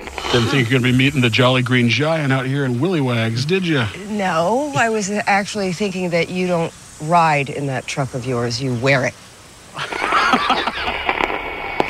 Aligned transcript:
Didn't 0.00 0.48
think 0.48 0.70
you're 0.70 0.80
gonna 0.80 0.92
be 0.92 0.96
meeting 0.96 1.20
the 1.20 1.30
Jolly 1.30 1.62
Green 1.62 1.88
Giant 1.88 2.32
out 2.32 2.46
here 2.46 2.64
in 2.64 2.80
Willy 2.80 3.00
Wags, 3.00 3.44
did 3.44 3.66
you? 3.66 3.84
No, 4.08 4.72
I 4.76 4.88
was 4.88 5.10
actually 5.10 5.72
thinking 5.72 6.10
that 6.10 6.28
you 6.28 6.46
don't 6.46 6.72
ride 7.02 7.50
in 7.50 7.66
that 7.66 7.86
truck 7.86 8.14
of 8.14 8.24
yours, 8.26 8.62
you 8.62 8.74
wear 8.76 9.04
it. 9.06 9.14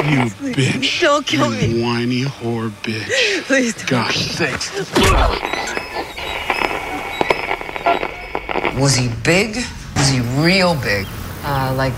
You 0.02 0.18
bitch. 0.52 1.00
Don't 1.00 1.24
kill 1.24 1.54
you 1.54 1.76
me. 1.76 1.82
whiny 1.82 2.22
whore 2.24 2.70
bitch. 2.82 3.42
Please 3.46 3.72
don't. 3.74 3.86
Gosh 3.88 4.16
sakes. 4.16 4.70
Was 8.78 8.96
he 8.96 9.08
big? 9.22 9.56
Was 9.96 10.08
he 10.08 10.20
real 10.42 10.74
big? 10.74 11.06
Uh, 11.44 11.72
like 11.76 11.92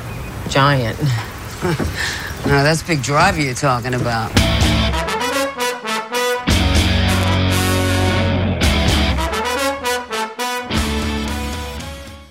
giant. 0.50 0.98
No, 2.46 2.62
that's 2.62 2.82
Big 2.82 3.02
Driver 3.02 3.40
you're 3.40 3.54
talking 3.54 3.94
about. 3.94 4.30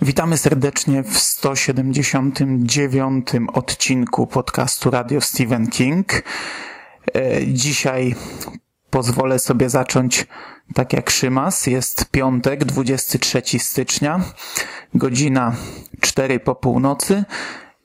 Witamy 0.03 0.37
serdecznie 0.37 1.03
w 1.03 1.19
179 1.19 3.27
odcinku 3.53 4.27
podcastu 4.27 4.91
Radio 4.91 5.21
Stephen 5.21 5.67
King. 5.67 6.23
E, 7.15 7.47
Dzisiaj 7.47 8.15
pozwolę 8.89 9.39
sobie 9.39 9.69
zacząć 9.69 10.27
tak 10.73 10.93
jak 10.93 11.09
Szymas. 11.09 11.67
Jest 11.67 12.05
piątek, 12.11 12.65
23 12.65 13.41
stycznia, 13.59 14.21
godzina 14.93 15.55
4 16.01 16.39
po 16.39 16.55
północy. 16.55 17.23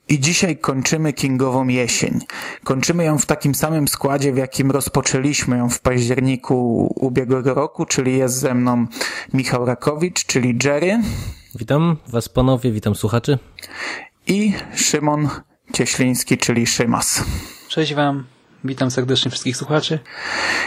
I 0.09 0.19
dzisiaj 0.19 0.57
kończymy 0.57 1.13
Kingową 1.13 1.67
jesień. 1.67 2.19
Kończymy 2.63 3.03
ją 3.03 3.17
w 3.17 3.25
takim 3.25 3.55
samym 3.55 3.87
składzie, 3.87 4.33
w 4.33 4.37
jakim 4.37 4.71
rozpoczęliśmy 4.71 5.57
ją 5.57 5.69
w 5.69 5.79
październiku 5.79 6.87
ubiegłego 6.95 7.53
roku, 7.53 7.85
czyli 7.85 8.17
jest 8.17 8.35
ze 8.35 8.53
mną 8.53 8.87
Michał 9.33 9.65
Rakowicz, 9.65 10.25
czyli 10.25 10.57
Jerry. 10.63 10.99
Witam 11.55 11.97
Was 12.07 12.29
panowie, 12.29 12.71
witam 12.71 12.95
słuchaczy. 12.95 13.37
i 14.27 14.53
Szymon 14.75 15.29
Cieśliński, 15.73 16.37
czyli 16.37 16.67
Szymas. 16.67 17.23
Cześć 17.69 17.93
Wam, 17.93 18.25
witam 18.63 18.91
serdecznie 18.91 19.31
wszystkich 19.31 19.57
słuchaczy. 19.57 19.99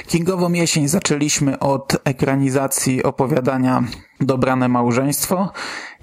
Kingową 0.07 0.53
jesień 0.53 0.89
zaczęliśmy 0.89 1.59
od 1.59 1.97
ekranizacji 2.05 3.03
opowiadania 3.03 3.83
Dobrane 4.21 4.69
Małżeństwo. 4.69 5.53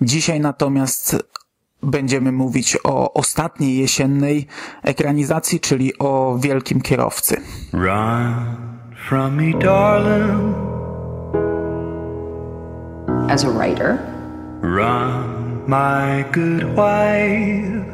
Dzisiaj 0.02 0.40
natomiast 0.40 1.16
będziemy 1.84 2.32
mówić 2.32 2.78
o 2.84 3.14
ostatniej 3.14 3.78
jesiennej 3.78 4.48
ekranizacji, 4.84 5.60
czyli 5.60 5.98
o 6.00 6.38
Wielkim 6.42 6.82
Kierowcy. 6.82 7.42
Run 7.74 8.36
from 9.10 9.36
me, 9.36 9.60
darling. 9.60 10.56
as 13.30 13.44
a 13.44 13.52
writer, 13.52 14.00
Run, 14.62 15.68
my 15.70 16.26
good 16.32 16.76
wife. 16.76 17.86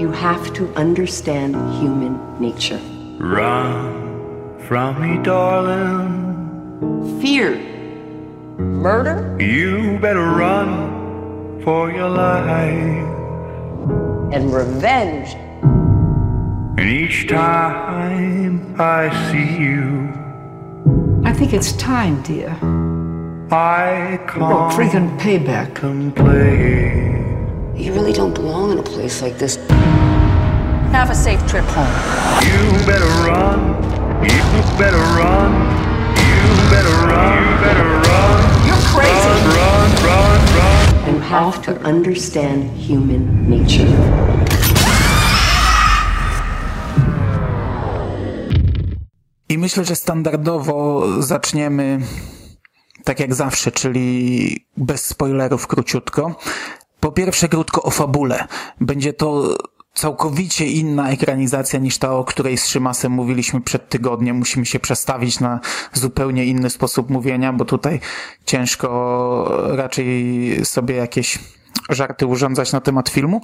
you 0.00 0.10
have 0.10 0.52
to 0.54 0.66
understand 0.74 1.54
human 1.80 2.18
nature. 2.40 2.80
Run 3.18 4.58
from 4.66 5.00
me, 5.02 5.22
darling. 5.22 7.18
Fear, 7.20 7.58
murder, 8.58 9.36
You 9.38 9.98
better 10.00 10.24
run 10.24 11.60
for 11.64 11.90
your 11.92 12.08
life. 12.08 13.06
and 14.32 14.54
revenge. 14.54 15.34
And 16.78 16.88
each 16.88 17.28
time 17.28 18.74
I 18.78 19.10
see 19.30 19.58
you, 19.64 20.08
I 21.24 21.32
think 21.34 21.52
it's 21.52 21.72
time, 21.72 22.22
dear. 22.22 22.56
I 23.52 24.18
Oh, 24.36 24.70
freaking 24.72 25.18
payback. 25.18 25.74
contemplate. 25.74 27.18
You 27.76 27.92
really 27.92 28.12
don't 28.12 28.34
belong 28.34 28.70
in 28.72 28.78
a 28.78 28.82
place 28.82 29.22
like 29.22 29.38
this. 29.38 29.56
Have 30.92 31.10
a 31.10 31.14
safe 31.14 31.44
trip 31.48 31.64
home. 31.64 31.90
You 32.46 32.86
better 32.86 33.10
run. 33.26 33.58
You 34.22 34.62
better 34.78 35.02
run. 35.18 35.50
You 36.14 36.70
better 36.70 36.94
run. 37.10 37.42
You 37.42 37.56
better 37.64 37.88
run. 38.06 38.40
You're 38.68 38.84
crazy. 38.94 39.28
Run, 39.28 39.42
run, 39.58 39.90
run, 40.06 40.40
run. 40.56 41.14
You 41.14 41.20
have 41.20 41.60
to 41.66 41.72
understand 41.82 42.70
human 42.76 43.48
nature. 43.50 43.90
I 49.48 49.58
myślę, 49.58 49.84
że 49.84 49.96
standardowo 49.96 51.02
zaczniemy 51.22 51.98
tak 53.04 53.20
jak 53.20 53.34
zawsze, 53.34 53.72
czyli 53.72 54.66
bez 54.76 55.06
spoilerów 55.06 55.66
króciutko. 55.66 56.34
Po 57.00 57.12
pierwsze, 57.12 57.48
krótko 57.48 57.82
o 57.82 57.90
fabule. 57.90 58.44
Będzie 58.80 59.12
to 59.12 59.56
całkowicie 59.94 60.66
inna 60.66 61.10
ekranizacja 61.10 61.78
niż 61.78 61.98
ta, 61.98 62.12
o 62.12 62.24
której 62.24 62.58
z 62.58 62.66
Szymasem 62.66 63.12
mówiliśmy 63.12 63.60
przed 63.60 63.88
tygodniem. 63.88 64.36
Musimy 64.36 64.66
się 64.66 64.80
przestawić 64.80 65.40
na 65.40 65.60
zupełnie 65.92 66.44
inny 66.44 66.70
sposób 66.70 67.10
mówienia, 67.10 67.52
bo 67.52 67.64
tutaj 67.64 68.00
ciężko 68.44 68.88
raczej 69.76 70.60
sobie 70.64 70.94
jakieś 70.94 71.38
żarty 71.88 72.26
urządzać 72.26 72.72
na 72.72 72.80
temat 72.80 73.08
filmu. 73.08 73.40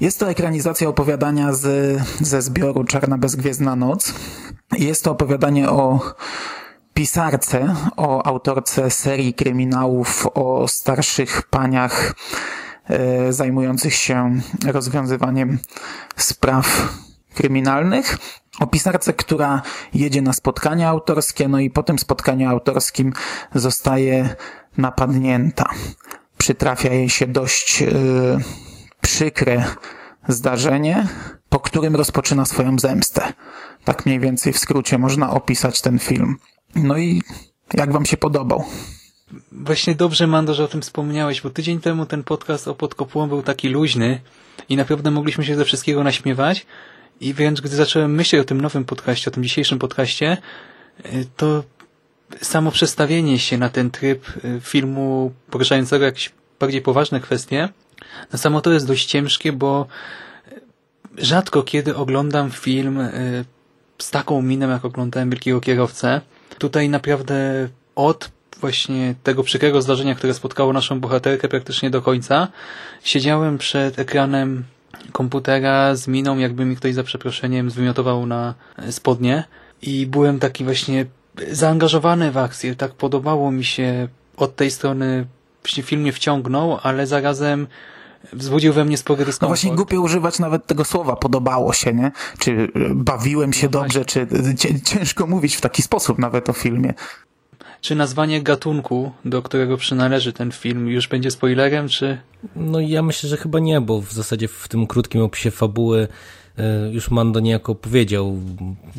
Jest 0.00 0.18
to 0.18 0.30
ekranizacja 0.30 0.88
opowiadania 0.88 1.52
z, 1.52 1.98
ze 2.20 2.42
zbioru 2.42 2.84
Czarna 2.84 3.18
Bezgwiezdna 3.18 3.76
Noc. 3.76 4.14
Jest 4.78 5.04
to 5.04 5.10
opowiadanie 5.10 5.70
o 5.70 6.00
pisarce, 6.96 7.74
o 7.96 8.26
autorce 8.26 8.90
serii 8.90 9.34
kryminałów, 9.34 10.26
o 10.34 10.68
starszych 10.68 11.42
paniach 11.42 12.14
e, 12.88 13.32
zajmujących 13.32 13.94
się 13.94 14.40
rozwiązywaniem 14.66 15.58
spraw 16.16 16.94
kryminalnych. 17.34 18.18
O 18.60 18.66
pisarce, 18.66 19.12
która 19.12 19.62
jedzie 19.94 20.22
na 20.22 20.32
spotkanie 20.32 20.88
autorskie, 20.88 21.48
no 21.48 21.58
i 21.58 21.70
po 21.70 21.82
tym 21.82 21.98
spotkaniu 21.98 22.48
autorskim 22.50 23.12
zostaje 23.54 24.36
napadnięta. 24.76 25.70
Przytrafia 26.38 26.92
jej 26.92 27.10
się 27.10 27.26
dość 27.26 27.82
e, 27.82 27.86
przykre 29.00 29.64
zdarzenie, 30.28 31.08
po 31.48 31.60
którym 31.60 31.96
rozpoczyna 31.96 32.44
swoją 32.44 32.78
zemstę. 32.78 33.32
Tak 33.84 34.06
mniej 34.06 34.20
więcej 34.20 34.52
w 34.52 34.58
skrócie 34.58 34.98
można 34.98 35.30
opisać 35.30 35.80
ten 35.80 35.98
film. 35.98 36.36
No 36.76 36.98
i 36.98 37.22
jak 37.74 37.92
wam 37.92 38.06
się 38.06 38.16
podobał? 38.16 38.64
Właśnie 39.52 39.94
dobrze, 39.94 40.26
Mando, 40.26 40.54
że 40.54 40.64
o 40.64 40.68
tym 40.68 40.82
wspomniałeś, 40.82 41.40
bo 41.40 41.50
tydzień 41.50 41.80
temu 41.80 42.06
ten 42.06 42.24
podcast 42.24 42.68
o 42.68 42.74
Podkopułą 42.74 43.28
był 43.28 43.42
taki 43.42 43.68
luźny 43.68 44.20
i 44.68 44.76
naprawdę 44.76 45.10
mogliśmy 45.10 45.44
się 45.44 45.56
ze 45.56 45.64
wszystkiego 45.64 46.04
naśmiewać 46.04 46.66
i 47.20 47.34
więc 47.34 47.60
gdy 47.60 47.76
zacząłem 47.76 48.14
myśleć 48.14 48.42
o 48.42 48.44
tym 48.44 48.60
nowym 48.60 48.84
podcaście, 48.84 49.30
o 49.30 49.34
tym 49.34 49.42
dzisiejszym 49.42 49.78
podcaście, 49.78 50.36
y, 51.06 51.26
to 51.36 51.64
samo 52.40 52.70
przestawienie 52.70 53.38
się 53.38 53.58
na 53.58 53.68
ten 53.68 53.90
tryb 53.90 54.28
y, 54.44 54.60
filmu 54.60 55.32
poruszającego 55.50 56.04
jakieś 56.04 56.32
bardziej 56.60 56.82
poważne 56.82 57.20
kwestie, 57.20 57.68
no 58.32 58.38
samo 58.38 58.60
to 58.60 58.72
jest 58.72 58.86
dość 58.86 59.06
ciężkie, 59.06 59.52
bo 59.52 59.86
rzadko 61.18 61.62
kiedy 61.62 61.96
oglądam 61.96 62.50
film 62.50 63.00
y, 63.00 63.44
z 63.98 64.10
taką 64.10 64.42
miną, 64.42 64.68
jak 64.68 64.84
oglądałem 64.84 65.30
Wielkiego 65.30 65.60
Kierowcę. 65.60 66.20
Tutaj 66.58 66.88
naprawdę 66.88 67.68
od 67.94 68.30
właśnie 68.60 69.14
tego 69.22 69.42
przykrego 69.42 69.82
zdarzenia, 69.82 70.14
które 70.14 70.34
spotkało 70.34 70.72
naszą 70.72 71.00
bohaterkę 71.00 71.48
praktycznie 71.48 71.90
do 71.90 72.02
końca, 72.02 72.48
siedziałem 73.02 73.58
przed 73.58 73.98
ekranem 73.98 74.64
komputera 75.12 75.94
z 75.94 76.08
miną, 76.08 76.38
jakby 76.38 76.64
mi 76.64 76.76
ktoś 76.76 76.94
za 76.94 77.02
przeproszeniem 77.02 77.70
zwymiotował 77.70 78.26
na 78.26 78.54
spodnie 78.90 79.44
i 79.82 80.06
byłem 80.06 80.38
taki 80.38 80.64
właśnie 80.64 81.06
zaangażowany 81.50 82.30
w 82.30 82.38
akcję. 82.38 82.76
Tak 82.76 82.92
podobało 82.92 83.50
mi 83.52 83.64
się 83.64 84.08
od 84.36 84.56
tej 84.56 84.70
strony 84.70 85.26
film 85.82 86.00
mnie 86.00 86.12
wciągnął, 86.12 86.78
ale 86.82 87.06
zarazem 87.06 87.66
wzbudził 88.32 88.72
we 88.72 88.84
mnie 88.84 88.96
spory 88.96 89.20
No 89.20 89.26
dyskomfort. 89.26 89.60
właśnie 89.60 89.76
głupio 89.76 90.00
używać 90.00 90.38
nawet 90.38 90.66
tego 90.66 90.84
słowa, 90.84 91.16
podobało 91.16 91.72
się, 91.72 91.92
nie? 91.94 92.12
Czy 92.38 92.50
y, 92.50 92.70
bawiłem 92.94 93.52
się 93.52 93.68
dobrze, 93.68 94.04
czy 94.04 94.26
cię- 94.58 94.80
ciężko 94.84 95.26
mówić 95.26 95.56
w 95.56 95.60
taki 95.60 95.82
sposób 95.82 96.18
nawet 96.18 96.48
o 96.48 96.52
filmie. 96.52 96.94
Czy 97.80 97.94
nazwanie 97.94 98.42
gatunku, 98.42 99.12
do 99.24 99.42
którego 99.42 99.76
przynależy 99.76 100.32
ten 100.32 100.52
film, 100.52 100.88
już 100.88 101.08
będzie 101.08 101.30
spoilerem, 101.30 101.88
czy... 101.88 102.18
No 102.56 102.80
ja 102.80 103.02
myślę, 103.02 103.28
że 103.28 103.36
chyba 103.36 103.58
nie, 103.58 103.80
bo 103.80 104.00
w 104.00 104.12
zasadzie 104.12 104.48
w 104.48 104.68
tym 104.68 104.86
krótkim 104.86 105.22
opisie 105.22 105.50
fabuły 105.50 106.08
e, 106.58 106.90
już 106.92 107.10
Mando 107.10 107.40
niejako 107.40 107.74
powiedział, 107.74 108.36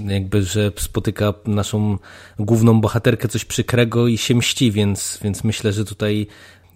jakby, 0.06 0.44
że 0.44 0.72
spotyka 0.78 1.34
naszą 1.46 1.98
główną 2.40 2.82
bohaterkę 2.82 3.28
coś 3.28 3.46
przykrego 3.46 4.08
i 4.08 4.18
się 4.18 4.36
mści, 4.36 4.72
więc, 4.72 5.20
więc 5.24 5.44
myślę, 5.44 5.74
że 5.74 5.86
tutaj 5.86 6.28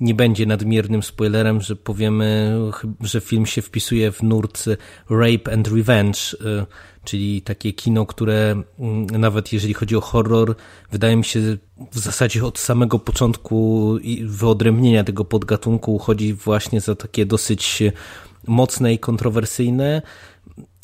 nie 0.01 0.13
będzie 0.13 0.45
nadmiernym 0.45 1.03
spoilerem, 1.03 1.61
że 1.61 1.75
powiemy, 1.75 2.59
że 3.01 3.21
film 3.21 3.45
się 3.45 3.61
wpisuje 3.61 4.11
w 4.11 4.23
nurt 4.23 4.65
Rape 5.09 5.53
and 5.53 5.67
Revenge, 5.67 6.19
y, 6.33 6.65
czyli 7.03 7.41
takie 7.41 7.73
kino, 7.73 8.05
które 8.05 8.63
mm, 8.79 9.05
nawet 9.05 9.53
jeżeli 9.53 9.73
chodzi 9.73 9.95
o 9.95 10.01
horror, 10.01 10.55
wydaje 10.91 11.15
mi 11.15 11.23
się 11.23 11.39
w 11.91 11.99
zasadzie 11.99 12.45
od 12.45 12.59
samego 12.59 12.99
początku 12.99 13.97
wyodrębnienia 14.25 15.03
tego 15.03 15.25
podgatunku 15.25 15.99
chodzi 15.99 16.33
właśnie 16.33 16.81
za 16.81 16.95
takie 16.95 17.25
dosyć 17.25 17.83
mocne 18.47 18.93
i 18.93 18.99
kontrowersyjne, 18.99 20.01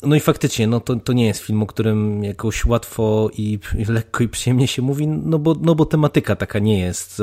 no 0.02 0.16
i 0.16 0.20
faktycznie, 0.20 0.66
no 0.66 0.80
to, 0.80 0.96
to 0.96 1.12
nie 1.12 1.26
jest 1.26 1.40
film, 1.40 1.62
o 1.62 1.66
którym 1.66 2.24
jakoś 2.24 2.64
łatwo 2.64 3.30
i, 3.36 3.58
i 3.78 3.84
lekko 3.84 4.24
i 4.24 4.28
przyjemnie 4.28 4.68
się 4.68 4.82
mówi, 4.82 5.06
no 5.06 5.38
bo, 5.38 5.56
no 5.60 5.74
bo 5.74 5.84
tematyka 5.84 6.36
taka 6.36 6.58
nie 6.58 6.78
jest. 6.78 7.22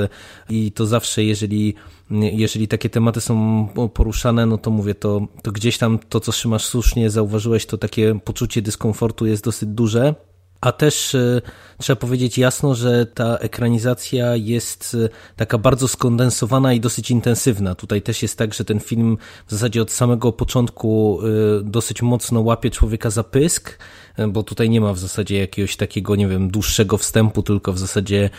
I 0.49 0.71
to 0.71 0.85
zawsze, 0.85 1.23
jeżeli, 1.23 1.73
jeżeli 2.11 2.67
takie 2.67 2.89
tematy 2.89 3.21
są 3.21 3.67
poruszane, 3.93 4.45
no 4.45 4.57
to 4.57 4.71
mówię, 4.71 4.95
to, 4.95 5.27
to 5.41 5.51
gdzieś 5.51 5.77
tam 5.77 5.99
to, 6.09 6.19
co 6.19 6.31
Szymasz 6.31 6.65
słusznie 6.65 7.09
zauważyłeś, 7.09 7.65
to 7.65 7.77
takie 7.77 8.19
poczucie 8.23 8.61
dyskomfortu 8.61 9.25
jest 9.25 9.43
dosyć 9.43 9.69
duże. 9.69 10.15
A 10.65 10.71
też 10.71 11.15
e, 11.15 11.41
trzeba 11.77 11.95
powiedzieć 11.95 12.37
jasno, 12.37 12.75
że 12.75 13.05
ta 13.05 13.37
ekranizacja 13.37 14.35
jest 14.35 14.97
e, 15.05 15.09
taka 15.35 15.57
bardzo 15.57 15.87
skondensowana 15.87 16.73
i 16.73 16.79
dosyć 16.79 17.11
intensywna. 17.11 17.75
Tutaj 17.75 18.01
też 18.01 18.21
jest 18.21 18.37
tak, 18.37 18.53
że 18.53 18.65
ten 18.65 18.79
film 18.79 19.17
w 19.47 19.51
zasadzie 19.51 19.81
od 19.81 19.91
samego 19.91 20.31
początku 20.31 21.19
e, 21.21 21.63
dosyć 21.63 22.01
mocno 22.01 22.41
łapie 22.41 22.71
człowieka 22.71 23.09
za 23.09 23.23
pysk, 23.23 23.79
bo 24.27 24.43
tutaj 24.43 24.69
nie 24.69 24.81
ma 24.81 24.93
w 24.93 24.99
zasadzie 24.99 25.39
jakiegoś 25.39 25.75
takiego, 25.75 26.15
nie 26.15 26.27
wiem, 26.27 26.51
dłuższego 26.51 26.97
wstępu, 26.97 27.43
tylko 27.43 27.73
w 27.73 27.79
zasadzie 27.79 28.29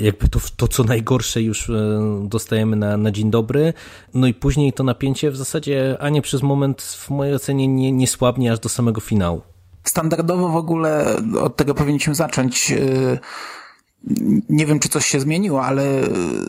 jakby 0.00 0.28
to, 0.28 0.40
to 0.56 0.68
co 0.68 0.84
najgorsze 0.84 1.42
już 1.42 1.70
dostajemy 2.22 2.76
na, 2.76 2.96
na 2.96 3.10
dzień 3.10 3.30
dobry. 3.30 3.72
No 4.14 4.26
i 4.26 4.34
później 4.34 4.72
to 4.72 4.84
napięcie 4.84 5.30
w 5.30 5.36
zasadzie 5.36 5.96
ani 6.00 6.22
przez 6.22 6.42
moment 6.42 6.82
w 6.82 7.10
mojej 7.10 7.34
ocenie 7.34 7.68
nie, 7.68 7.92
nie 7.92 8.06
słabnie 8.06 8.52
aż 8.52 8.58
do 8.58 8.68
samego 8.68 9.00
finału. 9.00 9.55
Standardowo 9.88 10.48
w 10.48 10.56
ogóle 10.56 11.16
od 11.40 11.56
tego 11.56 11.74
powinniśmy 11.74 12.14
zacząć. 12.14 12.72
Y, 12.72 13.18
nie 14.48 14.66
wiem, 14.66 14.78
czy 14.78 14.88
coś 14.88 15.06
się 15.06 15.20
zmieniło, 15.20 15.64
ale 15.64 15.84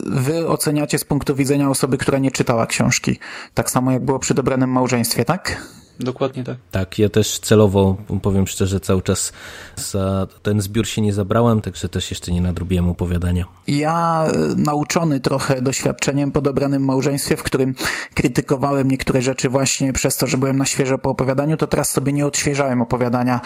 wy 0.05 0.47
oceniacie 0.47 0.99
z 0.99 1.03
punktu 1.03 1.35
widzenia 1.35 1.69
osoby, 1.69 1.97
która 1.97 2.19
nie 2.19 2.31
czytała 2.31 2.67
książki. 2.67 3.19
Tak 3.53 3.69
samo 3.69 3.91
jak 3.91 4.05
było 4.05 4.19
przy 4.19 4.33
dobranym 4.33 4.71
małżeństwie, 4.71 5.25
tak? 5.25 5.61
Dokładnie 5.99 6.43
tak. 6.43 6.57
Tak, 6.71 6.99
ja 6.99 7.09
też 7.09 7.39
celowo, 7.39 7.97
powiem 8.21 8.47
szczerze, 8.47 8.79
cały 8.79 9.01
czas 9.01 9.33
za 9.75 10.27
ten 10.43 10.61
zbiór 10.61 10.87
się 10.87 11.01
nie 11.01 11.13
zabrałem, 11.13 11.61
także 11.61 11.89
też 11.89 12.09
jeszcze 12.09 12.31
nie 12.31 12.41
nadrobiłem 12.41 12.89
opowiadania. 12.89 13.45
Ja 13.67 14.25
e, 14.25 14.37
nauczony 14.55 15.19
trochę 15.19 15.61
doświadczeniem 15.61 16.31
po 16.31 16.41
dobranym 16.41 16.85
małżeństwie, 16.85 17.37
w 17.37 17.43
którym 17.43 17.75
krytykowałem 18.13 18.91
niektóre 18.91 19.21
rzeczy 19.21 19.49
właśnie 19.49 19.93
przez 19.93 20.17
to, 20.17 20.27
że 20.27 20.37
byłem 20.37 20.57
na 20.57 20.65
świeżo 20.65 20.97
po 20.97 21.09
opowiadaniu, 21.09 21.57
to 21.57 21.67
teraz 21.67 21.89
sobie 21.89 22.13
nie 22.13 22.25
odświeżałem 22.25 22.81
opowiadania 22.81 23.41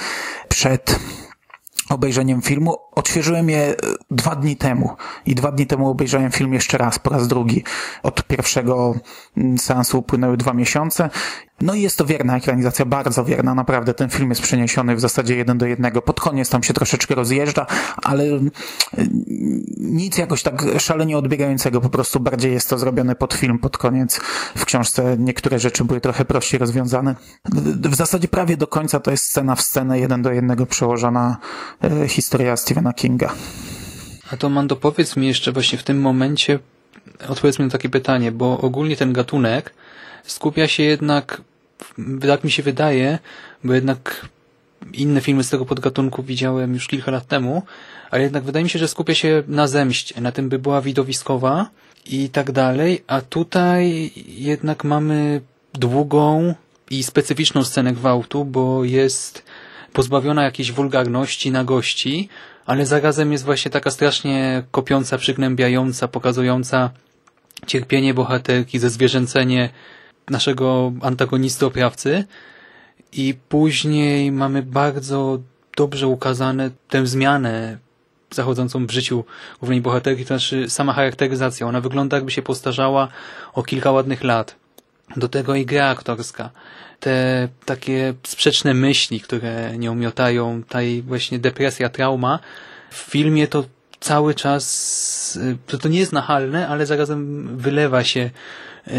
przed 0.50 1.00
obejrzeniem 1.90 2.42
filmu. 2.42 2.76
Odświeżyłem 2.92 3.50
je 3.50 3.58
e, 3.58 3.76
dwa 4.12 4.36
dni 4.36 4.56
temu 4.56 4.96
i 5.26 5.36
dwa 5.36 5.52
dni 5.52 5.68
temu 5.68 5.90
obejrzałem 5.90 6.32
film 6.32 6.54
jeszcze 6.54 6.78
raz, 6.78 7.00
po 7.00 7.10
raz 7.10 7.28
drugi. 7.28 7.64
Od 8.04 8.24
pierwszego 8.24 8.96
mm, 9.38 9.58
seansu 9.58 10.00
upłynęły 10.00 10.38
dwa 10.38 10.54
miesiące 10.54 11.10
no 11.62 11.74
i 11.74 11.82
jest 11.82 11.98
to 11.98 12.06
wierna 12.06 12.38
ekranizacja, 12.38 12.86
bardzo 12.86 13.26
wierna, 13.26 13.56
naprawdę. 13.56 13.94
Ten 13.94 14.10
film 14.10 14.30
jest 14.30 14.42
przeniesiony 14.42 14.96
w 14.96 15.00
zasadzie 15.00 15.36
jeden 15.36 15.58
do 15.58 15.66
jednego. 15.66 16.02
Pod 16.02 16.20
koniec 16.20 16.50
tam 16.50 16.64
się 16.64 16.74
troszeczkę 16.74 17.16
rozjeżdża, 17.16 17.66
ale 18.04 18.24
mm, 18.24 18.52
nic 19.78 20.18
jakoś 20.18 20.44
tak 20.44 20.64
szalenie 20.80 21.18
odbiegającego, 21.18 21.82
po 21.82 21.90
prostu 21.90 22.20
bardziej 22.20 22.54
jest 22.54 22.70
to 22.70 22.78
zrobione 22.78 23.16
pod 23.16 23.34
film, 23.34 23.60
pod 23.60 23.78
koniec. 23.78 24.20
W 24.56 24.66
książce 24.66 25.16
niektóre 25.20 25.60
rzeczy 25.60 25.86
były 25.86 26.02
trochę 26.02 26.26
prościej 26.26 26.60
rozwiązane. 26.60 27.16
W 27.84 27.96
zasadzie 27.96 28.28
prawie 28.28 28.58
do 28.58 28.68
końca 28.68 29.00
to 29.00 29.12
jest 29.12 29.24
scena 29.24 29.56
w 29.56 29.62
scenę, 29.62 30.00
jeden 30.00 30.22
do 30.22 30.32
jednego 30.32 30.66
przełożona 30.66 31.38
e, 31.84 32.08
historia 32.08 32.58
Stephena 32.58 32.94
Kinga. 32.94 33.34
A 34.32 34.38
to 34.38 34.50
Mando, 34.50 34.76
powiedz 34.76 35.16
mi 35.16 35.28
jeszcze 35.28 35.52
właśnie 35.52 35.78
w 35.78 35.84
tym 35.84 36.02
momencie, 36.02 36.60
odpowiedz 37.30 37.60
mi 37.60 37.66
na 37.66 37.72
takie 37.72 37.90
pytanie, 37.90 38.32
bo 38.32 38.58
ogólnie 38.58 38.98
ten 38.98 39.14
gatunek 39.14 39.74
skupia 40.24 40.68
się 40.68 40.84
jednak 40.84 41.42
tak 42.28 42.44
mi 42.44 42.52
się 42.52 42.64
wydaje, 42.64 43.20
bo 43.64 43.74
jednak 43.74 44.26
inne 44.94 45.22
filmy 45.22 45.44
z 45.44 45.50
tego 45.50 45.66
podgatunku 45.66 46.24
widziałem 46.24 46.74
już 46.74 46.88
kilka 46.88 47.12
lat 47.12 47.28
temu, 47.28 47.64
ale 48.12 48.24
jednak 48.24 48.44
wydaje 48.44 48.64
mi 48.64 48.70
się, 48.70 48.80
że 48.80 48.88
skupia 48.88 49.16
się 49.16 49.44
na 49.48 49.68
zemście, 49.68 50.22
na 50.22 50.32
tym, 50.32 50.50
by 50.50 50.60
była 50.60 50.82
widowiskowa 50.82 51.70
i 52.06 52.30
tak 52.30 52.52
dalej, 52.52 53.04
a 53.08 53.22
tutaj 53.22 54.12
jednak 54.28 54.84
mamy 54.84 55.42
długą 55.74 56.56
i 56.90 57.04
specyficzną 57.04 57.64
scenę 57.64 57.94
gwałtu, 57.94 58.46
bo 58.46 58.84
jest 58.84 59.44
pozbawiona 59.94 60.44
jakiejś 60.44 60.72
wulgarności, 60.72 61.52
nagości, 61.52 62.30
ale 62.66 62.86
zarazem 62.86 63.32
jest 63.32 63.46
właśnie 63.46 63.72
taka 63.72 63.92
strasznie 63.92 64.64
kopiąca, 64.72 65.18
przygnębiająca, 65.18 66.08
pokazująca 66.08 66.90
cierpienie 67.68 68.14
bohaterki, 68.14 68.80
zezwierzęcenie 68.80 69.70
naszego 70.30 70.92
antagonisty, 71.02 71.66
oprawcy 71.66 72.24
i 73.14 73.36
później 73.50 74.32
mamy 74.32 74.64
bardzo 74.64 75.40
dobrze 75.78 76.08
ukazane 76.08 76.72
tę 76.90 77.08
zmianę 77.08 77.78
zachodzącą 78.32 78.86
w 78.86 78.92
życiu 78.92 79.24
głównej 79.60 79.82
bohaterki, 79.82 80.24
to 80.24 80.28
znaczy 80.28 80.70
sama 80.70 80.94
charakteryzacja. 80.94 81.68
Ona 81.68 81.82
wygląda 81.82 82.18
jakby 82.18 82.32
się 82.32 82.42
postarzała 82.42 83.08
o 83.54 83.64
kilka 83.64 83.92
ładnych 83.92 84.24
lat. 84.24 84.56
Do 85.18 85.30
tego 85.30 85.56
i 85.56 85.66
gra 85.66 85.90
aktorska. 85.90 86.50
Te 87.00 87.48
takie 87.66 88.14
sprzeczne 88.24 88.74
myśli, 88.74 89.22
które 89.22 89.78
nią 89.78 89.96
miotają, 89.96 90.64
ta 90.70 90.82
jej 90.82 91.02
właśnie 91.02 91.40
depresja, 91.40 91.90
trauma. 91.90 92.40
W 92.90 92.96
filmie 92.96 93.48
to 93.48 93.64
cały 94.02 94.36
czas, 94.36 95.40
to, 95.68 95.78
to 95.78 95.90
nie 95.90 96.00
jest 96.00 96.14
nachalne, 96.14 96.68
ale 96.68 96.86
zarazem 96.86 97.48
wylewa 97.58 98.04
się 98.04 98.30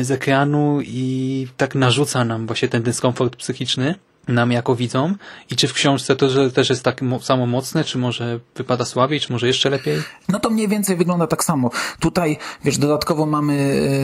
z 0.02 0.10
ekranu 0.10 0.80
i 0.82 1.46
tak 1.56 1.74
narzuca 1.74 2.24
nam 2.24 2.46
właśnie 2.46 2.68
ten 2.68 2.82
dyskomfort 2.82 3.36
psychiczny 3.36 3.94
nam 4.28 4.52
jako 4.52 4.76
widzom 4.76 5.16
i 5.50 5.56
czy 5.56 5.68
w 5.68 5.72
książce 5.72 6.16
to 6.16 6.50
też 6.50 6.70
jest 6.70 6.82
tak 6.82 7.00
samo 7.22 7.46
mocne, 7.46 7.84
czy 7.84 7.98
może 7.98 8.40
wypada 8.56 8.84
słabiej, 8.84 9.20
czy 9.20 9.32
może 9.32 9.46
jeszcze 9.46 9.70
lepiej? 9.70 10.02
No 10.28 10.40
to 10.40 10.50
mniej 10.50 10.68
więcej 10.68 10.96
wygląda 10.96 11.26
tak 11.26 11.44
samo. 11.44 11.70
Tutaj, 12.00 12.38
wiesz, 12.64 12.78
dodatkowo 12.78 13.26
mamy 13.26 13.54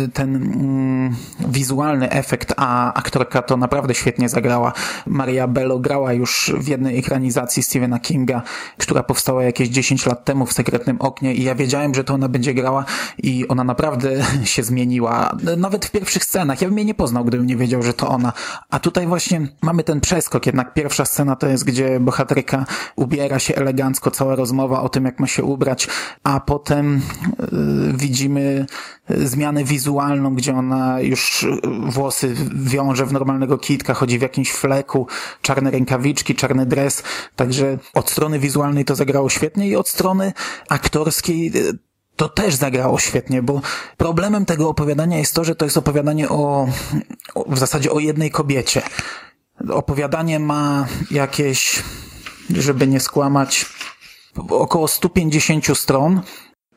y, 0.05 0.09
ten 0.13 0.37
mm, 0.37 1.17
wizualny 1.49 2.11
efekt, 2.11 2.55
a 2.57 2.95
aktorka 2.95 3.43
to 3.43 3.57
naprawdę 3.57 3.95
świetnie 3.95 4.29
zagrała. 4.29 4.73
Maria 5.07 5.49
Bello 5.49 5.79
grała 5.79 6.13
już 6.13 6.53
w 6.59 6.69
jednej 6.69 6.99
ekranizacji 6.99 7.63
Stephena 7.63 7.99
Kinga, 7.99 8.43
która 8.79 9.03
powstała 9.03 9.43
jakieś 9.43 9.69
10 9.69 10.07
lat 10.07 10.25
temu 10.25 10.47
w 10.47 10.53
Sekretnym 10.53 11.01
Oknie 11.01 11.35
i 11.35 11.43
ja 11.43 11.55
wiedziałem, 11.55 11.95
że 11.95 12.05
to 12.05 12.15
ona 12.15 12.29
będzie 12.29 12.55
grała 12.55 12.85
i 13.19 13.49
ona 13.49 13.65
naprawdę 13.65 14.11
się 14.45 14.63
zmieniła. 14.63 15.37
Nawet 15.57 15.87
w 15.87 15.91
pierwszych 15.91 16.25
scenach. 16.25 16.63
Ja 16.63 16.69
bym 16.69 16.79
jej 16.79 16.87
nie 16.87 16.95
poznał, 16.95 17.25
gdybym 17.25 17.47
nie 17.47 17.57
wiedział, 17.57 17.83
że 17.83 17.95
to 17.95 18.09
ona. 18.09 18.33
A 18.71 18.81
tutaj 18.81 19.07
właśnie 19.07 19.49
mamy 19.63 19.85
ten 19.85 20.01
przeskok. 20.09 20.47
Jednak 20.47 20.75
pierwsza 20.75 21.05
scena 21.05 21.37
to 21.37 21.47
jest, 21.47 21.65
gdzie 21.65 22.01
bohaterka 22.01 22.65
ubiera 22.97 23.39
się 23.39 23.55
elegancko, 23.55 24.11
cała 24.11 24.37
rozmowa 24.37 24.83
o 24.83 24.89
tym, 24.89 25.05
jak 25.05 25.21
ma 25.21 25.27
się 25.27 25.45
ubrać, 25.45 25.89
a 26.23 26.41
potem 26.41 26.97
y, 26.97 27.01
widzimy 27.97 28.67
zmianę 29.09 29.65
wizualną, 29.65 30.35
gdzie 30.35 30.55
ona 30.55 31.01
już 31.01 31.47
włosy 31.87 32.35
wiąże 32.55 33.07
w 33.07 33.13
normalnego 33.13 33.59
kitka, 33.59 33.95
chodzi 33.95 34.19
w 34.19 34.23
jakimś 34.23 34.53
fleku, 34.53 35.07
czarne 35.43 35.71
rękawiczki, 35.71 36.35
czarny 36.35 36.67
dres, 36.67 37.03
także 37.37 37.79
od 37.95 38.11
strony 38.11 38.39
wizualnej 38.39 38.85
to 38.85 38.95
zagrało 38.95 39.29
świetnie 39.29 39.69
i 39.69 39.77
od 39.77 39.89
strony 39.89 40.33
aktorskiej 40.69 41.53
to 42.17 42.29
też 42.29 42.55
zagrało 42.55 42.99
świetnie, 42.99 43.43
bo 43.43 43.61
problemem 43.97 44.45
tego 44.45 44.69
opowiadania 44.69 45.19
jest 45.19 45.35
to, 45.35 45.45
że 45.45 45.55
to 45.55 45.65
jest 45.65 45.77
opowiadanie 45.77 46.29
o, 46.29 46.69
o 47.35 47.45
w 47.49 47.59
zasadzie 47.59 47.91
o 47.91 47.99
jednej 47.99 48.31
kobiecie. 48.31 48.83
Opowiadanie 49.71 50.41
ma 50.41 50.87
jakieś, 51.11 51.83
żeby 52.51 52.87
nie 52.87 53.01
skłamać, 53.01 53.67
około 54.51 54.89
150 54.89 55.79
stron. 55.79 56.21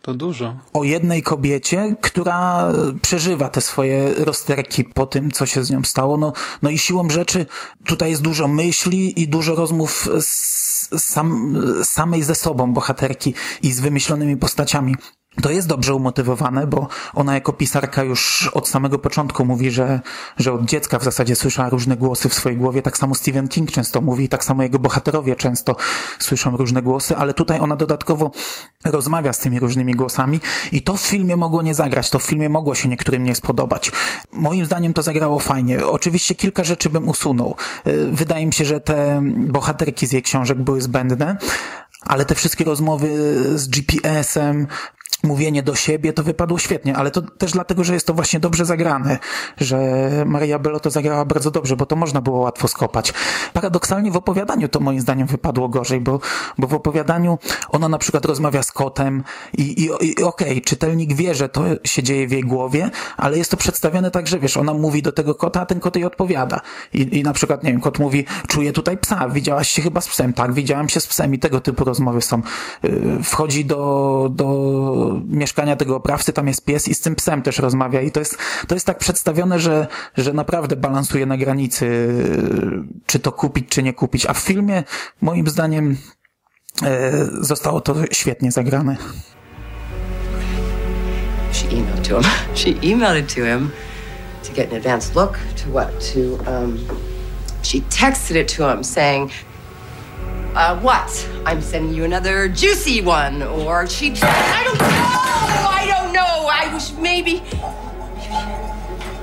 To 0.01 0.13
dużo. 0.13 0.57
O 0.74 0.83
jednej 0.83 1.24
kobiecie, 1.24 1.95
która 2.01 2.67
przeżywa 3.01 3.50
te 3.50 3.62
swoje 3.62 4.13
rozterki 4.13 4.83
po 4.83 5.05
tym, 5.05 5.31
co 5.31 5.45
się 5.45 5.63
z 5.63 5.71
nią 5.71 5.83
stało. 5.83 6.17
No, 6.17 6.33
no 6.62 6.69
i 6.69 6.77
siłą 6.77 7.10
rzeczy 7.10 7.45
tutaj 7.86 8.10
jest 8.10 8.21
dużo 8.21 8.48
myśli 8.48 9.21
i 9.21 9.27
dużo 9.27 9.55
rozmów 9.55 10.10
z 10.19 11.03
sam, 11.03 11.55
samej 11.83 12.24
ze 12.24 12.36
sobą 12.36 12.74
bohaterki 12.74 13.33
i 13.62 13.71
z 13.71 13.79
wymyślonymi 13.79 14.38
postaciami. 14.38 14.95
To 15.41 15.50
jest 15.50 15.67
dobrze 15.67 15.95
umotywowane, 15.95 16.67
bo 16.67 16.88
ona 17.13 17.33
jako 17.33 17.53
pisarka 17.53 18.03
już 18.03 18.50
od 18.53 18.67
samego 18.67 19.00
początku 19.00 19.45
mówi, 19.45 19.71
że, 19.71 20.00
że 20.38 20.53
od 20.53 20.65
dziecka 20.65 21.00
w 21.00 21.03
zasadzie 21.03 21.35
słyszała 21.35 21.69
różne 21.69 21.97
głosy 21.97 22.29
w 22.29 22.33
swojej 22.33 22.57
głowie. 22.57 22.81
Tak 22.81 22.97
samo 22.97 23.15
Stephen 23.15 23.47
King 23.47 23.71
często 23.71 24.01
mówi, 24.01 24.29
tak 24.29 24.43
samo 24.43 24.63
jego 24.63 24.79
bohaterowie 24.79 25.35
często 25.35 25.75
słyszą 26.19 26.57
różne 26.57 26.81
głosy, 26.81 27.17
ale 27.17 27.33
tutaj 27.33 27.59
ona 27.59 27.75
dodatkowo 27.75 28.31
rozmawia 28.85 29.33
z 29.33 29.39
tymi 29.39 29.59
różnymi 29.59 29.93
głosami 29.93 30.39
i 30.71 30.81
to 30.81 30.97
w 30.97 31.01
filmie 31.01 31.35
mogło 31.35 31.61
nie 31.61 31.75
zagrać, 31.75 32.09
to 32.09 32.19
w 32.19 32.23
filmie 32.23 32.50
mogło 32.50 32.75
się 32.75 32.89
niektórym 32.89 33.23
nie 33.23 33.35
spodobać. 33.35 33.91
Moim 34.33 34.65
zdaniem 34.65 34.93
to 34.93 35.01
zagrało 35.01 35.39
fajnie. 35.39 35.85
Oczywiście 35.85 36.35
kilka 36.35 36.63
rzeczy 36.63 36.89
bym 36.89 37.09
usunął. 37.09 37.55
Y, 37.88 38.11
Wydaje 38.11 38.45
mi 38.45 38.53
się, 38.53 38.65
że 38.65 38.81
te 38.81 39.21
bohaterki 39.38 40.07
z 40.07 40.11
jej 40.11 40.21
książek 40.23 40.57
były 40.57 40.81
zbędne, 40.81 41.38
ale 42.05 42.25
te 42.25 42.35
wszystkie 42.35 42.63
rozmowy 42.63 43.09
z 43.55 43.69
GPS-em, 43.69 44.67
mówienie 45.24 45.63
do 45.63 45.75
siebie, 45.75 46.13
to 46.13 46.24
wypadło 46.24 46.60
świetnie, 46.60 46.96
ale 46.96 47.12
to 47.12 47.22
też 47.22 47.51
dlatego, 47.51 47.84
że 47.84 47.94
jest 47.94 48.08
to 48.08 48.13
właśnie 48.13 48.39
dobrze 48.39 48.65
zagrane, 48.65 49.20
że 49.58 49.77
Maria 50.25 50.60
Bello 50.60 50.80
to 50.80 50.89
zagrała 50.89 51.25
bardzo 51.25 51.51
dobrze, 51.51 51.75
bo 51.75 51.86
to 51.86 51.96
można 51.96 52.22
było 52.22 52.39
łatwo 52.39 52.68
skopać. 52.68 53.13
Paradoksalnie 53.53 54.12
w 54.12 54.15
opowiadaniu 54.15 54.68
to 54.68 54.80
moim 54.80 55.01
zdaniem 55.01 55.27
wypadło 55.27 55.70
gorzej, 55.70 56.01
bo, 56.01 56.20
bo 56.58 56.68
w 56.68 56.74
opowiadaniu 56.74 57.38
ona 57.70 57.89
na 57.89 57.98
przykład 57.98 58.25
rozmawia 58.25 58.63
z 58.63 58.72
kotem 58.72 59.24
i, 59.58 59.62
i, 59.62 59.86
i 59.86 60.24
okej, 60.24 60.50
okay, 60.50 60.62
czytelnik 60.62 61.13
wie, 61.13 61.36
że 61.36 61.50
to 61.50 61.63
się 61.84 62.03
dzieje 62.03 62.27
w 62.27 62.32
jej 62.32 62.44
głowie, 62.44 62.89
ale 63.18 63.38
jest 63.38 63.51
to 63.51 63.58
przedstawione 63.58 64.12
tak, 64.12 64.27
że 64.27 64.39
wiesz, 64.39 64.58
ona 64.58 64.74
mówi 64.74 65.01
do 65.01 65.12
tego 65.12 65.36
kota, 65.36 65.62
a 65.62 65.65
ten 65.65 65.80
kot 65.80 65.96
jej 65.96 66.06
odpowiada. 66.06 66.62
I, 66.94 67.20
i 67.20 67.24
na 67.24 67.34
przykład, 67.34 67.63
nie 67.63 67.72
wiem, 67.72 67.82
kot 67.82 68.00
mówi, 68.00 68.25
czuję 68.48 68.74
tutaj 68.74 68.98
psa, 68.98 69.30
widziałaś 69.30 69.70
się 69.70 69.82
chyba 69.82 70.01
z 70.01 70.08
psem, 70.08 70.34
tak, 70.34 70.53
widziałam 70.53 70.89
się 70.89 71.00
z 71.00 71.08
psem 71.08 71.34
i 71.34 71.39
tego 71.39 71.62
typu 71.62 71.84
rozmowy 71.84 72.22
są. 72.22 72.41
Yy, 72.84 73.24
Wchodzi 73.24 73.65
do, 73.65 74.30
do 74.32 75.00
mieszkania 75.27 75.75
tego 75.75 75.96
oprawcy, 75.96 76.34
tam 76.34 76.48
jest 76.48 76.65
pies 76.65 76.88
i 76.88 76.96
z 76.96 77.01
tym 77.01 77.15
psem 77.15 77.41
też 77.41 77.60
rozmawia 77.60 78.01
i 78.01 78.12
to 78.12 78.20
jest, 78.20 78.38
to 78.67 78.75
jest 78.75 78.86
tak 78.86 78.98
przedstawione, 78.98 79.60
że, 79.60 79.88
że 80.17 80.34
naprawdę 80.34 80.75
balansuje 80.75 81.25
na 81.25 81.38
granicy, 81.38 82.08
czy 83.05 83.20
to 83.20 83.31
kupić, 83.31 83.70
czy 83.70 83.84
nie 83.84 83.93
kupić, 83.93 84.25
a 84.25 84.34
w 84.34 84.39
filmie 84.39 84.84
moim 85.22 85.48
zdaniem 85.48 85.98
e, 86.84 87.12
zostało 87.41 87.81
to 87.81 87.96
świetnie 88.12 88.51
zagrane. 88.51 88.98
She 91.51 91.67
emailed 91.67 92.08
to 92.08 92.22
him. 92.22 92.31
She 92.55 92.70
emailed 92.70 93.24
it 93.24 93.36
to 93.36 93.41
him 93.41 93.72
to 94.43 94.53
get 94.53 94.72
an 94.72 94.77
advance 94.77 95.15
look 95.15 95.39
to 95.58 95.70
what? 95.72 95.89
To, 96.13 96.39
um, 96.48 96.79
she 97.63 97.81
texted 97.81 98.36
it 98.36 98.48
to 98.55 98.70
him 98.70 98.84
saying, 98.84 99.31
uh, 100.55 100.79
what? 100.79 101.29
I'm 101.46 101.62
sending 101.62 101.93
you 101.93 102.03
another 102.03 102.48
juicy 102.48 103.01
one. 103.01 103.41
Or 103.41 103.88
she, 103.88 104.13
I 104.22 104.63
don't 104.63 104.79
know. 104.79 104.86
I 104.88 105.86
don't 105.88 106.13
know. 106.13 106.50
I 106.51 106.74
wish 106.74 106.91
maybe, 106.93 107.41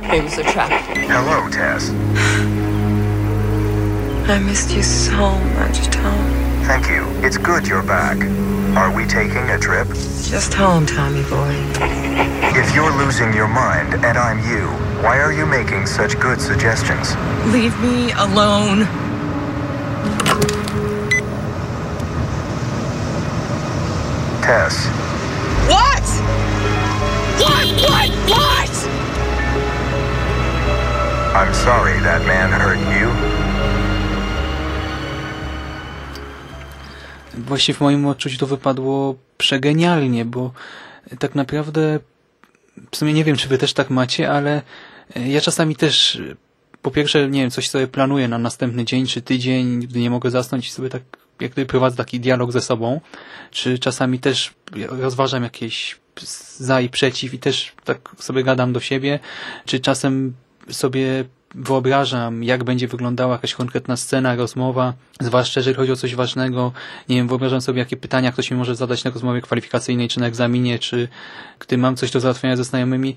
maybe 0.02 0.18
it 0.18 0.24
was 0.24 0.38
a 0.38 0.44
trap. 0.44 0.70
Hello, 0.96 1.48
Tess. 1.50 1.90
I 4.28 4.38
missed 4.38 4.70
you 4.72 4.82
so 4.82 5.38
much, 5.54 5.86
Tom. 5.86 6.64
Thank 6.64 6.88
you. 6.88 7.06
It's 7.24 7.38
good 7.38 7.66
you're 7.66 7.82
back. 7.82 8.18
Are 8.76 8.94
we 8.94 9.06
taking 9.06 9.48
a 9.50 9.58
trip? 9.58 9.88
Just 9.88 10.52
home, 10.52 10.84
Tommy 10.84 11.22
boy. 11.24 11.54
If 12.54 12.74
you're 12.74 12.94
losing 12.98 13.32
your 13.32 13.48
mind 13.48 13.94
and 14.04 14.18
I'm 14.18 14.38
you, 14.40 14.66
why 15.02 15.18
are 15.18 15.32
you 15.32 15.46
making 15.46 15.86
such 15.86 16.18
good 16.20 16.40
suggestions? 16.40 17.16
Leave 17.52 17.78
me 17.80 18.12
alone. 18.12 19.07
Tess, 24.48 24.88
What? 25.68 26.06
What? 27.36 27.68
What? 27.84 28.10
What? 28.32 28.72
I'm 31.34 31.54
sorry 31.54 32.00
that 32.00 32.22
man 32.26 32.50
hurt 32.60 32.78
you. 33.00 33.10
Właściwie 37.34 37.76
w 37.76 37.80
moim 37.80 38.06
odczuciu 38.06 38.38
to 38.38 38.46
wypadło 38.46 39.14
przegenialnie, 39.38 40.24
bo 40.24 40.52
tak 41.18 41.34
naprawdę 41.34 41.98
w 42.90 42.96
sumie 42.96 43.12
nie 43.12 43.24
wiem, 43.24 43.36
czy 43.36 43.48
wy 43.48 43.58
też 43.58 43.72
tak 43.72 43.90
macie, 43.90 44.30
ale 44.30 44.62
ja 45.16 45.40
czasami 45.40 45.76
też 45.76 46.22
po 46.82 46.90
pierwsze, 46.90 47.28
nie 47.28 47.40
wiem, 47.40 47.50
coś 47.50 47.68
sobie 47.68 47.86
planuję 47.86 48.28
na 48.28 48.38
następny 48.38 48.84
dzień 48.84 49.06
czy 49.06 49.22
tydzień, 49.22 49.80
gdy 49.80 50.00
nie 50.00 50.10
mogę 50.10 50.30
zasnąć 50.30 50.66
i 50.66 50.70
sobie 50.70 50.88
tak 50.88 51.02
jak 51.40 51.52
gdyby 51.52 51.66
prowadzę 51.66 51.96
taki 51.96 52.20
dialog 52.20 52.52
ze 52.52 52.60
sobą, 52.60 53.00
czy 53.50 53.78
czasami 53.78 54.18
też 54.18 54.54
rozważam 54.88 55.42
jakieś 55.42 55.96
za 56.56 56.80
i 56.80 56.88
przeciw 56.88 57.34
i 57.34 57.38
też 57.38 57.72
tak 57.84 58.10
sobie 58.18 58.44
gadam 58.44 58.72
do 58.72 58.80
siebie, 58.80 59.18
czy 59.64 59.80
czasem 59.80 60.34
sobie 60.70 61.24
wyobrażam, 61.54 62.44
jak 62.44 62.64
będzie 62.64 62.88
wyglądała 62.88 63.32
jakaś 63.32 63.54
konkretna 63.54 63.96
scena, 63.96 64.36
rozmowa, 64.36 64.94
zwłaszcza 65.20 65.60
jeżeli 65.60 65.76
chodzi 65.76 65.92
o 65.92 65.96
coś 65.96 66.14
ważnego. 66.14 66.72
Nie 67.08 67.16
wiem, 67.16 67.28
wyobrażam 67.28 67.60
sobie, 67.60 67.78
jakie 67.78 67.96
pytania 67.96 68.32
ktoś 68.32 68.50
mi 68.50 68.56
może 68.56 68.76
zadać 68.76 69.04
na 69.04 69.10
rozmowie 69.10 69.40
kwalifikacyjnej, 69.40 70.08
czy 70.08 70.20
na 70.20 70.26
egzaminie, 70.26 70.78
czy 70.78 71.08
gdy 71.58 71.78
mam 71.78 71.96
coś 71.96 72.10
do 72.10 72.20
załatwienia 72.20 72.56
ze 72.56 72.64
znajomymi. 72.64 73.16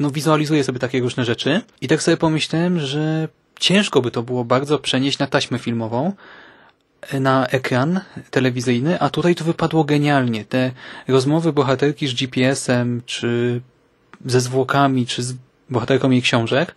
No, 0.00 0.10
wizualizuję 0.10 0.64
sobie 0.64 0.78
takie 0.78 1.00
różne 1.00 1.24
rzeczy. 1.24 1.60
I 1.80 1.88
tak 1.88 2.02
sobie 2.02 2.16
pomyślałem, 2.16 2.80
że 2.80 3.28
ciężko 3.60 4.02
by 4.02 4.10
to 4.10 4.22
było 4.22 4.44
bardzo 4.44 4.78
przenieść 4.78 5.18
na 5.18 5.26
taśmę 5.26 5.58
filmową, 5.58 6.12
na 7.20 7.46
ekran 7.46 8.00
telewizyjny, 8.30 9.00
a 9.00 9.10
tutaj 9.10 9.34
to 9.34 9.44
wypadło 9.44 9.84
genialnie. 9.84 10.44
Te 10.44 10.70
rozmowy 11.08 11.52
bohaterki 11.52 12.08
z 12.08 12.14
GPS-em, 12.14 13.02
czy 13.06 13.60
ze 14.26 14.40
zwłokami, 14.40 15.06
czy 15.06 15.22
z 15.22 15.34
bohaterką 15.70 16.10
jej 16.10 16.22
książek, 16.22 16.74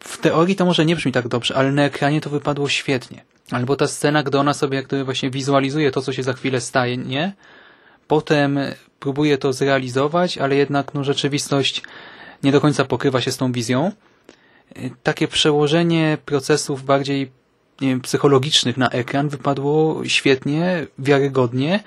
w 0.00 0.18
teorii 0.18 0.56
to 0.56 0.64
może 0.64 0.84
nie 0.84 0.96
brzmi 0.96 1.12
tak 1.12 1.28
dobrze, 1.28 1.56
ale 1.56 1.72
na 1.72 1.82
ekranie 1.82 2.20
to 2.20 2.30
wypadło 2.30 2.68
świetnie. 2.68 3.24
Albo 3.50 3.76
ta 3.76 3.86
scena, 3.86 4.22
gdy 4.22 4.38
ona 4.38 4.54
sobie 4.54 4.76
jak 4.76 4.86
gdyby 4.86 5.04
właśnie 5.04 5.30
wizualizuje 5.30 5.90
to, 5.90 6.02
co 6.02 6.12
się 6.12 6.22
za 6.22 6.32
chwilę 6.32 6.60
staje, 6.60 6.96
nie? 6.96 7.32
Potem 8.08 8.58
próbuje 9.00 9.38
to 9.38 9.52
zrealizować, 9.52 10.38
ale 10.38 10.56
jednak 10.56 10.94
no, 10.94 11.04
rzeczywistość 11.04 11.82
nie 12.42 12.52
do 12.52 12.60
końca 12.60 12.84
pokrywa 12.84 13.20
się 13.20 13.32
z 13.32 13.36
tą 13.36 13.52
wizją. 13.52 13.92
Takie 15.02 15.28
przełożenie 15.28 16.18
procesów 16.24 16.84
bardziej 16.84 17.30
nie 17.80 17.88
wiem, 17.88 18.00
psychologicznych 18.00 18.76
na 18.76 18.88
ekran 18.90 19.28
wypadło 19.28 20.00
świetnie, 20.04 20.86
wiarygodnie 20.98 21.82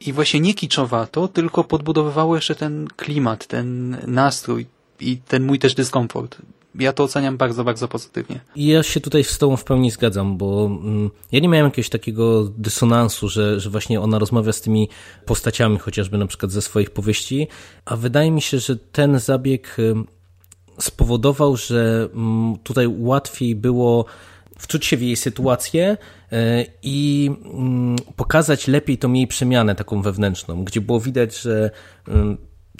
i 0.00 0.12
właśnie 0.12 0.40
nie 0.40 0.54
kiczowato, 0.54 1.28
tylko 1.28 1.64
podbudowywało 1.64 2.36
jeszcze 2.36 2.54
ten 2.54 2.88
klimat, 2.96 3.46
ten 3.46 3.96
nastrój 4.06 4.66
i 5.00 5.16
ten 5.16 5.44
mój 5.44 5.58
też 5.58 5.74
dyskomfort. 5.74 6.36
Ja 6.74 6.92
to 6.92 7.04
oceniam 7.04 7.36
bardzo, 7.36 7.64
bardzo 7.64 7.88
pozytywnie. 7.88 8.40
Ja 8.56 8.82
się 8.82 9.00
tutaj 9.00 9.24
z 9.24 9.38
Tobą 9.38 9.56
w 9.56 9.64
pełni 9.64 9.90
zgadzam, 9.90 10.36
bo 10.36 10.66
mm, 10.66 11.10
ja 11.32 11.40
nie 11.40 11.48
miałem 11.48 11.66
jakiegoś 11.66 11.88
takiego 11.88 12.44
dysonansu, 12.44 13.28
że, 13.28 13.60
że 13.60 13.70
właśnie 13.70 14.00
ona 14.00 14.18
rozmawia 14.18 14.52
z 14.52 14.60
tymi 14.60 14.88
postaciami, 15.26 15.78
chociażby 15.78 16.18
na 16.18 16.26
przykład 16.26 16.52
ze 16.52 16.62
swoich 16.62 16.90
powieści, 16.90 17.48
a 17.84 17.96
wydaje 17.96 18.30
mi 18.30 18.42
się, 18.42 18.58
że 18.58 18.76
ten 18.76 19.18
zabieg 19.18 19.76
spowodował, 20.78 21.56
że 21.56 22.08
mm, 22.14 22.56
tutaj 22.62 22.86
łatwiej 22.98 23.56
było 23.56 24.04
wczuć 24.58 24.86
się 24.86 24.96
w 24.96 25.02
jej 25.02 25.16
sytuację 25.16 25.96
i 26.82 27.30
mm, 27.44 27.96
pokazać 28.16 28.68
lepiej 28.68 28.98
tą 28.98 29.12
jej 29.12 29.26
przemianę 29.26 29.74
taką 29.74 30.02
wewnętrzną, 30.02 30.64
gdzie 30.64 30.80
było 30.80 31.00
widać, 31.00 31.38
że 31.40 31.70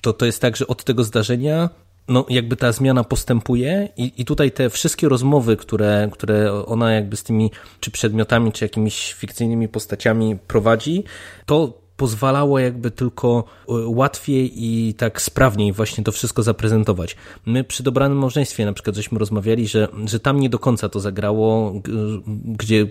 to, 0.02 0.12
to 0.12 0.26
jest 0.26 0.40
tak, 0.40 0.56
że 0.56 0.66
od 0.66 0.84
tego 0.84 1.04
zdarzenia 1.04 1.70
no 2.08 2.26
jakby 2.28 2.56
ta 2.56 2.72
zmiana 2.72 3.04
postępuje 3.04 3.88
i, 3.96 4.12
i 4.16 4.24
tutaj 4.24 4.52
te 4.52 4.70
wszystkie 4.70 5.08
rozmowy, 5.08 5.56
które, 5.56 6.08
które 6.12 6.64
ona 6.66 6.92
jakby 6.92 7.16
z 7.16 7.22
tymi 7.22 7.50
czy 7.80 7.90
przedmiotami, 7.90 8.52
czy 8.52 8.64
jakimiś 8.64 9.12
fikcyjnymi 9.12 9.68
postaciami 9.68 10.36
prowadzi, 10.36 11.04
to 11.46 11.83
pozwalało 11.96 12.58
jakby 12.58 12.90
tylko 12.90 13.44
łatwiej 13.86 14.52
i 14.54 14.94
tak 14.94 15.22
sprawniej 15.22 15.72
właśnie 15.72 16.04
to 16.04 16.12
wszystko 16.12 16.42
zaprezentować. 16.42 17.16
My 17.46 17.64
przy 17.64 17.82
dobranym 17.82 18.18
małżeństwie 18.18 18.64
na 18.64 18.72
przykład 18.72 18.96
żeśmy 18.96 19.18
rozmawiali, 19.18 19.68
że, 19.68 19.88
że 20.06 20.20
tam 20.20 20.40
nie 20.40 20.50
do 20.50 20.58
końca 20.58 20.88
to 20.88 21.00
zagrało, 21.00 21.72
gdzie 22.44 22.86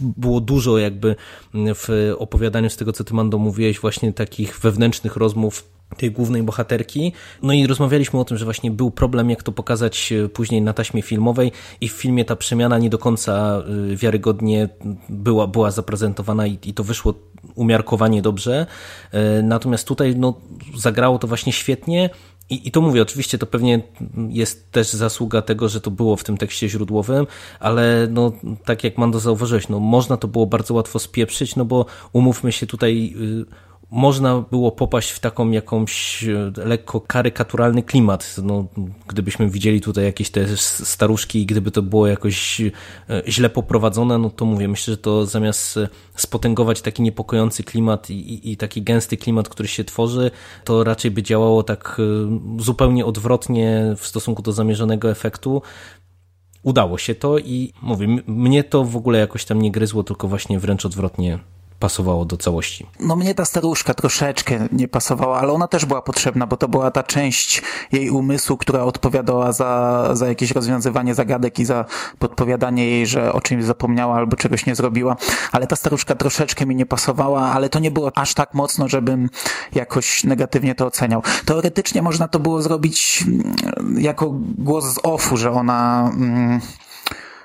było 0.00 0.40
dużo 0.40 0.78
jakby 0.78 1.16
w 1.54 2.14
opowiadaniu 2.18 2.70
z 2.70 2.76
tego, 2.76 2.92
co 2.92 3.04
ty 3.04 3.14
Mando 3.14 3.38
mówiłeś, 3.38 3.80
właśnie 3.80 4.12
takich 4.12 4.60
wewnętrznych 4.60 5.16
rozmów 5.16 5.79
tej 5.96 6.10
głównej 6.10 6.42
bohaterki. 6.42 7.12
No 7.42 7.52
i 7.52 7.66
rozmawialiśmy 7.66 8.20
o 8.20 8.24
tym, 8.24 8.36
że 8.36 8.44
właśnie 8.44 8.70
był 8.70 8.90
problem, 8.90 9.30
jak 9.30 9.42
to 9.42 9.52
pokazać 9.52 10.12
później 10.32 10.62
na 10.62 10.72
taśmie 10.72 11.02
filmowej 11.02 11.52
i 11.80 11.88
w 11.88 11.92
filmie 11.92 12.24
ta 12.24 12.36
przemiana 12.36 12.78
nie 12.78 12.90
do 12.90 12.98
końca 12.98 13.62
wiarygodnie 13.94 14.68
była, 15.08 15.46
była 15.46 15.70
zaprezentowana 15.70 16.46
i, 16.46 16.58
i 16.64 16.74
to 16.74 16.84
wyszło 16.84 17.14
umiarkowanie 17.54 18.22
dobrze. 18.22 18.66
Natomiast 19.42 19.88
tutaj 19.88 20.16
no, 20.16 20.34
zagrało 20.76 21.18
to 21.18 21.26
właśnie 21.26 21.52
świetnie. 21.52 22.10
I, 22.50 22.68
I 22.68 22.70
to 22.70 22.80
mówię, 22.80 23.02
oczywiście 23.02 23.38
to 23.38 23.46
pewnie 23.46 23.82
jest 24.28 24.72
też 24.72 24.92
zasługa 24.92 25.42
tego, 25.42 25.68
że 25.68 25.80
to 25.80 25.90
było 25.90 26.16
w 26.16 26.24
tym 26.24 26.36
tekście 26.36 26.68
źródłowym, 26.68 27.26
ale 27.60 28.08
no, 28.10 28.32
tak 28.64 28.84
jak 28.84 28.98
Mando 28.98 29.20
zauważyłeś, 29.20 29.68
no, 29.68 29.80
można 29.80 30.16
to 30.16 30.28
było 30.28 30.46
bardzo 30.46 30.74
łatwo 30.74 30.98
spieprzyć, 30.98 31.56
no 31.56 31.64
bo 31.64 31.86
umówmy 32.12 32.52
się 32.52 32.66
tutaj 32.66 33.14
można 33.90 34.40
było 34.50 34.72
popaść 34.72 35.10
w 35.10 35.20
taką 35.20 35.50
jakąś 35.50 36.24
e, 36.24 36.52
lekko 36.56 37.00
karykaturalny 37.00 37.82
klimat. 37.82 38.36
No, 38.42 38.64
gdybyśmy 39.06 39.50
widzieli 39.50 39.80
tutaj 39.80 40.04
jakieś 40.04 40.30
te 40.30 40.56
staruszki 40.56 41.42
i 41.42 41.46
gdyby 41.46 41.70
to 41.70 41.82
było 41.82 42.06
jakoś 42.06 42.60
e, 42.60 42.70
źle 43.28 43.50
poprowadzone, 43.50 44.18
no 44.18 44.30
to 44.30 44.44
mówię, 44.44 44.68
myślę, 44.68 44.94
że 44.94 44.98
to 44.98 45.26
zamiast 45.26 45.78
spotęgować 46.14 46.82
taki 46.82 47.02
niepokojący 47.02 47.64
klimat 47.64 48.10
i, 48.10 48.14
i, 48.14 48.52
i 48.52 48.56
taki 48.56 48.82
gęsty 48.82 49.16
klimat, 49.16 49.48
który 49.48 49.68
się 49.68 49.84
tworzy, 49.84 50.30
to 50.64 50.84
raczej 50.84 51.10
by 51.10 51.22
działało 51.22 51.62
tak 51.62 52.00
zupełnie 52.58 53.06
odwrotnie 53.06 53.94
w 53.96 54.06
stosunku 54.06 54.42
do 54.42 54.52
zamierzonego 54.52 55.10
efektu 55.10 55.62
udało 56.62 56.98
się 56.98 57.14
to 57.14 57.38
i 57.38 57.72
mówię, 57.82 58.06
mnie 58.26 58.64
to 58.64 58.84
w 58.84 58.96
ogóle 58.96 59.18
jakoś 59.18 59.44
tam 59.44 59.62
nie 59.62 59.70
gryzło, 59.70 60.04
tylko 60.04 60.28
właśnie 60.28 60.58
wręcz 60.58 60.86
odwrotnie 60.86 61.38
pasowało 61.80 62.24
do 62.24 62.36
całości. 62.36 62.86
No 63.00 63.16
mnie 63.16 63.34
ta 63.34 63.44
staruszka 63.44 63.94
troszeczkę 63.94 64.68
nie 64.72 64.88
pasowała, 64.88 65.38
ale 65.38 65.52
ona 65.52 65.68
też 65.68 65.84
była 65.84 66.02
potrzebna, 66.02 66.46
bo 66.46 66.56
to 66.56 66.68
była 66.68 66.90
ta 66.90 67.02
część 67.02 67.62
jej 67.92 68.10
umysłu, 68.10 68.56
która 68.56 68.82
odpowiadała 68.82 69.52
za, 69.52 70.10
za 70.12 70.28
jakieś 70.28 70.50
rozwiązywanie 70.50 71.14
zagadek 71.14 71.58
i 71.58 71.64
za 71.64 71.84
podpowiadanie 72.18 72.90
jej, 72.90 73.06
że 73.06 73.32
o 73.32 73.40
czymś 73.40 73.64
zapomniała 73.64 74.16
albo 74.16 74.36
czegoś 74.36 74.66
nie 74.66 74.74
zrobiła. 74.74 75.16
Ale 75.52 75.66
ta 75.66 75.76
staruszka 75.76 76.14
troszeczkę 76.14 76.66
mi 76.66 76.76
nie 76.76 76.86
pasowała, 76.86 77.42
ale 77.42 77.68
to 77.68 77.78
nie 77.78 77.90
było 77.90 78.12
aż 78.14 78.34
tak 78.34 78.54
mocno, 78.54 78.88
żebym 78.88 79.30
jakoś 79.74 80.24
negatywnie 80.24 80.74
to 80.74 80.86
oceniał. 80.86 81.22
Teoretycznie 81.44 82.02
można 82.02 82.28
to 82.28 82.38
było 82.38 82.62
zrobić 82.62 83.24
mm, 83.26 84.00
jako 84.00 84.30
głos 84.58 84.84
z 84.84 84.98
offu, 85.02 85.36
że 85.36 85.52
ona... 85.52 86.10
Mm, 86.14 86.60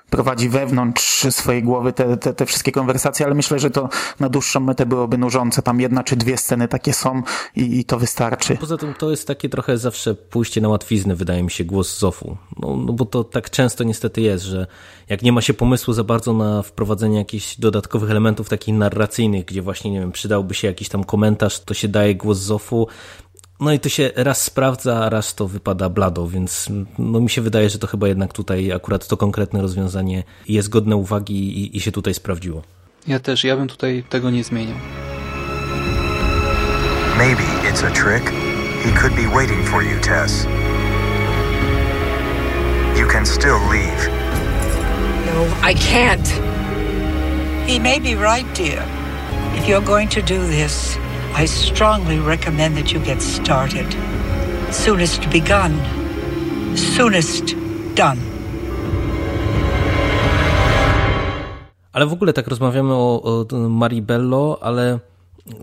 prowadzi 0.09 0.49
wewnątrz 0.49 1.27
swojej 1.29 1.63
głowy 1.63 1.93
te, 1.93 2.17
te, 2.17 2.33
te 2.33 2.45
wszystkie 2.45 2.71
konwersacje, 2.71 3.25
ale 3.25 3.35
myślę, 3.35 3.59
że 3.59 3.69
to 3.69 3.89
na 4.19 4.29
dłuższą 4.29 4.59
metę 4.59 4.85
byłoby 4.85 5.17
nużące. 5.17 5.61
Tam 5.61 5.79
jedna 5.79 6.03
czy 6.03 6.15
dwie 6.15 6.37
sceny 6.37 6.67
takie 6.67 6.93
są 6.93 7.23
i, 7.55 7.79
i 7.79 7.85
to 7.85 7.99
wystarczy. 7.99 8.57
Poza 8.57 8.77
tym 8.77 8.93
to 8.93 9.11
jest 9.11 9.27
takie 9.27 9.49
trochę 9.49 9.77
zawsze 9.77 10.15
pójście 10.15 10.61
na 10.61 10.69
łatwiznę, 10.69 11.15
wydaje 11.15 11.43
mi 11.43 11.51
się, 11.51 11.63
głos 11.63 11.99
Zofu. 11.99 12.37
No, 12.59 12.77
no 12.77 12.93
bo 12.93 13.05
to 13.05 13.23
tak 13.23 13.49
często 13.49 13.83
niestety 13.83 14.21
jest, 14.21 14.43
że 14.43 14.67
jak 15.09 15.21
nie 15.21 15.31
ma 15.31 15.41
się 15.41 15.53
pomysłu 15.53 15.93
za 15.93 16.03
bardzo 16.03 16.33
na 16.33 16.61
wprowadzenie 16.61 17.17
jakichś 17.17 17.59
dodatkowych 17.59 18.11
elementów 18.11 18.49
takich 18.49 18.75
narracyjnych, 18.75 19.45
gdzie 19.45 19.61
właśnie, 19.61 19.91
nie 19.91 19.99
wiem, 19.99 20.11
przydałby 20.11 20.53
się 20.53 20.67
jakiś 20.67 20.89
tam 20.89 21.03
komentarz, 21.03 21.59
to 21.59 21.73
się 21.73 21.87
daje 21.87 22.15
głos 22.15 22.37
Zofu, 22.37 22.87
no 23.59 23.73
i 23.73 23.79
to 23.79 23.89
się 23.89 24.11
raz 24.15 24.41
sprawdza, 24.41 25.05
a 25.05 25.09
raz 25.09 25.35
to 25.35 25.47
wypada 25.47 25.89
blado, 25.89 26.27
więc 26.27 26.69
no 26.99 27.19
mi 27.19 27.29
się 27.29 27.41
wydaje, 27.41 27.69
że 27.69 27.79
to 27.79 27.87
chyba 27.87 28.07
jednak 28.07 28.33
tutaj 28.33 28.71
akurat 28.71 29.07
to 29.07 29.17
konkretne 29.17 29.61
rozwiązanie 29.61 30.23
jest 30.47 30.69
godne 30.69 30.95
uwagi 30.95 31.59
i, 31.59 31.77
i 31.77 31.81
się 31.81 31.91
tutaj 31.91 32.13
sprawdziło. 32.13 32.61
Ja 33.07 33.19
też, 33.19 33.43
ja 33.43 33.57
bym 33.57 33.67
tutaj 33.67 34.03
tego 34.09 34.31
nie 34.31 34.43
zmieniał. 34.43 34.77
Maybe 37.17 37.43
it's 37.71 37.83
a 37.87 37.91
trick. 37.91 38.31
He 38.83 38.91
could 38.91 39.15
be 39.15 39.27
waiting 39.35 39.67
for 39.67 39.83
you, 39.83 39.99
Tess. 40.01 40.45
You 42.99 43.07
can 43.07 43.25
still 43.25 43.59
leave. 43.71 44.09
No, 45.25 45.69
I 45.69 45.75
can't. 45.75 46.27
He 47.67 47.79
may 47.79 47.99
be 47.99 48.15
right, 48.15 48.57
dear. 48.57 48.83
If 49.57 49.67
you're 49.67 49.85
going 49.85 50.11
to 50.11 50.21
do 50.21 50.47
this, 50.47 50.97
I 51.37 51.47
strongly 51.47 52.19
recommend 52.19 52.77
that 52.77 52.93
you 52.93 52.99
get 52.99 53.21
started. 53.21 53.85
Soonest 54.71 55.25
begun, 55.29 55.71
soonest 56.75 57.55
done. 57.95 58.17
Ale 61.93 62.05
w 62.05 62.13
ogóle 62.13 62.33
tak 62.33 62.47
rozmawiamy 62.47 62.93
o, 62.93 63.21
o 63.23 63.69
Maribello, 63.69 64.59
ale 64.61 64.99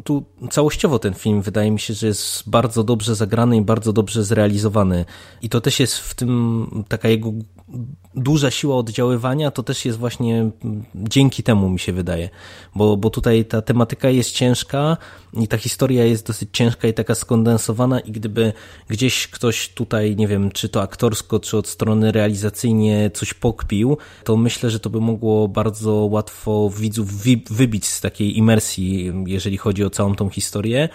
tu 0.04 0.24
całościowo 0.50 0.98
ten 0.98 1.14
film 1.14 1.42
wydaje 1.42 1.70
mi 1.70 1.80
się, 1.80 1.94
że 1.94 2.06
jest 2.06 2.50
bardzo 2.50 2.84
dobrze 2.84 3.14
zagrany 3.14 3.56
i 3.56 3.62
bardzo 3.62 3.92
dobrze 3.92 4.24
zrealizowany. 4.24 5.04
I 5.42 5.48
to 5.48 5.60
też 5.60 5.80
jest 5.80 5.98
w 5.98 6.14
tym 6.14 6.66
taka 6.88 7.08
jego 7.08 7.32
duża 8.14 8.50
siła 8.50 8.76
oddziaływania, 8.76 9.50
to 9.50 9.62
też 9.62 9.84
jest 9.84 9.98
właśnie 9.98 10.50
dzięki 10.94 11.42
temu 11.42 11.70
mi 11.70 11.78
się 11.78 11.92
wydaje, 11.92 12.30
bo, 12.74 12.96
bo 12.96 13.10
tutaj 13.10 13.44
ta 13.44 13.62
tematyka 13.62 14.10
jest 14.10 14.30
ciężka 14.30 14.96
i 15.32 15.48
ta 15.48 15.58
historia 15.58 16.04
jest 16.04 16.26
dosyć 16.26 16.48
ciężka 16.52 16.88
i 16.88 16.94
taka 16.94 17.14
skondensowana 17.14 18.00
i 18.00 18.12
gdyby 18.12 18.52
gdzieś 18.88 19.28
ktoś 19.28 19.68
tutaj, 19.68 20.16
nie 20.16 20.28
wiem, 20.28 20.50
czy 20.50 20.68
to 20.68 20.82
aktorsko, 20.82 21.40
czy 21.40 21.56
od 21.56 21.68
strony 21.68 22.12
realizacyjnie 22.12 23.10
coś 23.14 23.34
pokpił, 23.34 23.96
to 24.24 24.36
myślę, 24.36 24.70
że 24.70 24.80
to 24.80 24.90
by 24.90 25.00
mogło 25.00 25.48
bardzo 25.48 25.92
łatwo 25.92 26.70
widzów 26.70 27.08
wybić 27.50 27.86
z 27.86 28.00
takiej 28.00 28.38
imersji, 28.38 29.12
jeżeli 29.26 29.56
chodzi 29.56 29.84
o 29.84 29.90
całą 29.90 30.14
tą 30.14 30.28
historię, 30.28 30.88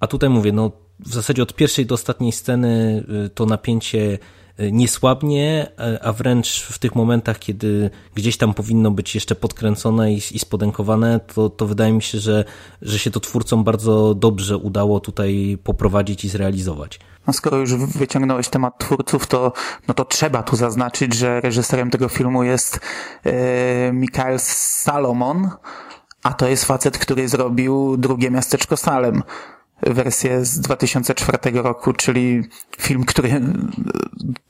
a 0.00 0.06
tutaj 0.06 0.30
mówię, 0.30 0.52
no 0.52 0.72
w 1.00 1.14
zasadzie 1.14 1.42
od 1.42 1.54
pierwszej 1.54 1.86
do 1.86 1.94
ostatniej 1.94 2.32
sceny 2.32 3.04
y, 3.26 3.28
to 3.28 3.46
napięcie 3.46 4.18
nie 4.58 4.88
słabnie, 4.88 5.72
a 6.02 6.12
wręcz 6.12 6.62
w 6.62 6.78
tych 6.78 6.94
momentach, 6.94 7.38
kiedy 7.38 7.90
gdzieś 8.14 8.36
tam 8.36 8.54
powinno 8.54 8.90
być 8.90 9.14
jeszcze 9.14 9.34
podkręcone 9.34 10.12
i, 10.12 10.16
i 10.16 10.38
spodenkowane, 10.38 11.20
to, 11.34 11.50
to 11.50 11.66
wydaje 11.66 11.92
mi 11.92 12.02
się, 12.02 12.18
że, 12.18 12.44
że 12.82 12.98
się 12.98 13.10
to 13.10 13.20
twórcom 13.20 13.64
bardzo 13.64 14.14
dobrze 14.14 14.56
udało 14.56 15.00
tutaj 15.00 15.58
poprowadzić 15.64 16.24
i 16.24 16.28
zrealizować. 16.28 17.00
No 17.26 17.32
skoro 17.32 17.56
już 17.56 17.74
wyciągnąłeś 17.74 18.48
temat 18.48 18.78
twórców, 18.78 19.26
to, 19.26 19.52
no 19.88 19.94
to 19.94 20.04
trzeba 20.04 20.42
tu 20.42 20.56
zaznaczyć, 20.56 21.14
że 21.14 21.40
reżyserem 21.40 21.90
tego 21.90 22.08
filmu 22.08 22.42
jest 22.42 22.80
e, 23.24 23.92
Mikael 23.92 24.38
Salomon, 24.40 25.50
a 26.22 26.32
to 26.32 26.48
jest 26.48 26.64
facet, 26.64 26.98
który 26.98 27.28
zrobił 27.28 27.96
drugie 27.96 28.30
miasteczko 28.30 28.76
Salem 28.76 29.22
wersję 29.82 30.44
z 30.44 30.60
2004 30.60 31.62
roku, 31.62 31.92
czyli 31.92 32.42
film, 32.78 33.04
który 33.04 33.40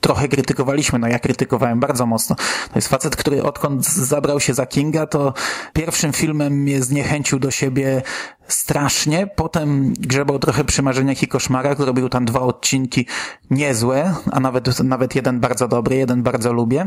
trochę 0.04 0.28
krytykowaliśmy, 0.28 0.98
no 0.98 1.08
ja 1.08 1.18
krytykowałem 1.18 1.80
bardzo 1.80 2.06
mocno. 2.06 2.36
To 2.36 2.74
jest 2.74 2.88
facet, 2.88 3.16
który 3.16 3.42
odkąd 3.42 3.86
zabrał 3.86 4.40
się 4.40 4.54
za 4.54 4.66
Kinga, 4.66 5.06
to 5.06 5.34
pierwszym 5.72 6.12
filmem 6.12 6.52
mnie 6.52 6.82
zniechęcił 6.82 7.38
do 7.38 7.50
siebie 7.50 8.02
strasznie, 8.48 9.26
potem 9.26 9.92
grzebał 9.92 10.38
trochę 10.38 10.64
przy 10.64 10.82
marzeniach 10.82 11.22
i 11.22 11.28
koszmarach, 11.28 11.78
zrobił 11.78 12.08
tam 12.08 12.24
dwa 12.24 12.40
odcinki 12.40 13.06
niezłe, 13.50 14.14
a 14.32 14.40
nawet, 14.40 14.80
nawet 14.80 15.14
jeden 15.14 15.40
bardzo 15.40 15.68
dobry, 15.68 15.96
jeden 15.96 16.22
bardzo 16.22 16.52
lubię, 16.52 16.86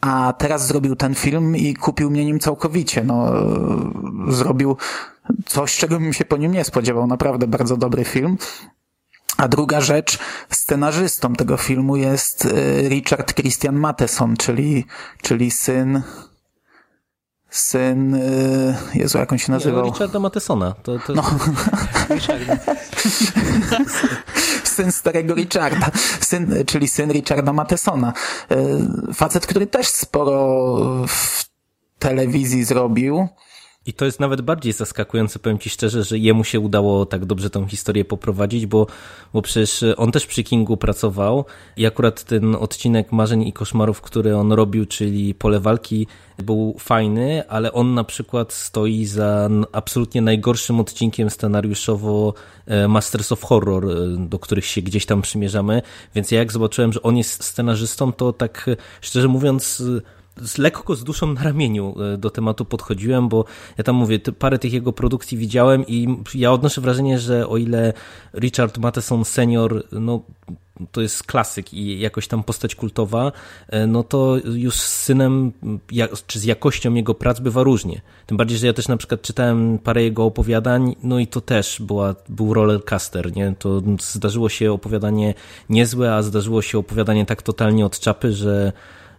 a 0.00 0.32
teraz 0.38 0.66
zrobił 0.66 0.96
ten 0.96 1.14
film 1.14 1.56
i 1.56 1.74
kupił 1.74 2.10
mnie 2.10 2.24
nim 2.24 2.38
całkowicie. 2.38 3.04
No, 3.04 3.32
zrobił 4.28 4.76
coś, 5.46 5.76
czego 5.76 5.98
bym 5.98 6.12
się 6.12 6.24
po 6.24 6.36
nim 6.36 6.52
nie 6.52 6.64
spodziewał. 6.64 7.06
Naprawdę 7.06 7.46
bardzo 7.46 7.76
dobry 7.76 8.04
film. 8.04 8.38
A 9.38 9.48
druga 9.48 9.80
rzecz, 9.80 10.18
scenarzystą 10.50 11.34
tego 11.34 11.56
filmu 11.56 11.96
jest 11.96 12.44
y, 12.44 12.88
Richard 12.88 13.34
Christian 13.34 13.76
Matheson, 13.76 14.36
czyli, 14.36 14.84
czyli 15.22 15.50
syn 15.50 16.02
syn, 17.50 18.14
y, 18.14 18.76
Jezu, 18.94 19.18
jak 19.18 19.32
on 19.32 19.38
się 19.38 19.52
nazywał? 19.52 19.84
Nie, 19.84 19.90
Richarda 19.90 20.18
Mathesona. 20.18 20.74
To, 20.82 20.98
to... 20.98 21.14
No. 21.14 21.24
syn 24.64 24.92
starego 24.92 25.34
Richarda, 25.34 25.90
syn, 26.20 26.64
czyli 26.66 26.88
syn 26.88 27.12
Richarda 27.12 27.52
Mathesona. 27.52 28.12
Y, 28.52 29.14
facet, 29.14 29.46
który 29.46 29.66
też 29.66 29.88
sporo 29.88 30.56
w 31.08 31.44
telewizji 31.98 32.64
zrobił. 32.64 33.28
I 33.88 33.92
to 33.92 34.04
jest 34.04 34.20
nawet 34.20 34.40
bardziej 34.40 34.72
zaskakujące, 34.72 35.38
powiem 35.38 35.58
Ci 35.58 35.70
szczerze, 35.70 36.04
że 36.04 36.18
jemu 36.18 36.44
się 36.44 36.60
udało 36.60 37.06
tak 37.06 37.24
dobrze 37.24 37.50
tą 37.50 37.66
historię 37.66 38.04
poprowadzić, 38.04 38.66
bo, 38.66 38.86
bo 39.32 39.42
przecież 39.42 39.84
on 39.96 40.12
też 40.12 40.26
przy 40.26 40.44
Kingu 40.44 40.76
pracował 40.76 41.44
i 41.76 41.86
akurat 41.86 42.24
ten 42.24 42.54
odcinek 42.54 43.12
Marzeń 43.12 43.42
i 43.42 43.52
Koszmarów, 43.52 44.00
który 44.00 44.36
on 44.36 44.52
robił, 44.52 44.86
czyli 44.86 45.34
Pole 45.34 45.60
Walki, 45.60 46.06
był 46.38 46.76
fajny, 46.78 47.48
ale 47.48 47.72
on 47.72 47.94
na 47.94 48.04
przykład 48.04 48.52
stoi 48.52 49.04
za 49.04 49.48
absolutnie 49.72 50.22
najgorszym 50.22 50.80
odcinkiem 50.80 51.30
scenariuszowo 51.30 52.34
e, 52.66 52.88
Masters 52.88 53.32
of 53.32 53.42
Horror, 53.42 53.90
e, 53.90 53.96
do 54.18 54.38
których 54.38 54.64
się 54.64 54.82
gdzieś 54.82 55.06
tam 55.06 55.22
przymierzamy, 55.22 55.82
więc 56.14 56.30
ja 56.30 56.38
jak 56.38 56.52
zobaczyłem, 56.52 56.92
że 56.92 57.02
on 57.02 57.16
jest 57.16 57.44
scenarzystą, 57.44 58.12
to 58.12 58.32
tak 58.32 58.70
szczerze 59.00 59.28
mówiąc 59.28 59.82
z 60.42 60.58
lekko 60.58 60.94
z 60.94 61.04
duszą 61.04 61.32
na 61.32 61.42
ramieniu 61.42 61.94
e, 62.14 62.18
do 62.18 62.30
tematu 62.30 62.64
podchodziłem, 62.64 63.28
bo 63.28 63.44
ja 63.78 63.84
tam 63.84 63.96
mówię, 63.96 64.18
parę 64.38 64.58
tych 64.58 64.72
jego 64.72 64.92
produkcji 64.92 65.38
widziałem 65.38 65.86
i 65.86 66.16
ja 66.34 66.52
odnoszę 66.52 66.80
wrażenie, 66.80 67.18
że 67.18 67.48
o 67.48 67.56
ile 67.56 67.92
Richard 68.34 68.78
Matheson 68.78 69.24
senior, 69.24 69.84
no 69.92 70.22
to 70.92 71.00
jest 71.00 71.22
klasyk 71.22 71.74
i 71.74 72.00
jakoś 72.00 72.28
tam 72.28 72.42
postać 72.42 72.74
kultowa, 72.74 73.32
e, 73.68 73.86
no 73.86 74.02
to 74.02 74.36
już 74.54 74.74
z 74.74 75.02
synem, 75.02 75.52
czy 76.26 76.38
z 76.38 76.44
jakością 76.44 76.94
jego 76.94 77.14
prac 77.14 77.40
bywa 77.40 77.62
różnie. 77.62 78.00
Tym 78.26 78.36
bardziej, 78.36 78.58
że 78.58 78.66
ja 78.66 78.72
też 78.72 78.88
na 78.88 78.96
przykład 78.96 79.22
czytałem 79.22 79.78
parę 79.78 80.02
jego 80.02 80.24
opowiadań, 80.24 80.96
no 81.02 81.18
i 81.18 81.26
to 81.26 81.40
też 81.40 81.82
była, 81.82 82.14
był 82.28 82.54
rollercaster, 82.54 83.36
nie? 83.36 83.54
To 83.58 83.82
zdarzyło 84.00 84.48
się 84.48 84.72
opowiadanie 84.72 85.34
niezłe, 85.68 86.14
a 86.14 86.22
zdarzyło 86.22 86.62
się 86.62 86.78
opowiadanie 86.78 87.26
tak 87.26 87.42
totalnie 87.42 87.86
od 87.86 88.00
czapy, 88.00 88.32
że 88.32 88.72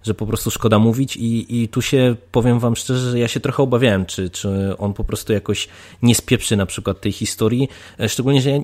że 0.04 0.14
po 0.14 0.26
prostu 0.26 0.52
szkoda 0.52 0.80
mówić 0.80 1.18
i, 1.18 1.62
i 1.62 1.68
tu 1.68 1.82
się, 1.82 2.16
powiem 2.32 2.60
wam 2.60 2.76
szczerze, 2.76 3.12
że 3.12 3.20
ja 3.20 3.28
się 3.28 3.40
trochę 3.40 3.64
obawiałem, 3.64 4.06
czy, 4.06 4.30
czy 4.30 4.78
on 4.78 4.94
po 4.94 5.04
prostu 5.04 5.34
jakoś 5.34 5.68
nie 6.02 6.16
spieprzy 6.16 6.56
na 6.56 6.66
przykład 6.66 7.02
tej 7.02 7.12
historii, 7.12 7.70
e, 8.00 8.10
szczególnie, 8.10 8.42
że 8.42 8.50
ja 8.50 8.60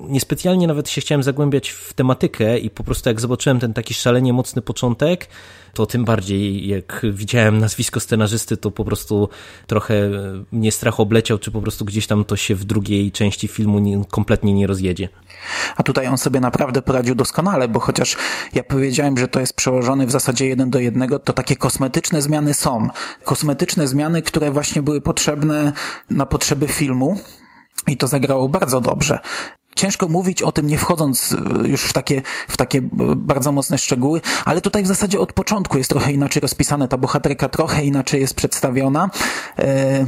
niespecjalnie 0.00 0.66
nawet 0.66 0.90
się 0.90 1.00
chciałem 1.00 1.22
zagłębiać 1.22 1.68
w 1.68 1.92
tematykę 1.92 2.58
i 2.58 2.70
po 2.70 2.84
prostu 2.84 3.08
jak 3.08 3.20
zobaczyłem 3.20 3.60
ten 3.60 3.74
taki 3.74 3.94
szalenie 3.94 4.32
mocny 4.32 4.62
początek, 4.62 5.28
to 5.74 5.86
tym 5.86 6.04
bardziej 6.04 6.68
jak 6.68 7.06
widziałem 7.12 7.58
nazwisko 7.58 8.00
scenarzysty, 8.00 8.56
to 8.56 8.70
po 8.70 8.84
prostu 8.84 9.28
trochę 9.66 10.10
mnie 10.52 10.72
strach 10.72 11.00
obleciał, 11.00 11.38
czy 11.38 11.50
po 11.50 11.62
prostu 11.62 11.84
gdzieś 11.84 12.06
tam 12.06 12.24
to 12.24 12.36
się 12.36 12.54
w 12.54 12.64
drugiej 12.64 13.12
części 13.12 13.48
filmu 13.48 13.78
nie, 13.78 14.04
kompletnie 14.10 14.54
nie 14.54 14.66
rozjedzie. 14.66 15.08
A 15.76 15.82
tutaj 15.82 16.06
on 16.06 16.18
sobie 16.18 16.40
naprawdę 16.40 16.82
poradził 16.82 17.14
doskonale, 17.14 17.68
bo 17.68 17.80
chociaż 17.80 18.16
ja 18.54 18.64
powiedziałem, 18.64 19.18
że 19.18 19.28
to 19.28 19.40
jest 19.40 19.56
przełożony 19.56 20.06
w 20.06 20.10
zasadzie 20.10 20.46
jeden 20.46 20.70
do 20.70 20.78
jednego, 20.78 21.18
to 21.18 21.32
takie 21.32 21.56
kosmetyczne 21.56 22.22
zmiany 22.22 22.54
są. 22.54 22.88
Kosmetyczne 23.24 23.88
zmiany, 23.88 24.22
które 24.22 24.50
właśnie 24.50 24.82
były 24.82 25.00
potrzebne 25.00 25.72
na 26.10 26.26
potrzeby 26.26 26.68
filmu. 26.68 27.20
I 27.88 27.96
to 27.96 28.06
zagrało 28.06 28.48
bardzo 28.48 28.80
dobrze. 28.80 29.18
Ciężko 29.76 30.08
mówić 30.08 30.42
o 30.42 30.52
tym, 30.52 30.66
nie 30.66 30.78
wchodząc 30.78 31.32
e, 31.64 31.68
już 31.68 31.82
w 31.82 31.92
takie, 31.92 32.22
w 32.48 32.56
takie 32.56 32.78
e, 32.78 32.82
bardzo 33.16 33.52
mocne 33.52 33.78
szczegóły, 33.78 34.20
ale 34.44 34.60
tutaj 34.60 34.82
w 34.82 34.86
zasadzie 34.86 35.20
od 35.20 35.32
początku 35.32 35.78
jest 35.78 35.90
trochę 35.90 36.12
inaczej 36.12 36.40
rozpisane. 36.40 36.88
Ta 36.88 36.98
bohaterka 36.98 37.48
trochę 37.48 37.84
inaczej 37.84 38.20
jest 38.20 38.34
przedstawiona. 38.34 39.10
E, 39.58 40.06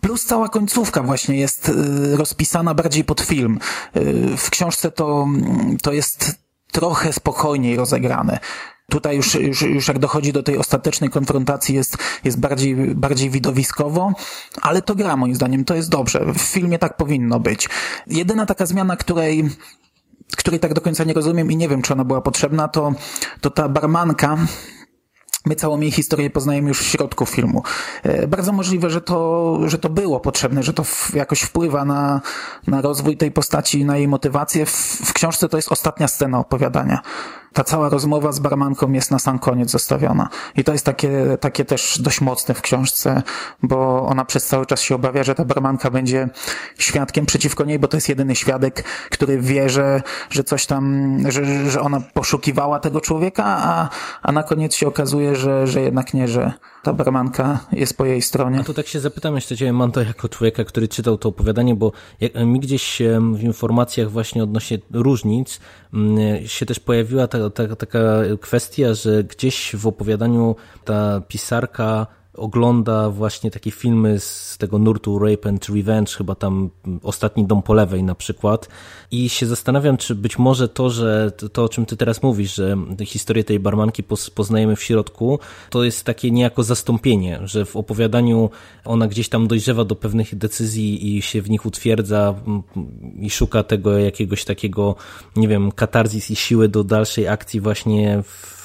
plus 0.00 0.24
cała 0.24 0.48
końcówka 0.48 1.02
właśnie 1.02 1.36
jest 1.36 1.70
rozpisana 2.12 2.74
bardziej 2.74 3.04
pod 3.04 3.20
film. 3.20 3.58
W 4.36 4.50
książce 4.50 4.90
to, 4.90 5.26
to 5.82 5.92
jest 5.92 6.38
trochę 6.72 7.12
spokojniej 7.12 7.76
rozegrane. 7.76 8.38
Tutaj 8.90 9.16
już, 9.16 9.34
już, 9.34 9.62
już 9.62 9.88
jak 9.88 9.98
dochodzi 9.98 10.32
do 10.32 10.42
tej 10.42 10.58
ostatecznej 10.58 11.10
konfrontacji 11.10 11.74
jest, 11.74 11.96
jest 12.24 12.40
bardziej, 12.40 12.76
bardziej 12.76 13.30
widowiskowo, 13.30 14.12
ale 14.62 14.82
to 14.82 14.94
gra 14.94 15.16
moim 15.16 15.34
zdaniem, 15.34 15.64
to 15.64 15.74
jest 15.74 15.88
dobrze. 15.88 16.26
W 16.34 16.40
filmie 16.40 16.78
tak 16.78 16.96
powinno 16.96 17.40
być. 17.40 17.68
Jedyna 18.06 18.46
taka 18.46 18.66
zmiana, 18.66 18.96
której 18.96 19.50
której 20.36 20.60
tak 20.60 20.74
do 20.74 20.80
końca 20.80 21.04
nie 21.04 21.14
rozumiem 21.14 21.52
i 21.52 21.56
nie 21.56 21.68
wiem, 21.68 21.82
czy 21.82 21.92
ona 21.92 22.04
była 22.04 22.20
potrzebna, 22.20 22.68
to, 22.68 22.92
to 23.40 23.50
ta 23.50 23.68
barmanka, 23.68 24.38
My 25.46 25.56
całą 25.56 25.80
jej 25.80 25.90
historię 25.90 26.30
poznajemy 26.30 26.68
już 26.68 26.80
w 26.80 26.84
środku 26.84 27.26
filmu. 27.26 27.62
E, 28.02 28.26
bardzo 28.26 28.52
możliwe, 28.52 28.90
że 28.90 29.00
to, 29.00 29.58
że 29.66 29.78
to 29.78 29.88
było 29.88 30.20
potrzebne, 30.20 30.62
że 30.62 30.72
to 30.72 30.84
jakoś 31.14 31.40
wpływa 31.40 31.84
na, 31.84 32.20
na 32.66 32.80
rozwój 32.80 33.16
tej 33.16 33.30
postaci, 33.30 33.84
na 33.84 33.96
jej 33.96 34.08
motywację. 34.08 34.66
W, 34.66 34.70
w 35.04 35.12
książce 35.12 35.48
to 35.48 35.56
jest 35.56 35.72
ostatnia 35.72 36.08
scena 36.08 36.38
opowiadania 36.38 37.02
ta 37.54 37.64
cała 37.64 37.88
rozmowa 37.88 38.32
z 38.32 38.38
barmanką 38.38 38.92
jest 38.92 39.10
na 39.10 39.18
sam 39.18 39.38
koniec 39.38 39.70
zostawiona. 39.70 40.28
I 40.56 40.64
to 40.64 40.72
jest 40.72 40.84
takie, 40.84 41.36
takie 41.40 41.64
też 41.64 41.98
dość 42.00 42.20
mocne 42.20 42.54
w 42.54 42.62
książce, 42.62 43.22
bo 43.62 44.06
ona 44.06 44.24
przez 44.24 44.46
cały 44.46 44.66
czas 44.66 44.80
się 44.80 44.94
obawia, 44.94 45.24
że 45.24 45.34
ta 45.34 45.44
barmanka 45.44 45.90
będzie 45.90 46.28
świadkiem 46.78 47.26
przeciwko 47.26 47.64
niej, 47.64 47.78
bo 47.78 47.88
to 47.88 47.96
jest 47.96 48.08
jedyny 48.08 48.34
świadek, 48.34 48.84
który 49.10 49.38
wie, 49.38 49.68
że, 49.68 50.02
że 50.30 50.44
coś 50.44 50.66
tam, 50.66 51.16
że, 51.28 51.70
że 51.70 51.80
ona 51.80 52.00
poszukiwała 52.00 52.80
tego 52.80 53.00
człowieka, 53.00 53.44
a, 53.46 53.88
a 54.22 54.32
na 54.32 54.42
koniec 54.42 54.74
się 54.74 54.86
okazuje, 54.86 55.36
że, 55.36 55.66
że 55.66 55.80
jednak 55.80 56.14
nie, 56.14 56.28
że 56.28 56.52
ta 56.84 56.92
barmanka 56.92 57.66
jest 57.72 57.96
po 57.96 58.04
jej 58.04 58.22
stronie. 58.22 58.60
A 58.60 58.64
to 58.64 58.74
tak 58.74 58.86
się 58.86 59.00
zapytam 59.00 59.34
jeszcze 59.34 59.56
Ciebie, 59.56 59.72
Manto, 59.72 60.02
jako 60.02 60.28
człowieka, 60.28 60.64
który 60.64 60.88
czytał 60.88 61.18
to 61.18 61.28
opowiadanie, 61.28 61.74
bo 61.74 61.92
mi 62.46 62.60
gdzieś 62.60 63.02
w 63.34 63.42
informacjach 63.42 64.10
właśnie 64.10 64.42
odnośnie 64.42 64.78
różnic 64.92 65.60
się 66.46 66.66
też 66.66 66.80
pojawiła 66.80 67.26
ta, 67.26 67.50
ta, 67.50 67.76
taka 67.76 67.98
kwestia, 68.40 68.94
że 68.94 69.24
gdzieś 69.24 69.76
w 69.76 69.86
opowiadaniu 69.86 70.56
ta 70.84 71.20
pisarka 71.28 72.06
ogląda 72.36 73.10
właśnie 73.10 73.50
takie 73.50 73.70
filmy 73.70 74.20
z 74.20 74.58
tego 74.58 74.78
nurtu 74.78 75.18
Rape 75.18 75.48
and 75.48 75.68
Revenge, 75.68 76.16
chyba 76.16 76.34
tam 76.34 76.70
Ostatni 77.02 77.46
Dom 77.46 77.62
po 77.62 77.74
lewej 77.74 78.02
na 78.02 78.14
przykład. 78.14 78.68
I 79.10 79.28
się 79.28 79.46
zastanawiam, 79.46 79.96
czy 79.96 80.14
być 80.14 80.38
może 80.38 80.68
to, 80.68 80.90
że 80.90 81.32
to, 81.52 81.64
o 81.64 81.68
czym 81.68 81.86
ty 81.86 81.96
teraz 81.96 82.22
mówisz, 82.22 82.54
że 82.54 82.76
historię 83.04 83.44
tej 83.44 83.60
barmanki 83.60 84.02
poznajemy 84.34 84.76
w 84.76 84.82
środku, 84.82 85.38
to 85.70 85.84
jest 85.84 86.04
takie 86.04 86.30
niejako 86.30 86.62
zastąpienie, 86.62 87.40
że 87.44 87.64
w 87.64 87.76
opowiadaniu 87.76 88.50
ona 88.84 89.08
gdzieś 89.08 89.28
tam 89.28 89.48
dojrzewa 89.48 89.84
do 89.84 89.96
pewnych 89.96 90.38
decyzji 90.38 91.16
i 91.16 91.22
się 91.22 91.42
w 91.42 91.50
nich 91.50 91.66
utwierdza 91.66 92.34
i 93.20 93.30
szuka 93.30 93.62
tego 93.62 93.98
jakiegoś 93.98 94.44
takiego, 94.44 94.94
nie 95.36 95.48
wiem, 95.48 95.72
katarzis 95.72 96.30
i 96.30 96.36
siły 96.36 96.68
do 96.68 96.84
dalszej 96.84 97.28
akcji 97.28 97.60
właśnie 97.60 98.22
w 98.22 98.63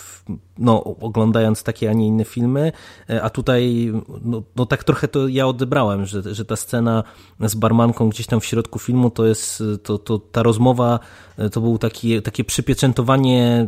no, 0.58 0.84
oglądając 0.84 1.64
takie, 1.64 1.90
a 1.90 1.94
nie 1.94 2.08
inne 2.08 2.26
filmy, 2.26 2.72
e, 3.10 3.24
a 3.24 3.30
tutaj 3.30 3.92
no, 4.24 4.44
no 4.56 4.66
tak 4.66 4.84
trochę 4.84 5.08
to 5.08 5.28
ja 5.28 5.48
odebrałem, 5.48 6.06
że, 6.06 6.36
że 6.36 6.46
ta 6.46 6.56
scena 6.56 7.04
z 7.40 7.56
barmanką 7.56 8.10
gdzieś 8.10 8.28
tam 8.28 8.40
w 8.40 8.46
środku 8.46 8.80
filmu 8.80 9.10
to 9.10 9.26
jest, 9.26 9.64
to, 9.84 9.98
to 9.98 10.20
ta 10.20 10.44
rozmowa 10.44 11.00
e, 11.38 11.50
to 11.50 11.62
był 11.62 11.78
taki, 11.78 12.22
takie 12.22 12.44
przypieczętowanie 12.44 13.68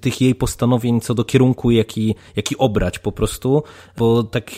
tych 0.00 0.20
jej 0.20 0.34
postanowień 0.34 1.00
co 1.00 1.14
do 1.14 1.24
kierunku, 1.24 1.70
jaki, 1.70 2.14
jaki 2.36 2.58
obrać 2.58 2.98
po 2.98 3.12
prostu, 3.12 3.62
bo 3.98 4.22
tak 4.22 4.50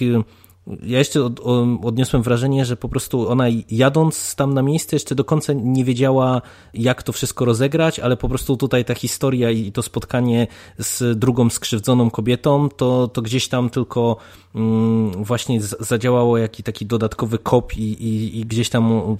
ja 0.67 0.99
jeszcze 0.99 1.25
od, 1.25 1.41
odniosłem 1.83 2.23
wrażenie, 2.23 2.65
że 2.65 2.77
po 2.77 2.89
prostu 2.89 3.29
ona 3.29 3.45
jadąc 3.71 4.35
tam 4.35 4.55
na 4.55 4.63
miejsce 4.63 4.97
jeszcze 4.97 5.15
do 5.15 5.25
końca 5.25 5.53
nie 5.53 5.85
wiedziała, 5.85 6.43
jak 6.75 7.03
to 7.03 7.13
wszystko 7.13 7.45
rozegrać, 7.45 8.01
ale 8.01 8.17
po 8.17 8.29
prostu 8.29 8.57
tutaj 8.57 8.85
ta 8.85 8.95
historia 8.95 9.51
i 9.51 9.73
to 9.73 9.83
spotkanie 9.83 10.47
z 10.79 11.19
drugą 11.19 11.51
skrzywdzoną 11.51 12.11
kobietą, 12.11 12.69
to, 12.69 13.09
to 13.09 13.23
gdzieś 13.23 13.49
tam 13.49 13.71
tylko 13.71 14.17
mm, 14.55 15.25
właśnie 15.25 15.61
zadziałało 15.63 16.39
jaki 16.39 16.63
taki 16.63 16.87
dodatkowy 16.87 17.39
kop 17.39 17.77
i, 17.77 17.83
i, 17.83 18.41
i 18.41 18.47
gdzieś 18.47 18.71
tam 18.71 19.17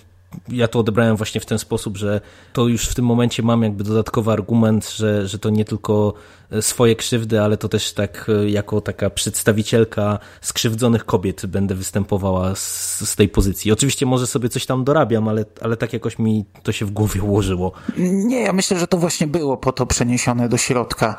ja 0.49 0.69
to 0.69 0.79
odebrałem 0.79 1.17
właśnie 1.17 1.41
w 1.41 1.47
ten 1.47 1.59
sposób, 1.59 1.97
że 1.97 2.21
to 2.53 2.67
już 2.67 2.89
w 2.89 2.95
tym 2.95 3.05
momencie 3.05 3.43
mam 3.43 3.63
jakby 3.63 3.85
dodatkowy 3.85 4.33
argument, 4.33 4.91
że, 4.91 5.29
że 5.29 5.39
to 5.39 5.51
nie 5.51 5.65
tylko 5.65 6.15
swoje 6.61 6.97
krzywdy, 6.97 7.41
ale 7.41 7.57
to 7.57 7.69
też 7.69 7.93
tak 7.93 8.31
jako 8.47 8.81
taka 8.81 9.11
przedstawicielka 9.11 10.19
skrzywdzonych 10.41 11.05
kobiet 11.05 11.47
będę 11.47 11.75
występowała 11.75 12.55
z, 12.55 13.01
z 13.09 13.17
tej 13.17 13.29
pozycji. 13.29 13.73
Oczywiście 13.73 14.07
może 14.07 14.27
sobie 14.27 14.49
coś 14.49 14.67
tam 14.67 14.85
dorabiam, 14.85 15.29
ale, 15.29 15.45
ale 15.61 15.77
tak 15.77 15.93
jakoś 15.93 16.19
mi 16.19 16.45
to 16.63 16.73
się 16.73 16.87
w 16.87 16.91
głowie 16.91 17.23
ułożyło. 17.23 17.73
Nie, 17.99 18.41
ja 18.41 18.53
myślę, 18.53 18.79
że 18.79 18.87
to 18.87 18.99
właśnie 18.99 19.27
było 19.27 19.57
po 19.57 19.73
to 19.73 19.87
przeniesione 19.87 20.49
do 20.49 20.57
środka. 20.57 21.17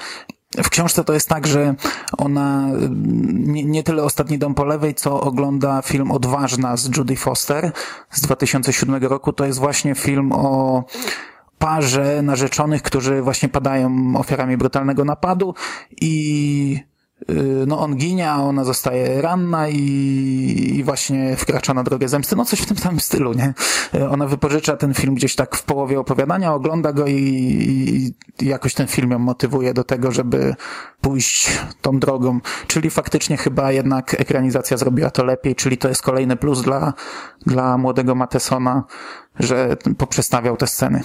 W 0.63 0.69
książce 0.69 1.03
to 1.03 1.13
jest 1.13 1.29
tak, 1.29 1.47
że 1.47 1.75
ona 2.17 2.67
nie, 3.33 3.63
nie, 3.63 3.83
tyle 3.83 4.03
Ostatni 4.03 4.37
dom 4.37 4.55
po 4.55 4.65
lewej, 4.65 4.95
co 4.95 5.21
ogląda 5.21 5.81
film 5.81 6.11
Odważna 6.11 6.77
z 6.77 6.97
Judy 6.97 7.15
Foster 7.15 7.71
z 8.11 8.21
2007 8.21 9.03
roku. 9.03 9.33
To 9.33 9.45
jest 9.45 9.59
właśnie 9.59 9.95
film 9.95 10.31
o 10.31 10.83
parze 11.59 12.21
narzeczonych, 12.21 12.81
którzy 12.81 13.21
właśnie 13.21 13.49
padają 13.49 14.13
ofiarami 14.17 14.57
brutalnego 14.57 15.05
napadu 15.05 15.55
i 16.01 16.94
no 17.67 17.79
on 17.79 17.95
ginie, 17.95 18.31
a 18.31 18.37
ona 18.37 18.63
zostaje 18.63 19.21
ranna 19.21 19.69
i, 19.69 19.75
i, 20.75 20.83
właśnie 20.83 21.35
wkracza 21.35 21.73
na 21.73 21.83
drogę 21.83 22.07
zemsty. 22.07 22.35
No 22.35 22.45
coś 22.45 22.59
w 22.59 22.65
tym 22.65 22.77
samym 22.77 22.99
stylu, 22.99 23.33
nie? 23.33 23.53
Y, 23.95 24.09
ona 24.09 24.27
wypożycza 24.27 24.77
ten 24.77 24.93
film 24.93 25.15
gdzieś 25.15 25.35
tak 25.35 25.55
w 25.55 25.63
połowie 25.63 25.99
opowiadania, 25.99 26.53
ogląda 26.53 26.93
go 26.93 27.07
i, 27.07 27.13
i 28.41 28.45
jakoś 28.45 28.73
ten 28.73 28.87
film 28.87 29.11
ją 29.11 29.19
motywuje 29.19 29.73
do 29.73 29.83
tego, 29.83 30.11
żeby 30.11 30.55
pójść 31.01 31.49
tą 31.81 31.99
drogą. 31.99 32.39
Czyli 32.67 32.89
faktycznie 32.89 33.37
chyba 33.37 33.71
jednak 33.71 34.13
ekranizacja 34.21 34.77
zrobiła 34.77 35.09
to 35.09 35.23
lepiej, 35.23 35.55
czyli 35.55 35.77
to 35.77 35.89
jest 35.89 36.01
kolejny 36.01 36.35
plus 36.35 36.61
dla, 36.61 36.93
dla 37.45 37.77
młodego 37.77 38.15
Matesona, 38.15 38.83
że 39.39 39.77
poprzestawiał 39.97 40.57
te 40.57 40.67
sceny. 40.67 41.01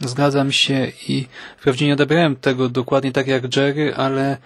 Zgadzam 0.00 0.52
się 0.52 0.92
i 1.08 1.26
wprawdzie 1.58 1.86
nie 1.86 1.92
odebrałem 1.92 2.36
tego 2.36 2.68
dokładnie 2.68 3.12
tak 3.12 3.26
jak 3.26 3.56
Jerry, 3.56 3.94
ale 3.96 4.38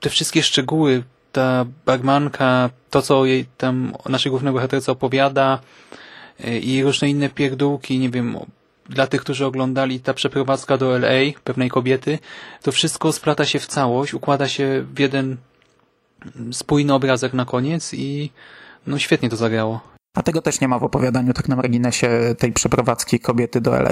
te 0.00 0.10
wszystkie 0.10 0.42
szczegóły, 0.42 1.02
ta 1.32 1.66
barmanka, 1.86 2.70
to 2.90 3.02
co 3.02 3.24
jej 3.24 3.46
tam 3.56 3.92
naszej 4.08 4.30
głównej 4.30 4.52
bohaterce 4.52 4.92
opowiada 4.92 5.60
y, 6.44 6.58
i 6.58 6.82
różne 6.82 7.10
inne 7.10 7.28
pierdółki, 7.28 7.98
nie 7.98 8.10
wiem, 8.10 8.38
dla 8.88 9.06
tych, 9.06 9.20
którzy 9.20 9.46
oglądali 9.46 10.00
ta 10.00 10.14
przeprowadzka 10.14 10.78
do 10.78 10.96
LA 10.96 11.32
pewnej 11.44 11.70
kobiety, 11.70 12.18
to 12.62 12.72
wszystko 12.72 13.12
splata 13.12 13.44
się 13.44 13.58
w 13.58 13.66
całość, 13.66 14.14
układa 14.14 14.48
się 14.48 14.84
w 14.94 14.98
jeden 14.98 15.36
spójny 16.52 16.94
obrazek 16.94 17.32
na 17.32 17.44
koniec 17.44 17.94
i 17.94 18.30
no 18.86 18.98
świetnie 18.98 19.30
to 19.30 19.36
zagrało. 19.36 19.80
A 20.14 20.22
tego 20.22 20.42
też 20.42 20.60
nie 20.60 20.68
ma 20.68 20.78
w 20.78 20.84
opowiadaniu 20.84 21.32
tak 21.32 21.48
na 21.48 21.56
marginesie 21.56 22.34
tej 22.38 22.52
przeprowadzki 22.52 23.20
kobiety 23.20 23.60
do 23.60 23.76
LA. 23.76 23.90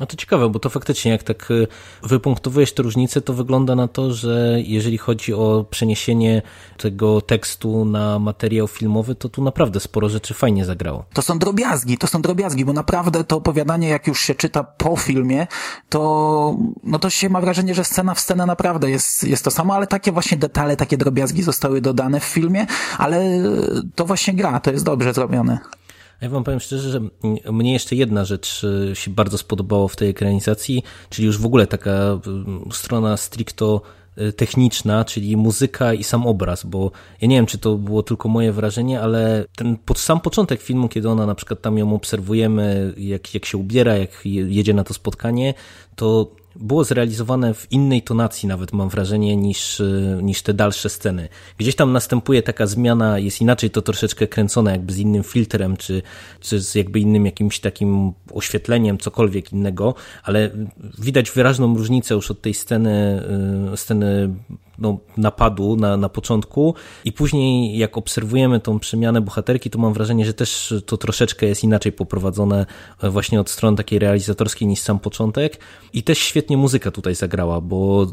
No 0.00 0.06
to 0.06 0.16
ciekawe, 0.16 0.48
bo 0.48 0.58
to 0.58 0.70
faktycznie 0.70 1.10
jak 1.10 1.22
tak 1.22 1.50
y, 1.50 1.66
wypunktowujesz 2.02 2.72
te 2.72 2.82
różnice, 2.82 3.20
to 3.20 3.32
wygląda 3.32 3.74
na 3.74 3.88
to, 3.88 4.12
że 4.12 4.58
jeżeli 4.64 4.98
chodzi 4.98 5.34
o 5.34 5.66
przeniesienie 5.70 6.42
tego 6.76 7.20
tekstu 7.20 7.84
na 7.84 8.18
materiał 8.18 8.68
filmowy, 8.68 9.14
to 9.14 9.28
tu 9.28 9.42
naprawdę 9.42 9.80
sporo 9.80 10.08
rzeczy 10.08 10.34
fajnie 10.34 10.64
zagrało. 10.64 11.04
To 11.12 11.22
są 11.22 11.38
drobiazgi, 11.38 11.98
to 11.98 12.06
są 12.06 12.22
drobiazgi, 12.22 12.64
bo 12.64 12.72
naprawdę 12.72 13.24
to 13.24 13.36
opowiadanie, 13.36 13.88
jak 13.88 14.06
już 14.06 14.20
się 14.20 14.34
czyta 14.34 14.64
po 14.64 14.96
filmie, 14.96 15.46
to, 15.88 16.56
no 16.82 16.98
to 16.98 17.10
się 17.10 17.28
ma 17.28 17.40
wrażenie, 17.40 17.74
że 17.74 17.84
scena 17.84 18.14
w 18.14 18.20
scenę 18.20 18.46
naprawdę 18.46 18.90
jest, 18.90 19.24
jest 19.24 19.44
to 19.44 19.50
samo, 19.50 19.74
ale 19.74 19.86
takie 19.86 20.12
właśnie 20.12 20.38
detale, 20.38 20.76
takie 20.76 20.96
drobiazgi 20.96 21.42
zostały 21.42 21.80
dodane 21.80 22.20
w 22.20 22.24
filmie, 22.24 22.66
ale 22.98 23.42
to 23.94 24.04
właśnie 24.04 24.34
gra, 24.34 24.60
to 24.60 24.70
jest 24.70 24.84
dobrze 24.84 25.14
zrobione. 25.14 25.58
Ja 26.20 26.28
wam 26.28 26.44
powiem 26.44 26.60
szczerze, 26.60 26.90
że 26.90 27.00
mnie 27.52 27.72
jeszcze 27.72 27.96
jedna 27.96 28.24
rzecz 28.24 28.64
y, 28.64 28.90
się 28.94 29.10
bardzo 29.10 29.38
spodobało 29.38 29.88
w 29.88 29.96
tej 29.96 30.08
ekranizacji, 30.08 30.82
czyli 31.10 31.26
już 31.26 31.38
w 31.38 31.46
ogóle 31.46 31.66
taka 31.66 32.20
strona 32.72 33.16
stricto 33.16 33.80
y, 34.18 34.32
techniczna, 34.32 35.04
czyli 35.04 35.36
muzyka 35.36 35.94
i 35.94 36.04
sam 36.04 36.26
obraz, 36.26 36.64
bo 36.66 36.90
ja 37.20 37.28
nie 37.28 37.36
wiem, 37.36 37.46
czy 37.46 37.58
to 37.58 37.74
było 37.74 38.02
tylko 38.02 38.28
moje 38.28 38.52
wrażenie, 38.52 39.00
ale 39.00 39.44
ten 39.56 39.76
pod 39.76 39.98
sam 39.98 40.20
początek 40.20 40.62
filmu, 40.62 40.88
kiedy 40.88 41.08
ona 41.08 41.26
na 41.26 41.34
przykład 41.34 41.62
tam 41.62 41.78
ją 41.78 41.94
obserwujemy, 41.94 42.94
jak, 42.96 43.34
jak 43.34 43.44
się 43.44 43.58
ubiera, 43.58 43.96
jak 43.96 44.20
jedzie 44.24 44.74
na 44.74 44.84
to 44.84 44.94
spotkanie, 44.94 45.54
to 45.96 46.30
było 46.58 46.84
zrealizowane 46.84 47.54
w 47.54 47.72
innej 47.72 48.02
tonacji 48.02 48.48
nawet 48.48 48.72
mam 48.72 48.88
wrażenie 48.88 49.36
niż, 49.36 49.82
niż 50.22 50.42
te 50.42 50.54
dalsze 50.54 50.88
sceny. 50.88 51.28
Gdzieś 51.58 51.76
tam 51.76 51.92
następuje 51.92 52.42
taka 52.42 52.66
zmiana, 52.66 53.18
jest 53.18 53.40
inaczej 53.40 53.70
to 53.70 53.82
troszeczkę 53.82 54.26
kręcone 54.26 54.70
jakby 54.72 54.92
z 54.92 54.98
innym 54.98 55.22
filtrem, 55.22 55.76
czy, 55.76 56.02
czy 56.40 56.60
z 56.60 56.74
jakby 56.74 57.00
innym 57.00 57.26
jakimś 57.26 57.60
takim 57.60 58.12
oświetleniem, 58.32 58.98
cokolwiek 58.98 59.52
innego, 59.52 59.94
ale 60.22 60.50
widać 60.98 61.30
wyraźną 61.30 61.76
różnicę 61.76 62.14
już 62.14 62.30
od 62.30 62.40
tej 62.40 62.54
sceny, 62.54 63.22
sceny 63.76 64.34
no, 64.78 64.98
napadu 65.16 65.76
na, 65.76 65.96
na 65.96 66.08
początku 66.08 66.74
i 67.04 67.12
później 67.12 67.78
jak 67.78 67.96
obserwujemy 67.96 68.60
tą 68.60 68.78
przemianę 68.78 69.20
bohaterki, 69.20 69.70
to 69.70 69.78
mam 69.78 69.92
wrażenie, 69.92 70.26
że 70.26 70.34
też 70.34 70.74
to 70.86 70.96
troszeczkę 70.96 71.46
jest 71.46 71.64
inaczej 71.64 71.92
poprowadzone 71.92 72.66
właśnie 73.02 73.40
od 73.40 73.50
strony 73.50 73.76
takiej 73.76 73.98
realizatorskiej 73.98 74.68
niż 74.68 74.80
sam 74.80 74.98
początek 74.98 75.60
i 75.92 76.02
też 76.02 76.18
świetnie 76.18 76.56
muzyka 76.56 76.90
tutaj 76.90 77.14
zagrała, 77.14 77.60
bo 77.60 78.06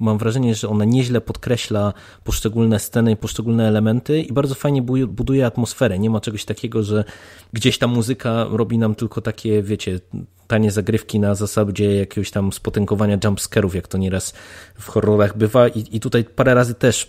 mam 0.00 0.18
wrażenie, 0.18 0.54
że 0.54 0.68
ona 0.68 0.84
nieźle 0.84 1.20
podkreśla 1.20 1.92
poszczególne 2.24 2.78
sceny, 2.78 3.16
poszczególne 3.16 3.68
elementy 3.68 4.22
i 4.22 4.32
bardzo 4.32 4.54
fajnie 4.54 4.82
buduje 5.08 5.46
atmosferę. 5.46 5.98
Nie 5.98 6.10
ma 6.10 6.20
czegoś 6.20 6.44
takiego, 6.44 6.82
że 6.82 7.04
gdzieś 7.52 7.78
ta 7.78 7.86
muzyka 7.86 8.46
robi 8.50 8.78
nam 8.78 8.94
tylko 8.94 9.20
takie, 9.20 9.62
wiecie, 9.62 10.00
tanie 10.50 10.70
zagrywki 10.70 11.20
na 11.20 11.34
zasadzie 11.34 11.94
jakiegoś 11.94 12.30
tam 12.30 12.52
spotęgowania 12.52 13.18
jumpscarów, 13.24 13.74
jak 13.74 13.88
to 13.88 13.98
nieraz 13.98 14.34
w 14.74 14.88
horrorach 14.88 15.36
bywa 15.36 15.68
i, 15.68 15.84
i 15.96 15.99
tutaj 16.00 16.24
parę 16.24 16.54
razy 16.54 16.74
też 16.74 17.06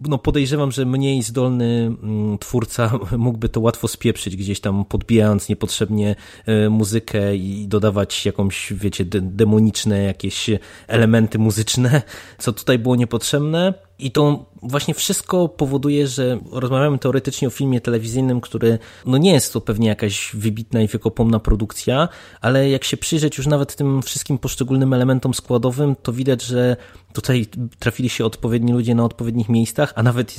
no 0.00 0.18
podejrzewam, 0.18 0.72
że 0.72 0.86
mniej 0.86 1.22
zdolny 1.22 1.96
mm, 2.02 2.38
twórca 2.38 2.98
mógłby 3.18 3.48
to 3.48 3.60
łatwo 3.60 3.88
spieprzyć, 3.88 4.36
gdzieś 4.36 4.60
tam 4.60 4.84
podbijając 4.84 5.48
niepotrzebnie 5.48 6.16
e, 6.46 6.68
muzykę 6.68 7.36
i 7.36 7.68
dodawać 7.68 8.26
jakąś, 8.26 8.72
wiecie, 8.72 9.04
demoniczne 9.04 10.02
jakieś 10.02 10.50
elementy 10.88 11.38
muzyczne, 11.38 12.02
co 12.38 12.52
tutaj 12.52 12.78
było 12.78 12.96
niepotrzebne 12.96 13.74
i 14.00 14.10
to 14.10 14.50
właśnie 14.62 14.94
wszystko 14.94 15.48
powoduje, 15.48 16.08
że 16.08 16.38
rozmawiamy 16.52 16.98
teoretycznie 16.98 17.48
o 17.48 17.50
filmie 17.50 17.80
telewizyjnym, 17.80 18.40
który 18.40 18.78
no 19.06 19.18
nie 19.18 19.32
jest 19.32 19.52
to 19.52 19.60
pewnie 19.60 19.88
jakaś 19.88 20.30
wybitna 20.34 20.82
i 20.82 20.88
wiekopomna 20.88 21.40
produkcja, 21.40 22.08
ale 22.40 22.70
jak 22.70 22.84
się 22.84 22.96
przyjrzeć 22.96 23.38
już 23.38 23.46
nawet 23.46 23.76
tym 23.76 24.02
wszystkim 24.02 24.38
poszczególnym 24.38 24.92
elementom 24.92 25.34
składowym, 25.34 25.96
to 26.02 26.12
widać, 26.12 26.42
że 26.42 26.76
tutaj 27.12 27.46
trafili 27.78 28.08
się 28.08 28.24
odpowiedni 28.24 28.72
ludzie 28.72 28.94
na 28.94 29.04
odpowiednich 29.04 29.48
miejscach, 29.48 29.92
a 29.96 30.02
nawet 30.02 30.36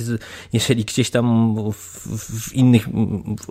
jeżeli 0.52 0.84
gdzieś 0.84 1.10
tam 1.10 1.54
w, 1.72 2.08
w 2.48 2.54
innych 2.54 2.88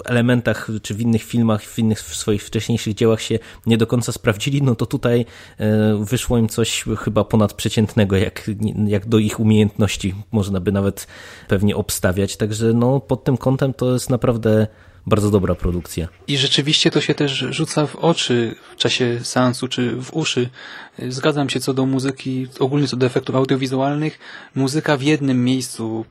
elementach, 0.06 0.69
czy 0.82 0.93
w 0.93 1.02
innych 1.02 1.24
filmach, 1.24 1.63
w 1.63 1.80
innych 1.80 2.00
w 2.00 2.15
swoich 2.15 2.43
wcześniejszych 2.43 2.93
dziełach 2.93 3.21
się 3.21 3.39
nie 3.65 3.78
do 3.78 3.88
końca 3.88 4.12
sprawdzili, 4.12 4.62
no 4.62 4.76
to 4.76 4.86
tutaj 4.86 5.26
e, 5.58 6.06
wyszło 6.06 6.38
im 6.38 6.50
coś 6.50 6.86
chyba 6.97 7.24
ponadprzeciętnego, 7.24 8.15
jak, 8.15 8.50
jak 8.88 9.08
do 9.08 9.17
ich 9.17 9.39
umiejętności 9.39 10.01
można 10.32 10.60
by 10.60 10.72
nawet 10.72 11.08
pewnie 11.48 11.76
obstawiać. 11.76 12.38
Także 12.38 12.74
no, 12.74 13.00
pod 13.00 13.24
tym 13.24 13.38
kątem 13.38 13.74
to 13.74 13.94
jest 13.94 14.10
naprawdę 14.10 14.68
bardzo 15.06 15.32
dobra 15.32 15.56
produkcja. 15.56 16.08
I 16.28 16.38
rzeczywiście 16.38 16.92
to 16.92 17.02
się 17.02 17.16
też 17.16 17.32
rzuca 17.32 17.86
w 17.86 17.96
oczy 17.96 18.56
w 18.74 18.76
czasie 18.76 19.20
seansu, 19.24 19.68
czy 19.68 19.96
w 19.96 20.14
uszy. 20.14 20.50
Zgadzam 21.10 21.50
się 21.50 21.60
co 21.60 21.74
do 21.74 21.86
muzyki, 21.86 22.48
ogólnie 22.60 22.88
co 22.88 22.98
do 22.98 23.06
efektów 23.06 23.36
audiowizualnych. 23.36 24.20
Muzyka 24.56 24.98
w 24.98 25.02
jednym 25.02 25.44
miejscu, 25.44 26.06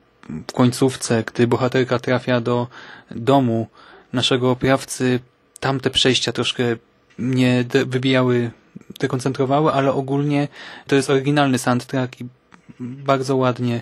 w 0.47 0.51
końcówce, 0.51 1.23
gdy 1.23 1.47
bohaterka 1.47 1.99
trafia 1.99 2.41
do 2.41 2.67
domu 3.11 3.67
naszego 4.13 4.51
oprawcy, 4.51 5.19
tamte 5.59 5.89
przejścia 5.89 6.31
troszkę 6.31 6.63
mnie 7.17 7.65
wybijały, 7.85 8.51
dekoncentrowały, 8.99 9.71
ale 9.71 9.93
ogólnie 9.93 10.47
to 10.87 10.95
jest 10.95 11.09
oryginalny 11.09 11.57
soundtrack 11.57 12.21
i 12.21 12.25
bardzo 12.81 13.35
ładnie 13.35 13.81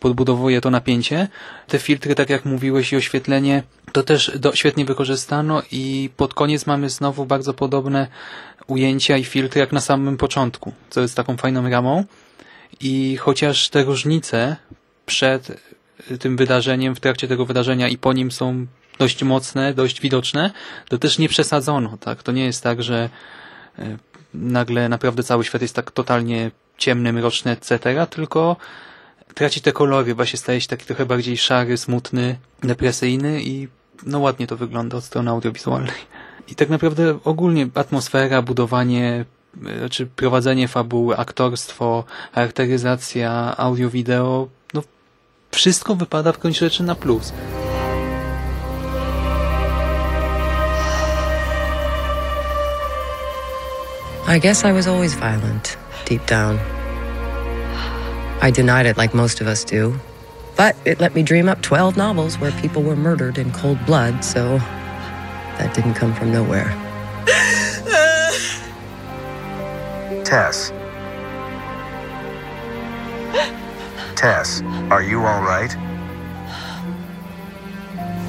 podbudowuje 0.00 0.60
to 0.60 0.70
napięcie. 0.70 1.28
Te 1.66 1.78
filtry, 1.78 2.14
tak 2.14 2.30
jak 2.30 2.44
mówiłeś, 2.44 2.92
i 2.92 2.96
oświetlenie, 2.96 3.62
to 3.92 4.02
też 4.02 4.38
do, 4.38 4.54
świetnie 4.54 4.84
wykorzystano 4.84 5.62
i 5.72 6.10
pod 6.16 6.34
koniec 6.34 6.66
mamy 6.66 6.90
znowu 6.90 7.26
bardzo 7.26 7.54
podobne 7.54 8.06
ujęcia 8.66 9.16
i 9.16 9.24
filtry 9.24 9.60
jak 9.60 9.72
na 9.72 9.80
samym 9.80 10.16
początku, 10.16 10.72
co 10.90 11.00
jest 11.00 11.16
taką 11.16 11.36
fajną 11.36 11.70
ramą. 11.70 12.04
I 12.80 13.16
chociaż 13.16 13.68
te 13.68 13.84
różnice 13.84 14.56
przed 15.06 15.60
tym 16.20 16.36
wydarzeniem, 16.36 16.94
w 16.94 17.00
trakcie 17.00 17.28
tego 17.28 17.46
wydarzenia 17.46 17.88
i 17.88 17.98
po 17.98 18.12
nim 18.12 18.30
są 18.30 18.66
dość 18.98 19.24
mocne, 19.24 19.74
dość 19.74 20.00
widoczne, 20.00 20.50
to 20.88 20.98
też 20.98 21.18
nie 21.18 21.28
przesadzono. 21.28 21.98
Tak? 22.00 22.22
To 22.22 22.32
nie 22.32 22.44
jest 22.44 22.62
tak, 22.62 22.82
że 22.82 23.10
e, 23.78 23.96
nagle 24.34 24.88
naprawdę 24.88 25.22
cały 25.22 25.44
świat 25.44 25.62
jest 25.62 25.74
tak 25.74 25.90
totalnie 25.90 26.50
ciemny, 26.78 27.12
mroczny, 27.12 27.50
etc., 27.50 27.78
tylko 28.10 28.56
traci 29.34 29.60
te 29.60 29.72
kolory, 29.72 30.14
właśnie 30.14 30.38
staje 30.38 30.60
się 30.60 30.68
taki 30.68 30.86
trochę 30.86 31.06
bardziej 31.06 31.36
szary, 31.36 31.76
smutny, 31.76 32.38
depresyjny 32.62 33.42
i 33.42 33.68
no 34.06 34.18
ładnie 34.18 34.46
to 34.46 34.56
wygląda 34.56 34.96
od 34.96 35.04
strony 35.04 35.30
audiowizualnej. 35.30 36.00
I 36.48 36.54
tak 36.54 36.68
naprawdę 36.68 37.18
ogólnie 37.24 37.68
atmosfera, 37.74 38.42
budowanie, 38.42 39.24
czy 39.90 40.06
prowadzenie 40.06 40.68
fabuły, 40.68 41.16
aktorstwo, 41.16 42.04
charakteryzacja, 42.32 43.54
audio-wideo, 43.56 44.48
no 44.74 44.82
wszystko 45.50 45.94
wypada 45.94 46.32
w 46.32 46.38
końcu 46.38 46.58
rzeczy 46.60 46.82
na 46.82 46.94
plus. 46.94 47.32
I 54.36 54.40
guess 54.40 54.64
I 54.64 54.72
was 54.72 54.86
always 54.86 55.14
violent, 55.14 55.78
deep 56.08 56.24
down. 56.26 56.58
I 58.40 58.50
denied 58.50 58.86
it 58.86 58.96
like 58.96 59.12
most 59.12 59.42
of 59.42 59.46
us 59.46 59.62
do. 59.62 59.94
But 60.56 60.74
it 60.86 61.00
let 61.00 61.14
me 61.14 61.22
dream 61.22 61.48
up 61.48 61.60
12 61.60 61.96
novels 61.98 62.38
where 62.38 62.50
people 62.52 62.82
were 62.82 62.96
murdered 62.96 63.36
in 63.36 63.52
cold 63.52 63.84
blood, 63.84 64.24
so 64.24 64.58
that 65.58 65.74
didn't 65.74 65.94
come 65.94 66.14
from 66.14 66.32
nowhere. 66.32 66.70
Tess. 70.24 70.72
Tess, 74.16 74.62
are 74.90 75.02
you 75.02 75.20
all 75.20 75.42
right? 75.42 75.74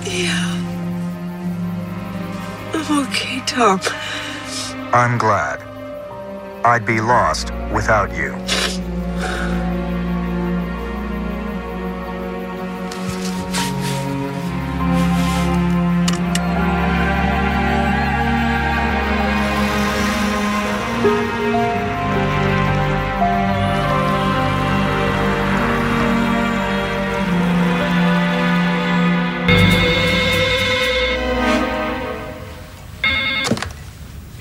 Yeah. 0.05 0.65
I'm 2.73 3.07
okay, 3.07 3.41
Tom. 3.47 3.79
I'm 4.93 5.17
glad. 5.17 5.68
I'd 6.65 6.85
be 6.85 6.99
lost 6.99 7.53
without 7.71 8.13
you. 8.15 8.35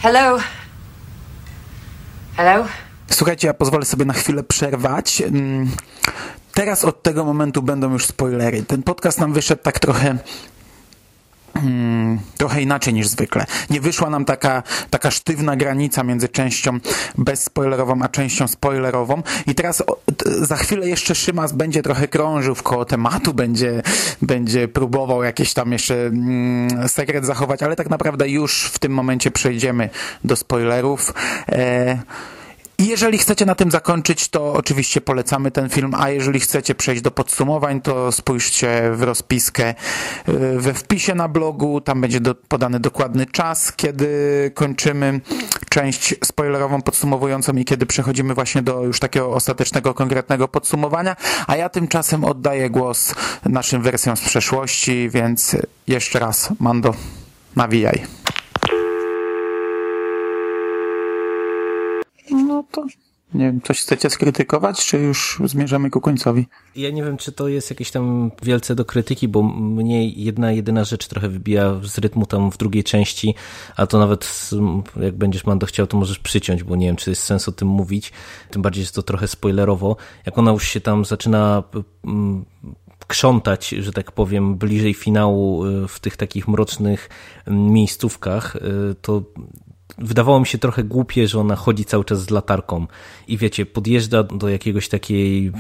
Hello? 0.00 0.40
Słuchajcie, 3.28 3.46
ja 3.46 3.54
pozwolę 3.54 3.84
sobie 3.84 4.04
na 4.04 4.12
chwilę 4.12 4.42
przerwać. 4.42 5.22
Mm, 5.22 5.70
teraz 6.54 6.84
od 6.84 7.02
tego 7.02 7.24
momentu 7.24 7.62
będą 7.62 7.92
już 7.92 8.06
spoilery. 8.06 8.62
Ten 8.62 8.82
podcast 8.82 9.20
nam 9.20 9.32
wyszedł 9.32 9.62
tak 9.62 9.78
trochę 9.78 10.18
mm, 11.54 12.18
trochę 12.36 12.62
inaczej 12.62 12.94
niż 12.94 13.08
zwykle. 13.08 13.46
Nie 13.70 13.80
wyszła 13.80 14.10
nam 14.10 14.24
taka, 14.24 14.62
taka 14.90 15.10
sztywna 15.10 15.56
granica 15.56 16.04
między 16.04 16.28
częścią 16.28 16.78
bezspoilerową, 17.18 18.02
a 18.02 18.08
częścią 18.08 18.48
spoilerową. 18.48 19.22
I 19.46 19.54
teraz 19.54 19.80
o, 19.80 19.98
za 20.26 20.56
chwilę 20.56 20.88
jeszcze 20.88 21.14
Szymas 21.14 21.52
będzie 21.52 21.82
trochę 21.82 22.08
krążył 22.08 22.54
w 22.54 22.62
koło 22.62 22.84
tematu, 22.84 23.34
będzie, 23.34 23.82
będzie 24.22 24.68
próbował 24.68 25.22
jakiś 25.22 25.54
tam 25.54 25.72
jeszcze 25.72 26.06
mm, 26.06 26.88
sekret 26.88 27.26
zachować, 27.26 27.62
ale 27.62 27.76
tak 27.76 27.90
naprawdę 27.90 28.28
już 28.28 28.64
w 28.64 28.78
tym 28.78 28.92
momencie 28.92 29.30
przejdziemy 29.30 29.90
do 30.24 30.36
spoilerów. 30.36 31.14
E, 31.48 31.98
jeżeli 32.86 33.18
chcecie 33.18 33.46
na 33.46 33.54
tym 33.54 33.70
zakończyć, 33.70 34.28
to 34.28 34.52
oczywiście 34.52 35.00
polecamy 35.00 35.50
ten 35.50 35.68
film, 35.68 35.94
a 35.94 36.10
jeżeli 36.10 36.40
chcecie 36.40 36.74
przejść 36.74 37.02
do 37.02 37.10
podsumowań, 37.10 37.80
to 37.80 38.12
spójrzcie 38.12 38.90
w 38.94 39.02
rozpiskę 39.02 39.74
y, 40.28 40.58
we 40.58 40.74
wpisie 40.74 41.14
na 41.14 41.28
blogu, 41.28 41.80
tam 41.80 42.00
będzie 42.00 42.20
do, 42.20 42.34
podany 42.34 42.80
dokładny 42.80 43.26
czas, 43.26 43.72
kiedy 43.72 44.08
kończymy 44.54 45.20
część 45.68 46.14
spoilerową, 46.24 46.82
podsumowującą 46.82 47.52
i 47.52 47.64
kiedy 47.64 47.86
przechodzimy 47.86 48.34
właśnie 48.34 48.62
do 48.62 48.84
już 48.84 49.00
takiego 49.00 49.30
ostatecznego, 49.30 49.94
konkretnego 49.94 50.48
podsumowania, 50.48 51.16
a 51.46 51.56
ja 51.56 51.68
tymczasem 51.68 52.24
oddaję 52.24 52.70
głos 52.70 53.14
naszym 53.44 53.82
wersjom 53.82 54.16
z 54.16 54.20
przeszłości, 54.20 55.10
więc 55.10 55.56
jeszcze 55.86 56.18
raz, 56.18 56.48
Mando, 56.60 56.94
nawijaj. 57.56 58.02
No 62.30 62.57
to 62.70 62.86
nie 63.34 63.44
wiem, 63.44 63.60
coś 63.60 63.80
chcecie 63.80 64.10
skrytykować, 64.10 64.86
czy 64.86 64.98
już 64.98 65.42
zmierzamy 65.44 65.90
ku 65.90 66.00
końcowi? 66.00 66.46
Ja 66.76 66.90
nie 66.90 67.02
wiem, 67.02 67.16
czy 67.16 67.32
to 67.32 67.48
jest 67.48 67.70
jakieś 67.70 67.90
tam 67.90 68.30
wielce 68.42 68.74
do 68.74 68.84
krytyki, 68.84 69.28
bo 69.28 69.42
mnie 69.42 70.08
jedna, 70.08 70.52
jedyna 70.52 70.84
rzecz 70.84 71.08
trochę 71.08 71.28
wybija 71.28 71.80
z 71.82 71.98
rytmu 71.98 72.26
tam 72.26 72.50
w 72.50 72.56
drugiej 72.56 72.84
części, 72.84 73.34
a 73.76 73.86
to 73.86 73.98
nawet 73.98 74.50
jak 75.00 75.16
będziesz 75.16 75.46
Mando 75.46 75.66
chciał, 75.66 75.86
to 75.86 75.96
możesz 75.96 76.18
przyciąć, 76.18 76.64
bo 76.64 76.76
nie 76.76 76.86
wiem, 76.86 76.96
czy 76.96 77.10
jest 77.10 77.22
sens 77.22 77.48
o 77.48 77.52
tym 77.52 77.68
mówić. 77.68 78.12
Tym 78.50 78.62
bardziej 78.62 78.82
jest 78.82 78.94
to 78.94 79.02
trochę 79.02 79.28
spoilerowo. 79.28 79.96
Jak 80.26 80.38
ona 80.38 80.50
już 80.50 80.68
się 80.68 80.80
tam 80.80 81.04
zaczyna 81.04 81.62
mm, 82.04 82.44
krzątać, 83.06 83.68
że 83.68 83.92
tak 83.92 84.12
powiem, 84.12 84.56
bliżej 84.56 84.94
finału 84.94 85.66
y, 85.66 85.88
w 85.88 86.00
tych 86.00 86.16
takich 86.16 86.48
mrocznych 86.48 87.08
mm, 87.46 87.72
miejscówkach, 87.72 88.56
y, 88.56 88.94
to 89.02 89.22
wydawało 89.98 90.40
mi 90.40 90.46
się 90.46 90.58
trochę 90.58 90.84
głupie, 90.84 91.28
że 91.28 91.40
ona 91.40 91.56
chodzi 91.56 91.84
cały 91.84 92.04
czas 92.04 92.20
z 92.20 92.30
latarką 92.30 92.86
i 93.28 93.36
wiecie, 93.36 93.66
podjeżdża 93.66 94.22
do 94.22 94.48
jakiegoś 94.48 94.88
takiej 94.88 95.52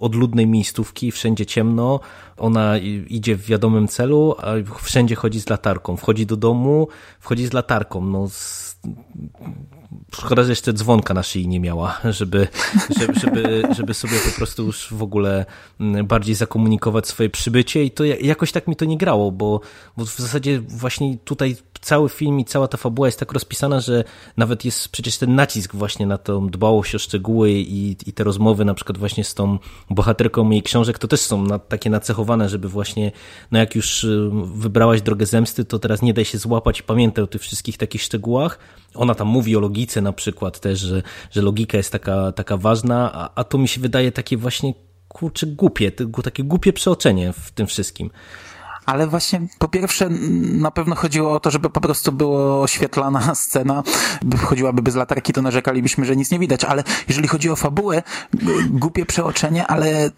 odludnej 0.00 0.46
miejscówki, 0.46 1.12
wszędzie 1.12 1.46
ciemno, 1.46 2.00
ona 2.36 2.78
idzie 3.08 3.36
w 3.36 3.46
wiadomym 3.46 3.88
celu, 3.88 4.34
a 4.38 4.52
wszędzie 4.82 5.14
chodzi 5.14 5.40
z 5.40 5.48
latarką. 5.48 5.96
Wchodzi 5.96 6.26
do 6.26 6.36
domu, 6.36 6.88
wchodzi 7.20 7.46
z 7.46 7.52
latarką. 7.52 8.04
No, 8.04 8.28
z... 8.28 8.72
Szkoda, 10.14 10.42
że 10.44 10.50
jeszcze 10.50 10.72
dzwonka 10.72 11.14
na 11.14 11.22
szyi 11.22 11.48
nie 11.48 11.60
miała, 11.60 12.00
żeby, 12.10 12.48
żeby, 13.00 13.20
żeby, 13.20 13.62
żeby 13.76 13.94
sobie 13.94 14.18
po 14.30 14.36
prostu 14.36 14.64
już 14.64 14.88
w 14.92 15.02
ogóle 15.02 15.46
bardziej 16.04 16.34
zakomunikować 16.34 17.08
swoje 17.08 17.30
przybycie 17.30 17.84
i 17.84 17.90
to 17.90 18.04
jakoś 18.04 18.52
tak 18.52 18.68
mi 18.68 18.76
to 18.76 18.84
nie 18.84 18.98
grało, 18.98 19.32
bo, 19.32 19.60
bo 19.96 20.04
w 20.04 20.16
zasadzie 20.16 20.60
właśnie 20.60 21.18
tutaj 21.18 21.56
cały 21.82 22.08
film 22.08 22.40
i 22.40 22.44
cała 22.44 22.68
ta 22.68 22.76
fabuła 22.76 23.08
jest 23.08 23.18
tak 23.18 23.32
rozpisana, 23.32 23.80
że 23.80 24.04
nawet 24.36 24.64
jest 24.64 24.88
przecież 24.88 25.18
ten 25.18 25.34
nacisk 25.34 25.74
właśnie 25.74 26.06
na 26.06 26.18
tą 26.18 26.48
dbałość 26.48 26.94
o 26.94 26.98
szczegóły 26.98 27.52
i, 27.52 27.96
i 28.06 28.12
te 28.12 28.24
rozmowy 28.24 28.64
na 28.64 28.74
przykład 28.74 28.98
właśnie 28.98 29.24
z 29.24 29.34
tą 29.34 29.58
bohaterką 29.90 30.50
jej 30.50 30.62
książek, 30.62 30.98
to 30.98 31.08
też 31.08 31.20
są 31.20 31.42
na, 31.42 31.58
takie 31.58 31.90
nacechowane, 31.90 32.48
żeby 32.48 32.68
właśnie, 32.68 33.12
no 33.50 33.58
jak 33.58 33.74
już 33.74 34.04
y, 34.04 34.30
wybrałaś 34.54 35.02
drogę 35.02 35.26
zemsty, 35.26 35.64
to 35.64 35.78
teraz 35.78 36.02
nie 36.02 36.14
daj 36.14 36.24
się 36.24 36.38
złapać 36.38 36.82
pamiętaj 36.82 37.24
o 37.24 37.26
tych 37.26 37.42
wszystkich 37.42 37.78
takich 37.78 38.02
szczegółach. 38.02 38.58
Ona 38.94 39.14
tam 39.14 39.28
mówi 39.28 39.56
o 39.56 39.60
logice 39.60 40.00
na 40.00 40.12
przykład 40.12 40.60
też, 40.60 40.80
że, 40.80 41.02
że 41.30 41.42
logika 41.42 41.76
jest 41.76 41.92
taka, 41.92 42.32
taka 42.32 42.56
ważna, 42.56 43.12
a, 43.12 43.30
a 43.34 43.44
to 43.44 43.58
mi 43.58 43.68
się 43.68 43.80
wydaje 43.80 44.12
takie 44.12 44.36
właśnie 44.36 44.74
kurczę 45.08 45.46
głupie, 45.46 45.92
takie 46.24 46.44
głupie 46.44 46.72
przeoczenie 46.72 47.32
w 47.32 47.50
tym 47.50 47.66
wszystkim 47.66 48.10
ale 48.86 49.06
właśnie 49.06 49.40
po 49.58 49.68
pierwsze 49.68 50.08
na 50.52 50.70
pewno 50.70 50.94
chodziło 50.94 51.32
o 51.32 51.40
to, 51.40 51.50
żeby 51.50 51.70
po 51.70 51.80
prostu 51.80 52.12
było 52.12 52.62
oświetlana 52.62 53.34
scena, 53.44 53.82
chodziłaby 54.38 54.82
bez 54.82 54.94
latarki, 54.94 55.32
to 55.32 55.42
narzekalibyśmy, 55.42 56.04
że 56.04 56.16
nic 56.16 56.30
nie 56.30 56.38
widać, 56.38 56.64
ale 56.64 56.84
jeżeli 57.08 57.28
chodzi 57.28 57.50
o 57.50 57.56
fabułę, 57.56 58.02
głupie 58.70 59.06
przeoczenie, 59.06 59.66
ale 59.66 60.10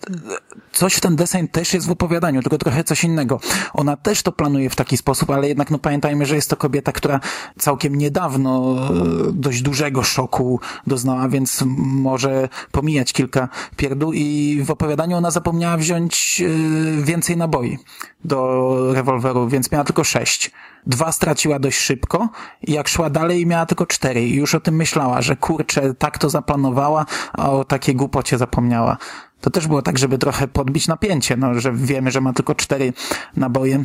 coś 0.73 0.95
w 0.95 1.01
ten 1.01 1.17
deseń 1.17 1.49
też 1.49 1.75
jest 1.75 1.87
w 1.87 1.91
opowiadaniu, 1.91 2.43
tylko 2.43 2.59
trochę 2.59 2.85
coś 2.85 3.05
innego. 3.05 3.41
Ona 3.73 3.97
też 3.97 4.23
to 4.23 4.33
planuje 4.33 4.71
w 4.71 4.77
taki 4.77 4.97
sposób, 4.97 5.31
ale 5.31 5.49
jednak 5.49 5.71
no 5.71 5.79
pamiętajmy, 5.79 6.27
że 6.27 6.35
jest 6.35 6.51
to 6.51 6.57
kobieta, 6.57 6.93
która 6.93 7.21
całkiem 7.59 7.95
niedawno 7.95 8.77
e, 8.77 9.33
dość 9.33 9.63
dużego 9.63 10.03
szoku 10.03 10.61
doznała, 10.87 11.29
więc 11.29 11.65
może 11.77 12.49
pomijać 12.73 13.13
kilka 13.13 13.49
pierdół 13.77 14.13
i 14.13 14.61
w 14.65 14.71
opowiadaniu 14.71 15.17
ona 15.17 15.31
zapomniała 15.31 15.77
wziąć 15.77 16.43
e, 16.47 17.03
więcej 17.03 17.37
naboi 17.37 17.79
do 18.25 18.54
rewolweru, 18.93 19.49
więc 19.49 19.73
miała 19.73 19.85
tylko 19.85 20.05
sześć. 20.05 20.51
Dwa 20.87 21.13
straciła 21.13 21.59
dość 21.59 21.79
szybko 21.79 22.29
i 22.63 22.73
jak 22.73 22.89
szła 22.89 23.11
dalej 23.11 23.47
miała 23.47 23.67
tylko 23.67 23.87
cztery 23.87 24.27
i 24.29 24.35
już 24.35 24.55
o 24.55 24.61
tym 24.61 24.75
myślała, 24.75 25.23
że 25.23 25.37
kurczę, 25.37 25.95
tak 25.95 26.19
to 26.19 26.31
zaplanowała, 26.31 27.07
a 27.33 27.51
o 27.51 27.65
takiej 27.65 27.95
głupocie 27.97 28.39
zapomniała. 28.39 28.97
To 29.41 29.51
też 29.51 29.67
było 29.67 29.83
tak, 29.83 29.99
żeby 29.99 30.19
trochę 30.19 30.49
podbić 30.49 30.89
napięcie, 30.89 31.37
no, 31.37 31.61
że 31.61 31.73
wiemy, 31.73 32.11
że 32.11 32.21
ma 32.21 32.33
tylko 32.33 32.55
cztery 32.55 32.93
naboje 33.37 33.85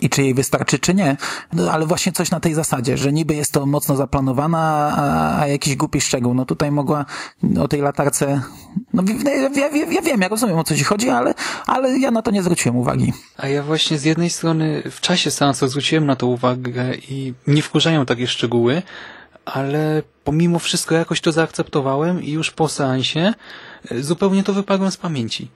i 0.00 0.10
czy 0.10 0.22
jej 0.22 0.34
wystarczy, 0.34 0.78
czy 0.78 0.94
nie, 0.94 1.16
no, 1.52 1.72
ale 1.72 1.86
właśnie 1.86 2.12
coś 2.12 2.30
na 2.30 2.40
tej 2.40 2.54
zasadzie, 2.54 2.96
że 2.96 3.12
niby 3.12 3.34
jest 3.34 3.52
to 3.52 3.66
mocno 3.66 3.96
zaplanowana, 3.96 4.58
a, 4.96 5.40
a 5.40 5.46
jakiś 5.46 5.76
głupi 5.76 6.00
szczegół. 6.00 6.34
No 6.34 6.44
tutaj 6.44 6.70
mogła 6.70 7.04
o 7.60 7.68
tej 7.68 7.80
latarce, 7.80 8.42
no 8.94 9.02
ja, 9.24 9.32
ja, 9.32 9.68
ja 9.92 10.02
wiem, 10.02 10.20
ja 10.20 10.28
rozumiem 10.28 10.58
o 10.58 10.64
co 10.64 10.76
ci 10.76 10.84
chodzi, 10.84 11.10
ale, 11.10 11.34
ale 11.66 11.98
ja 11.98 12.10
na 12.10 12.22
to 12.22 12.30
nie 12.30 12.42
zwróciłem 12.42 12.76
uwagi. 12.76 13.12
A 13.36 13.48
ja 13.48 13.62
właśnie 13.62 13.98
z 13.98 14.04
jednej 14.04 14.30
strony 14.30 14.82
w 14.90 15.00
czasie 15.00 15.30
seansu 15.30 15.68
zwróciłem 15.68 16.06
na 16.06 16.16
to 16.16 16.26
uwagę 16.26 16.94
i 16.94 17.34
nie 17.46 17.62
wkurzają 17.62 18.06
takie 18.06 18.26
szczegóły, 18.26 18.82
ale 19.44 20.02
pomimo 20.24 20.58
wszystko 20.58 20.94
jakoś 20.94 21.20
to 21.20 21.32
zaakceptowałem 21.32 22.22
i 22.22 22.30
już 22.30 22.50
po 22.50 22.68
seansie 22.68 23.34
e, 23.90 24.02
zupełnie 24.02 24.42
to 24.42 24.52
wypadłem 24.52 24.90
z 24.90 24.96
pamięci. 24.96 25.50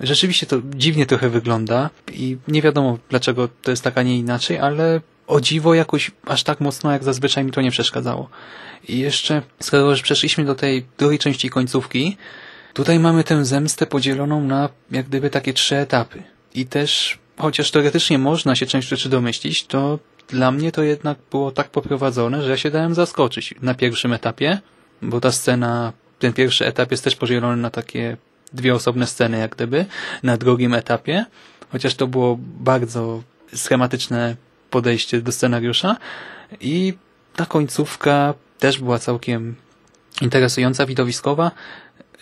Rzeczywiście 0.00 0.46
to 0.46 0.56
dziwnie 0.74 1.06
trochę 1.06 1.28
wygląda 1.28 1.90
i 2.12 2.36
nie 2.48 2.62
wiadomo 2.62 2.98
dlaczego 3.10 3.48
to 3.62 3.70
jest 3.70 3.84
tak, 3.84 3.98
a 3.98 4.02
nie 4.02 4.18
inaczej, 4.18 4.58
ale 4.58 5.00
o 5.26 5.40
dziwo 5.40 5.74
jakoś 5.74 6.10
aż 6.26 6.42
tak 6.42 6.60
mocno 6.60 6.92
jak 6.92 7.04
zazwyczaj 7.04 7.44
mi 7.44 7.52
to 7.52 7.60
nie 7.60 7.70
przeszkadzało. 7.70 8.28
I 8.88 8.98
jeszcze, 8.98 9.42
skoro 9.60 9.90
już 9.90 10.02
przeszliśmy 10.02 10.44
do 10.44 10.54
tej 10.54 10.86
drugiej 10.98 11.18
części 11.18 11.50
końcówki, 11.50 12.16
tutaj 12.74 12.98
mamy 12.98 13.24
tę 13.24 13.44
zemstę 13.44 13.86
podzieloną 13.86 14.40
na 14.40 14.68
jak 14.90 15.06
gdyby 15.06 15.30
takie 15.30 15.52
trzy 15.52 15.76
etapy. 15.76 16.22
I 16.54 16.66
też, 16.66 17.18
chociaż 17.38 17.70
teoretycznie 17.70 18.18
można 18.18 18.56
się 18.56 18.66
część 18.66 18.88
rzeczy 18.88 19.08
domyślić, 19.08 19.66
to 19.66 19.98
dla 20.28 20.50
mnie 20.50 20.72
to 20.72 20.82
jednak 20.82 21.18
było 21.30 21.50
tak 21.50 21.70
poprowadzone, 21.70 22.42
że 22.42 22.50
ja 22.50 22.56
się 22.56 22.70
dałem 22.70 22.94
zaskoczyć 22.94 23.54
na 23.62 23.74
pierwszym 23.74 24.12
etapie, 24.12 24.60
bo 25.02 25.20
ta 25.20 25.32
scena, 25.32 25.92
ten 26.18 26.32
pierwszy 26.32 26.66
etap 26.66 26.90
jest 26.90 27.04
też 27.04 27.16
podzielony 27.16 27.56
na 27.56 27.70
takie 27.70 28.16
dwie 28.54 28.74
osobne 28.74 29.06
sceny, 29.06 29.38
jak 29.38 29.54
gdyby, 29.54 29.86
na 30.22 30.36
drugim 30.36 30.74
etapie, 30.74 31.24
chociaż 31.72 31.94
to 31.94 32.06
było 32.06 32.38
bardzo 32.40 33.22
schematyczne 33.54 34.36
podejście 34.70 35.20
do 35.20 35.32
scenariusza 35.32 35.96
i 36.60 36.94
ta 37.36 37.46
końcówka 37.46 38.34
też 38.58 38.78
była 38.78 38.98
całkiem 38.98 39.54
interesująca, 40.20 40.86
widowiskowa. 40.86 41.50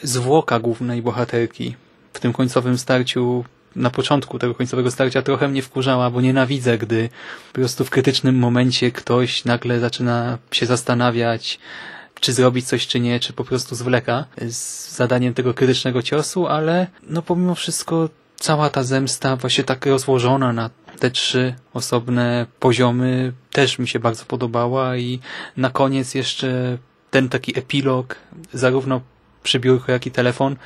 Zwłoka 0.03 0.61
głównej 0.61 1.03
bohaterki 1.03 1.77
w 2.12 2.21
tym 2.21 2.33
końcowym 2.33 2.79
starciu 2.79 3.45
na 3.77 3.90
początku 3.90 4.38
tego 4.38 4.55
końcowego 4.55 4.90
starcia 4.90 5.23
trochę 5.23 5.49
mnie 5.49 5.62
wkurzała, 5.62 6.11
bo 6.11 6.21
nienawidzę, 6.21 6.79
gdy 6.79 7.09
po 7.49 7.55
prostu 7.55 7.85
w 7.85 7.90
krytycznym 7.90 8.38
momencie 8.38 8.93
ktoś 8.93 9.45
nagle 9.45 9.81
zaczyna 9.81 10.38
się 10.53 10.66
zastanawiać, 10.66 11.59
czy 12.20 12.33
zrobić 12.33 12.66
coś, 12.66 12.87
czy 12.87 13.00
nie, 13.00 13.20
czy 13.20 13.33
po 13.33 13.44
prostu 13.44 13.74
zwleka 13.74 14.24
z 14.48 14.90
zadaniem 14.96 15.35
tego 15.35 15.54
krytycznego 15.54 16.02
ciosu, 16.02 16.46
ale 16.46 16.87
no 17.02 17.22
pomimo 17.22 17.54
wszystko 17.54 18.09
cała 18.37 18.70
ta 18.70 18.83
zemsta 18.83 19.37
właśnie 19.37 19.64
tak 19.64 19.87
rozłożona 19.87 20.52
na 20.52 20.70
te 20.98 21.11
trzy 21.11 21.54
osobne 21.74 22.46
poziomy 22.61 23.33
też 23.52 23.78
mi 23.78 23.88
się 23.88 23.98
bardzo 23.98 24.24
podobała 24.24 24.96
i 24.96 25.20
na 25.56 25.70
koniec 25.70 26.14
jeszcze 26.14 26.78
ten 27.11 27.28
taki 27.28 27.59
epilog, 27.59 28.16
zarówno 28.52 29.00
przy 29.42 29.61
biurku, 29.61 29.90
jak 29.90 30.06
i 30.06 30.11
telefon, 30.11 30.56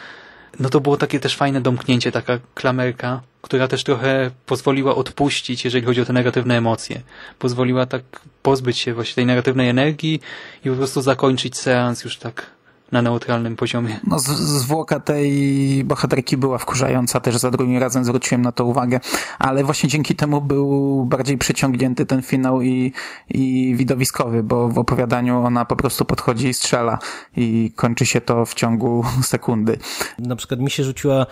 no 0.61 0.69
to 0.69 0.81
było 0.81 0.97
takie 0.97 1.21
też 1.21 1.37
fajne 1.37 1.61
domknięcie, 1.61 2.13
taka 2.13 2.39
klamerka, 2.55 3.21
która 3.43 3.69
też 3.69 3.85
trochę 3.85 4.31
pozwoliła 4.47 4.95
odpuścić, 4.95 5.65
jeżeli 5.65 5.87
chodzi 5.87 6.01
o 6.01 6.05
te 6.05 6.13
negatywne 6.13 6.57
emocje. 6.57 7.01
Pozwoliła 7.39 7.87
tak 7.87 8.03
pozbyć 8.43 8.79
się 8.79 8.95
właśnie 8.95 9.15
tej 9.15 9.27
negatywnej 9.27 9.69
energii 9.69 10.21
i 10.65 10.71
po 10.71 10.77
prostu 10.77 11.03
zakończyć 11.03 11.57
seans 11.57 12.05
już 12.05 12.17
tak 12.17 12.54
na 12.95 13.03
neutralnym 13.03 13.57
poziomie. 13.57 14.01
No, 14.07 14.19
z, 14.19 14.27
zwłoka 14.39 15.01
tej 15.01 15.85
bohaterki 15.85 16.37
była 16.37 16.59
wkurzająca, 16.59 17.21
też 17.21 17.37
za 17.37 17.51
drugim 17.51 17.79
razem 17.79 18.05
zwróciłem 18.05 18.43
na 18.43 18.53
to 18.53 18.65
uwagę, 18.65 19.01
ale 19.39 19.65
właśnie 19.65 19.89
dzięki 19.89 20.15
temu 20.17 20.41
był 20.41 21.05
bardziej 21.07 21.39
przyciągnięty 21.39 22.07
ten 22.07 22.23
finał 22.23 22.63
i, 22.63 22.93
i 23.31 23.75
widowiskowy, 23.77 24.43
bo 24.43 24.69
w 24.69 24.79
opowiadaniu 24.79 25.45
ona 25.45 25.65
po 25.65 25.77
prostu 25.77 26.05
podchodzi 26.05 26.49
i 26.49 26.55
strzela 26.55 26.99
i 27.37 27.73
kończy 27.77 28.07
się 28.07 28.21
to 28.21 28.45
w 28.45 28.55
ciągu 28.55 29.05
sekundy. 29.23 29.79
Na 30.19 30.37
przykład 30.37 30.61
mi 30.61 30.71
się 30.71 30.85
rzuciła 30.85 31.27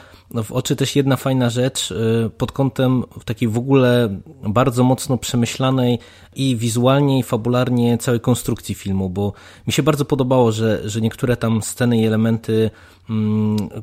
w 0.45 0.53
oczy 0.53 0.77
też 0.77 0.97
jedna 0.97 1.17
fajna 1.17 1.51
rzecz 1.51 1.91
y, 1.91 2.31
pod 2.39 2.53
kątem 2.53 3.05
takiej 3.25 3.49
w 3.49 3.59
ogóle 3.59 4.21
bardzo 4.49 4.85
mocno 4.85 5.19
przemyślanej 5.19 5.99
i 6.35 6.57
wizualnie 6.57 7.19
i 7.19 7.23
fabularnie 7.23 7.99
całej 7.99 8.21
konstrukcji 8.21 8.75
filmu, 8.75 9.11
bo 9.11 9.33
mi 9.67 9.73
się 9.73 9.83
bardzo 9.83 10.05
podobało, 10.05 10.53
że, 10.53 10.89
że 10.91 11.01
niektóre 11.01 11.37
tam 11.37 11.52
sceny 11.61 12.01
i 12.01 12.07
elementy 12.07 12.71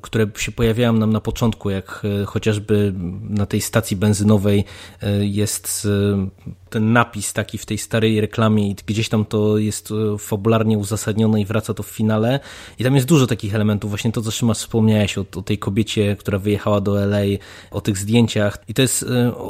które 0.01 0.27
się 0.37 0.51
pojawiają 0.51 0.93
nam 0.93 1.13
na 1.13 1.21
początku, 1.21 1.69
jak 1.69 2.01
e, 2.21 2.25
chociażby 2.25 2.93
na 3.29 3.45
tej 3.45 3.61
stacji 3.61 3.97
benzynowej 3.97 4.65
e, 5.01 5.25
jest 5.25 5.87
e, 5.91 6.49
ten 6.69 6.93
napis 6.93 7.33
taki 7.33 7.57
w 7.57 7.65
tej 7.65 7.77
starej 7.77 8.21
reklamie 8.21 8.69
i 8.69 8.75
gdzieś 8.85 9.09
tam 9.09 9.25
to 9.25 9.57
jest 9.57 9.93
fabularnie 10.19 10.77
uzasadnione 10.77 11.41
i 11.41 11.45
wraca 11.45 11.73
to 11.73 11.83
w 11.83 11.87
finale. 11.87 12.39
I 12.79 12.83
tam 12.83 12.95
jest 12.95 13.07
dużo 13.07 13.27
takich 13.27 13.55
elementów, 13.55 13.91
właśnie 13.91 14.11
to 14.11 14.21
co 14.21 14.31
Szymasz 14.31 14.57
wspomniałeś 14.57 15.17
o, 15.17 15.25
o 15.35 15.41
tej 15.41 15.57
kobiecie, 15.57 16.15
która 16.15 16.39
wyjechała 16.39 16.81
do 16.81 17.05
LA, 17.05 17.21
o 17.71 17.81
tych 17.81 17.97
zdjęciach. 17.97 18.63
I 18.67 18.73
to 18.73 18.81
jest 18.81 19.05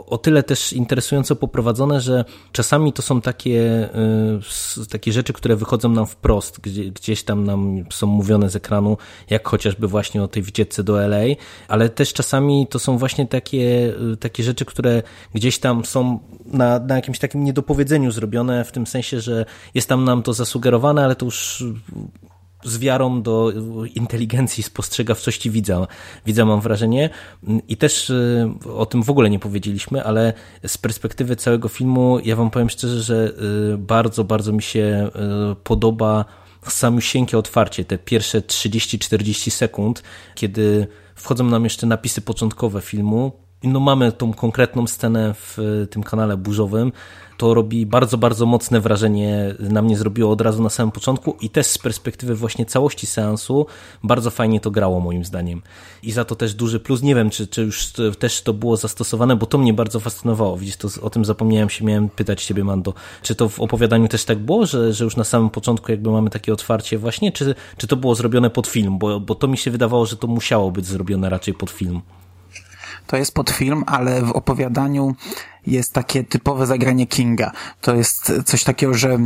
o 0.07 0.17
tyle 0.17 0.43
też 0.43 0.73
interesująco 0.73 1.35
poprowadzone, 1.35 2.01
że 2.01 2.25
czasami 2.51 2.93
to 2.93 3.01
są 3.01 3.21
takie, 3.21 3.89
takie 4.89 5.13
rzeczy, 5.13 5.33
które 5.33 5.55
wychodzą 5.55 5.89
nam 5.89 6.07
wprost, 6.07 6.59
gdzieś 6.93 7.23
tam 7.23 7.43
nam 7.43 7.85
są 7.91 8.07
mówione 8.07 8.49
z 8.49 8.55
ekranu, 8.55 8.97
jak 9.29 9.43
chociażby 9.69 9.87
właśnie 9.87 10.23
o 10.23 10.27
tej 10.27 10.43
wycieczce 10.43 10.83
do 10.83 11.07
LA, 11.07 11.35
ale 11.67 11.89
też 11.89 12.13
czasami 12.13 12.67
to 12.67 12.79
są 12.79 12.97
właśnie 12.97 13.27
takie, 13.27 13.93
takie 14.19 14.43
rzeczy, 14.43 14.65
które 14.65 15.03
gdzieś 15.35 15.59
tam 15.59 15.85
są 15.85 16.19
na, 16.45 16.79
na 16.79 16.95
jakimś 16.95 17.19
takim 17.19 17.43
niedopowiedzeniu 17.43 18.11
zrobione, 18.11 18.65
w 18.65 18.71
tym 18.71 18.87
sensie, 18.87 19.21
że 19.21 19.45
jest 19.73 19.89
tam 19.89 20.03
nam 20.03 20.23
to 20.23 20.33
zasugerowane, 20.33 21.03
ale 21.03 21.15
to 21.15 21.25
już 21.25 21.63
z 22.63 22.77
wiarą 22.77 23.21
do 23.21 23.51
inteligencji, 23.95 24.63
spostrzegawczości 24.63 25.49
widza, 25.49 25.87
widza 26.25 26.45
mam 26.45 26.61
wrażenie. 26.61 27.09
I 27.67 27.77
też 27.77 28.09
y, 28.09 28.49
o 28.75 28.85
tym 28.85 29.03
w 29.03 29.09
ogóle 29.09 29.29
nie 29.29 29.39
powiedzieliśmy, 29.39 30.03
ale 30.03 30.33
z 30.67 30.77
perspektywy 30.77 31.35
całego 31.35 31.69
filmu, 31.69 32.19
ja 32.23 32.35
wam 32.35 32.49
powiem 32.49 32.69
szczerze, 32.69 33.01
że 33.01 33.31
y, 33.73 33.77
bardzo, 33.77 34.23
bardzo 34.23 34.51
mi 34.51 34.61
się 34.61 35.09
y, 35.51 35.55
podoba 35.55 36.25
samiusieńkie 36.67 37.37
otwarcie, 37.37 37.85
te 37.85 37.97
pierwsze 37.97 38.41
30-40 38.41 39.49
sekund, 39.49 40.03
kiedy 40.35 40.87
wchodzą 41.15 41.43
nam 41.43 41.63
jeszcze 41.63 41.87
napisy 41.87 42.21
początkowe 42.21 42.81
filmu, 42.81 43.31
no 43.63 43.79
mamy 43.79 44.11
tą 44.11 44.33
konkretną 44.33 44.87
scenę 44.87 45.33
w 45.33 45.57
tym 45.89 46.03
kanale 46.03 46.37
burzowym, 46.37 46.91
to 47.39 47.53
robi 47.53 47.85
bardzo, 47.85 48.17
bardzo 48.17 48.45
mocne 48.45 48.81
wrażenie, 48.81 49.55
na 49.59 49.81
mnie 49.81 49.97
zrobiło 49.97 50.31
od 50.31 50.41
razu 50.41 50.63
na 50.63 50.69
samym 50.69 50.91
początku 50.91 51.35
i 51.41 51.49
też 51.49 51.67
z 51.67 51.77
perspektywy 51.77 52.35
właśnie 52.35 52.65
całości 52.65 53.07
seansu 53.07 53.65
bardzo 54.03 54.31
fajnie 54.31 54.59
to 54.59 54.71
grało 54.71 54.99
moim 54.99 55.25
zdaniem. 55.25 55.61
I 56.03 56.11
za 56.11 56.25
to 56.25 56.35
też 56.35 56.53
duży 56.53 56.79
plus. 56.79 57.01
Nie 57.01 57.15
wiem, 57.15 57.29
czy, 57.29 57.47
czy 57.47 57.61
już 57.61 57.93
też 58.19 58.41
to 58.41 58.53
było 58.53 58.77
zastosowane, 58.77 59.35
bo 59.35 59.45
to 59.45 59.57
mnie 59.57 59.73
bardzo 59.73 59.99
fascynowało. 59.99 60.57
Widzisz, 60.57 60.77
to 60.77 60.87
o 61.01 61.09
tym 61.09 61.25
zapomniałem 61.25 61.69
się, 61.69 61.85
miałem 61.85 62.09
pytać 62.09 62.45
ciebie, 62.45 62.63
Mando. 62.63 62.93
Czy 63.21 63.35
to 63.35 63.49
w 63.49 63.59
opowiadaniu 63.59 64.07
też 64.07 64.25
tak 64.25 64.37
było, 64.37 64.65
że, 64.65 64.93
że 64.93 65.03
już 65.03 65.15
na 65.15 65.23
samym 65.23 65.49
początku 65.49 65.91
jakby 65.91 66.11
mamy 66.11 66.29
takie 66.29 66.53
otwarcie 66.53 66.97
właśnie, 66.97 67.31
czy, 67.31 67.55
czy 67.77 67.87
to 67.87 67.95
było 67.95 68.15
zrobione 68.15 68.49
pod 68.49 68.67
film? 68.67 68.97
Bo, 68.97 69.19
bo 69.19 69.35
to 69.35 69.47
mi 69.47 69.57
się 69.57 69.71
wydawało, 69.71 70.05
że 70.05 70.17
to 70.17 70.27
musiało 70.27 70.71
być 70.71 70.85
zrobione 70.85 71.29
raczej 71.29 71.53
pod 71.53 71.69
film. 71.69 72.01
To 73.09 73.17
jest 73.17 73.33
pod 73.33 73.49
film, 73.49 73.83
ale 73.87 74.21
w 74.21 74.31
opowiadaniu 74.31 75.15
jest 75.69 75.93
takie 75.93 76.23
typowe 76.23 76.65
zagranie 76.65 77.07
Kinga. 77.07 77.51
To 77.81 77.95
jest 77.95 78.33
coś 78.45 78.63
takiego, 78.63 78.93
że 78.93 79.19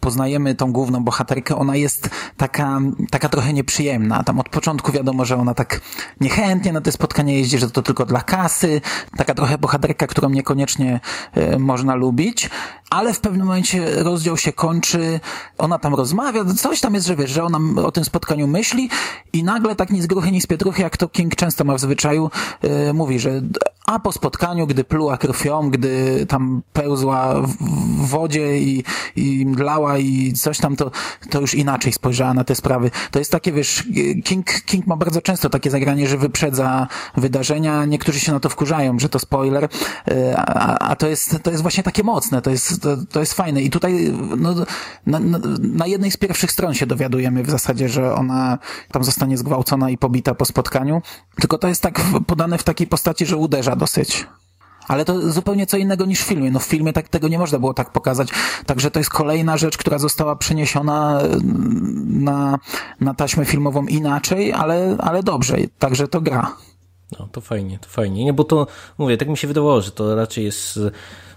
poznajemy 0.00 0.54
tą 0.54 0.72
główną 0.72 1.04
bohaterkę, 1.04 1.56
ona 1.56 1.76
jest 1.76 2.10
taka, 2.36 2.80
taka 3.10 3.28
trochę 3.28 3.52
nieprzyjemna. 3.52 4.24
Tam 4.24 4.40
od 4.40 4.48
początku 4.48 4.92
wiadomo, 4.92 5.24
że 5.24 5.36
ona 5.36 5.54
tak 5.54 5.80
niechętnie 6.20 6.72
na 6.72 6.80
te 6.80 6.92
spotkania 6.92 7.32
jeździ, 7.32 7.58
że 7.58 7.70
to 7.70 7.82
tylko 7.82 8.06
dla 8.06 8.20
kasy. 8.20 8.80
Taka 9.16 9.34
trochę 9.34 9.58
bohaterka, 9.58 10.06
którą 10.06 10.30
niekoniecznie 10.30 11.00
e, 11.32 11.58
można 11.58 11.94
lubić, 11.94 12.50
ale 12.90 13.12
w 13.12 13.20
pewnym 13.20 13.46
momencie 13.46 14.02
rozdział 14.02 14.36
się 14.36 14.52
kończy, 14.52 15.20
ona 15.58 15.78
tam 15.78 15.94
rozmawia, 15.94 16.44
coś 16.44 16.80
tam 16.80 16.94
jest, 16.94 17.06
że 17.06 17.16
wiesz, 17.16 17.30
że 17.30 17.44
ona 17.44 17.58
o 17.82 17.92
tym 17.92 18.04
spotkaniu 18.04 18.46
myśli 18.46 18.90
i 19.32 19.44
nagle 19.44 19.76
tak 19.76 19.90
ni 19.90 20.02
z 20.02 20.06
gruchy, 20.06 20.32
ni 20.32 20.40
z 20.40 20.46
pietruchy, 20.46 20.82
jak 20.82 20.96
to 20.96 21.08
King 21.08 21.36
często 21.36 21.64
ma 21.64 21.74
w 21.74 21.80
zwyczaju, 21.80 22.30
e, 22.62 22.92
mówi, 22.92 23.18
że 23.18 23.42
a 23.86 23.98
po 23.98 24.12
spotkaniu, 24.12 24.66
gdy 24.66 24.84
pluła 24.84 25.18
krwią, 25.18 25.70
gdy 25.70 26.26
tam 26.26 26.62
pełzła 26.72 27.34
w 27.40 28.06
wodzie 28.06 28.58
i, 28.58 28.84
i 29.16 29.46
mdlała 29.46 29.98
i 29.98 30.32
coś 30.32 30.58
tam, 30.58 30.76
to, 30.76 30.90
to 31.30 31.40
już 31.40 31.54
inaczej 31.54 31.92
spojrzała 31.92 32.34
na 32.34 32.44
te 32.44 32.54
sprawy. 32.54 32.90
To 33.10 33.18
jest 33.18 33.32
takie, 33.32 33.52
wiesz, 33.52 33.84
King, 34.24 34.46
King 34.66 34.86
ma 34.86 34.96
bardzo 34.96 35.22
często 35.22 35.50
takie 35.50 35.70
zagranie, 35.70 36.08
że 36.08 36.18
wyprzedza 36.18 36.86
wydarzenia. 37.16 37.84
Niektórzy 37.84 38.20
się 38.20 38.32
na 38.32 38.40
to 38.40 38.48
wkurzają, 38.48 38.98
że 38.98 39.08
to 39.08 39.18
spoiler, 39.18 39.68
e, 40.08 40.36
a, 40.36 40.78
a 40.78 40.96
to 40.96 41.06
jest, 41.06 41.38
to 41.42 41.50
jest 41.50 41.62
właśnie 41.62 41.82
takie 41.82 42.02
mocne, 42.02 42.42
to 42.42 42.50
jest, 42.50 42.82
to, 42.82 42.96
to 42.96 43.20
jest 43.20 43.34
fajne. 43.34 43.62
I 43.62 43.70
tutaj, 43.70 44.12
no, 44.36 44.54
na, 45.06 45.18
na, 45.18 45.38
na 45.58 45.86
jednej 45.86 46.10
z 46.10 46.16
pierwszych 46.16 46.52
stron 46.52 46.74
się 46.74 46.86
dowiadujemy 46.86 47.42
w 47.42 47.50
zasadzie, 47.50 47.88
że 47.88 48.14
ona 48.14 48.58
tam 48.92 49.04
zostanie 49.04 49.38
zgwałcona 49.38 49.90
i 49.90 49.98
pobita 49.98 50.34
po 50.34 50.44
spotkaniu. 50.44 51.02
Tylko 51.40 51.58
to 51.58 51.68
jest 51.68 51.82
tak 51.82 52.00
podane 52.26 52.58
w 52.58 52.62
takiej 52.62 52.86
postaci, 52.86 53.26
że 53.26 53.36
uderza 53.36 53.73
dosyć. 53.76 54.26
Ale 54.88 55.04
to 55.04 55.32
zupełnie 55.32 55.66
co 55.66 55.76
innego 55.76 56.04
niż 56.06 56.20
w 56.20 56.24
filmie. 56.24 56.50
No 56.50 56.58
w 56.58 56.64
filmie 56.64 56.92
tak, 56.92 57.08
tego 57.08 57.28
nie 57.28 57.38
można 57.38 57.58
było 57.58 57.74
tak 57.74 57.90
pokazać. 57.92 58.28
Także 58.66 58.90
to 58.90 59.00
jest 59.00 59.10
kolejna 59.10 59.56
rzecz, 59.56 59.76
która 59.76 59.98
została 59.98 60.36
przeniesiona 60.36 61.20
na, 62.04 62.58
na 63.00 63.14
taśmę 63.14 63.44
filmową 63.44 63.86
inaczej, 63.86 64.52
ale, 64.52 64.96
ale 64.98 65.22
dobrze. 65.22 65.56
Także 65.78 66.08
to 66.08 66.20
gra. 66.20 66.56
No 67.18 67.28
to 67.32 67.40
fajnie, 67.40 67.78
to 67.78 67.88
fajnie. 67.88 68.24
Nie, 68.24 68.32
bo 68.32 68.44
to, 68.44 68.66
mówię, 68.98 69.16
tak 69.16 69.28
mi 69.28 69.36
się 69.36 69.48
wydawało, 69.48 69.80
że 69.80 69.90
to 69.90 70.14
raczej 70.14 70.44
jest 70.44 70.80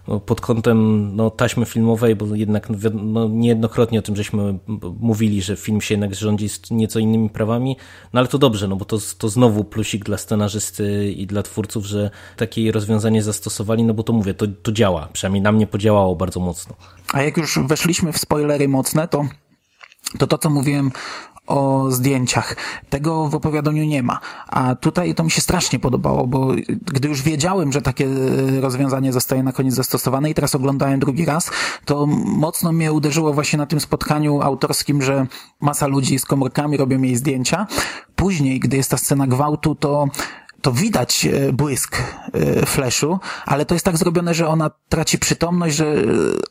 no, 0.08 0.20
pod 0.20 0.42
kątem 0.42 1.10
no, 1.16 1.30
taśmy 1.30 1.66
filmowej, 1.66 2.16
bo 2.16 2.36
jednak 2.36 2.68
no, 2.94 3.28
niejednokrotnie 3.28 4.00
o 4.00 4.02
tym 4.02 4.16
żeśmy 4.16 4.60
mówili, 5.00 5.42
że 5.42 5.56
film 5.56 5.82
się 5.82 5.94
jednak 5.94 6.16
rządzi 6.16 6.50
z 6.50 6.72
nieco 6.72 7.00
innymi 7.00 7.30
prawami, 7.30 7.78
no 8.14 8.20
ale 8.20 8.28
to 8.28 8.38
dobrze, 8.38 8.68
no 8.68 8.76
bo 8.76 8.86
to, 8.86 8.98
to 9.18 9.30
znowu 9.30 9.64
plusik 9.64 10.06
dla 10.06 10.18
scenarzysty 10.18 11.12
i 11.12 11.28
dla 11.28 11.44
twórców, 11.44 11.86
że 11.86 12.10
takie 12.38 12.72
rozwiązanie 12.72 13.24
zastosowali, 13.24 13.84
no 13.84 13.94
bo 13.94 14.04
to 14.04 14.14
mówię, 14.14 14.34
to, 14.34 14.46
to 14.64 14.72
działa, 14.72 15.10
przynajmniej 15.14 15.42
na 15.42 15.52
mnie 15.52 15.68
podziałało 15.68 16.16
bardzo 16.16 16.40
mocno. 16.40 16.76
A 17.14 17.22
jak 17.22 17.38
już 17.38 17.60
weszliśmy 17.68 18.14
w 18.14 18.18
spoilery 18.18 18.68
mocne, 18.68 19.08
to 19.08 19.26
to 20.18 20.28
to, 20.28 20.38
co 20.38 20.50
mówiłem 20.50 20.92
o 21.48 21.92
zdjęciach. 21.92 22.56
Tego 22.90 23.28
w 23.28 23.36
opowiadaniu 23.36 23.84
nie 23.84 24.04
ma. 24.04 24.20
A 24.48 24.76
tutaj 24.76 25.16
to 25.16 25.24
mi 25.24 25.32
się 25.32 25.42
strasznie 25.42 25.80
podobało, 25.80 26.28
bo 26.28 26.52
gdy 26.86 27.08
już 27.08 27.22
wiedziałem, 27.22 27.72
że 27.72 27.82
takie 27.82 28.08
rozwiązanie 28.62 29.14
zostaje 29.14 29.44
na 29.44 29.52
koniec 29.52 29.74
zastosowane 29.74 30.30
i 30.30 30.34
teraz 30.34 30.56
oglądałem 30.56 31.00
drugi 31.00 31.26
raz, 31.26 31.52
to 31.86 32.06
mocno 32.26 32.72
mnie 32.72 32.94
uderzyło 32.94 33.34
właśnie 33.34 33.58
na 33.58 33.66
tym 33.66 33.80
spotkaniu 33.80 34.42
autorskim, 34.42 35.02
że 35.02 35.28
masa 35.62 35.88
ludzi 35.88 36.20
z 36.20 36.26
komórkami 36.26 36.78
robią 36.78 37.02
jej 37.02 37.16
zdjęcia. 37.16 37.68
Później, 38.16 38.60
gdy 38.60 38.78
jest 38.78 38.92
ta 38.92 38.98
scena 38.98 39.28
gwałtu, 39.28 39.76
to 39.76 40.08
to 40.62 40.72
widać 40.72 41.26
e, 41.26 41.54
błysk 41.54 41.98
e, 42.34 42.66
flashu, 42.66 43.20
ale 43.46 43.66
to 43.66 43.76
jest 43.76 43.86
tak 43.86 43.98
zrobione, 43.98 44.34
że 44.34 44.48
ona 44.48 44.72
traci 44.90 45.20
przytomność, 45.20 45.76
że 45.76 45.86
e, 45.86 46.04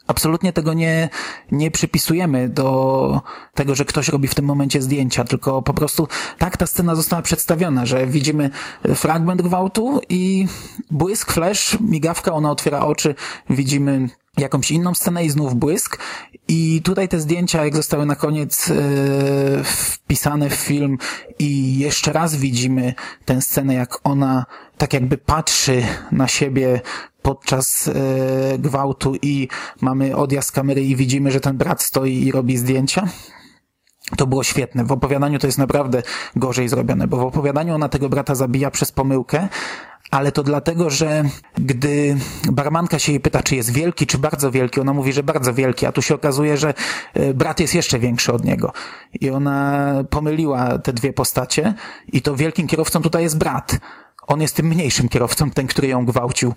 absolutnie 0.06 0.52
tego 0.52 0.74
nie, 0.74 1.08
nie 1.52 1.70
przypisujemy 1.70 2.48
do 2.48 3.20
tego, 3.54 3.74
że 3.74 3.84
ktoś 3.84 4.08
robi 4.08 4.28
w 4.28 4.34
tym 4.34 4.44
momencie 4.44 4.82
zdjęcia, 4.82 5.24
tylko 5.24 5.62
po 5.62 5.74
prostu 5.74 6.08
tak 6.38 6.56
ta 6.56 6.66
scena 6.66 6.94
została 6.94 7.22
przedstawiona, 7.22 7.86
że 7.86 8.06
widzimy 8.06 8.50
fragment 8.94 9.42
gwałtu 9.42 10.00
i 10.08 10.46
błysk, 10.90 11.32
flash, 11.32 11.76
migawka, 11.80 12.32
ona 12.32 12.50
otwiera 12.50 12.80
oczy, 12.80 13.14
widzimy 13.50 14.08
jakąś 14.38 14.70
inną 14.70 14.94
scenę 14.94 15.24
i 15.24 15.30
znów 15.30 15.54
błysk. 15.54 15.98
I 16.48 16.82
tutaj 16.84 17.08
te 17.08 17.20
zdjęcia, 17.20 17.64
jak 17.64 17.76
zostały 17.76 18.06
na 18.06 18.16
koniec 18.16 18.70
e, 18.70 18.74
wpisane 19.64 20.50
w 20.50 20.54
film 20.54 20.98
i 21.38 21.78
jeszcze 21.78 22.12
raz 22.12 22.36
widzimy 22.36 22.94
tę 23.24 23.42
scenę, 23.42 23.74
jak 23.74 23.98
ona 24.04 24.46
tak 24.78 24.92
jakby 24.92 25.18
patrzy 25.18 25.82
na 26.12 26.28
siebie 26.28 26.80
podczas 27.22 27.88
e, 27.88 28.58
gwałtu 28.58 29.14
i 29.22 29.48
mamy 29.80 30.16
odjazd 30.16 30.52
kamery 30.52 30.82
i 30.82 30.96
widzimy, 30.96 31.30
że 31.30 31.40
ten 31.40 31.56
brat 31.56 31.82
stoi 31.82 32.22
i 32.22 32.32
robi 32.32 32.56
zdjęcia. 32.56 33.08
To 34.16 34.26
było 34.26 34.44
świetne. 34.44 34.84
W 34.84 34.92
opowiadaniu 34.92 35.38
to 35.38 35.46
jest 35.46 35.58
naprawdę 35.58 36.02
gorzej 36.36 36.68
zrobione, 36.68 37.06
bo 37.06 37.16
w 37.16 37.22
opowiadaniu 37.22 37.74
ona 37.74 37.88
tego 37.88 38.08
brata 38.08 38.34
zabija 38.34 38.70
przez 38.70 38.92
pomyłkę, 38.92 39.48
ale 40.10 40.32
to 40.32 40.42
dlatego, 40.42 40.90
że 40.90 41.24
gdy 41.58 42.16
barmanka 42.52 42.98
się 42.98 43.12
jej 43.12 43.20
pyta, 43.20 43.42
czy 43.42 43.56
jest 43.56 43.72
wielki, 43.72 44.06
czy 44.06 44.18
bardzo 44.18 44.50
wielki, 44.50 44.80
ona 44.80 44.92
mówi, 44.92 45.12
że 45.12 45.22
bardzo 45.22 45.54
wielki, 45.54 45.86
a 45.86 45.92
tu 45.92 46.02
się 46.02 46.14
okazuje, 46.14 46.56
że 46.56 46.74
e, 47.14 47.34
brat 47.34 47.60
jest 47.60 47.74
jeszcze 47.74 47.98
większy 47.98 48.32
od 48.32 48.44
niego. 48.44 48.72
I 49.20 49.30
ona 49.30 49.94
pomyliła 50.10 50.78
te 50.78 50.92
dwie 50.92 51.12
postacie 51.12 51.74
i 52.12 52.22
to 52.22 52.36
wielkim 52.36 52.66
kierowcą 52.66 53.02
tutaj 53.02 53.22
jest 53.22 53.38
brat. 53.38 53.78
On 54.26 54.40
jest 54.40 54.56
tym 54.56 54.66
mniejszym 54.66 55.08
kierowcą, 55.08 55.50
ten, 55.50 55.66
który 55.66 55.88
ją 55.88 56.06
gwałcił. 56.06 56.54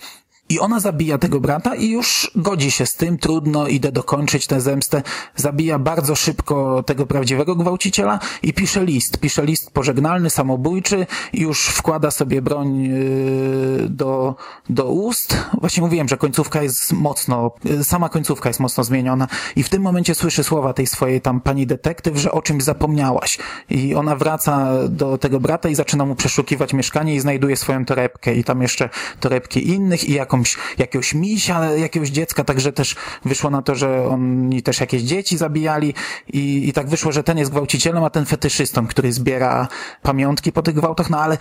I 0.49 0.59
ona 0.59 0.79
zabija 0.79 1.17
tego 1.17 1.39
brata 1.39 1.75
i 1.75 1.89
już 1.89 2.31
godzi 2.35 2.71
się 2.71 2.85
z 2.85 2.95
tym, 2.95 3.17
trudno, 3.17 3.67
idę 3.67 3.91
dokończyć 3.91 4.47
tę 4.47 4.61
zemstę. 4.61 5.03
Zabija 5.35 5.79
bardzo 5.79 6.15
szybko 6.15 6.83
tego 6.83 7.05
prawdziwego 7.05 7.55
gwałciciela 7.55 8.19
i 8.43 8.53
pisze 8.53 8.85
list. 8.85 9.17
Pisze 9.17 9.45
list 9.45 9.71
pożegnalny, 9.71 10.29
samobójczy 10.29 11.07
i 11.33 11.41
już 11.41 11.65
wkłada 11.65 12.11
sobie 12.11 12.41
broń 12.41 12.83
yy, 12.83 13.89
do, 13.89 14.35
do 14.69 14.85
ust. 14.85 15.37
Właśnie 15.59 15.83
mówiłem, 15.83 16.07
że 16.07 16.17
końcówka 16.17 16.63
jest 16.63 16.93
mocno, 16.93 17.51
yy, 17.63 17.83
sama 17.83 18.09
końcówka 18.09 18.49
jest 18.49 18.59
mocno 18.59 18.83
zmieniona 18.83 19.27
i 19.55 19.63
w 19.63 19.69
tym 19.69 19.81
momencie 19.81 20.15
słyszy 20.15 20.43
słowa 20.43 20.73
tej 20.73 20.87
swojej 20.87 21.21
tam 21.21 21.41
pani 21.41 21.67
detektyw, 21.67 22.17
że 22.17 22.31
o 22.31 22.41
czymś 22.41 22.63
zapomniałaś. 22.63 23.37
I 23.69 23.95
ona 23.95 24.15
wraca 24.15 24.69
do 24.87 25.17
tego 25.17 25.39
brata 25.39 25.69
i 25.69 25.75
zaczyna 25.75 26.05
mu 26.05 26.15
przeszukiwać 26.15 26.73
mieszkanie 26.73 27.15
i 27.15 27.19
znajduje 27.19 27.55
swoją 27.55 27.85
torebkę 27.85 28.35
i 28.35 28.43
tam 28.43 28.61
jeszcze 28.61 28.89
torebki 29.19 29.67
innych 29.67 30.09
i 30.09 30.13
jakąś 30.13 30.38
jakąś, 30.39 30.57
jakiegoś 30.77 31.13
misia, 31.13 31.75
jakiegoś 31.75 32.09
dziecka, 32.09 32.43
także 32.43 32.73
też 32.73 32.95
wyszło 33.25 33.49
na 33.49 33.61
to, 33.61 33.75
że 33.75 34.07
oni 34.07 34.63
też 34.63 34.79
jakieś 34.79 35.01
dzieci 35.01 35.37
zabijali 35.37 35.93
i, 36.33 36.69
i 36.69 36.73
tak 36.73 36.89
wyszło, 36.89 37.11
że 37.11 37.23
ten 37.23 37.37
jest 37.37 37.51
gwałcicielem, 37.51 38.03
a 38.03 38.09
ten 38.09 38.25
fetyszystą, 38.25 38.87
który 38.87 39.13
zbiera 39.13 39.67
pamiątki 40.01 40.51
po 40.51 40.61
tych 40.61 40.75
gwałtach, 40.75 41.09
no 41.09 41.19
ale 41.19 41.35
y, 41.35 41.39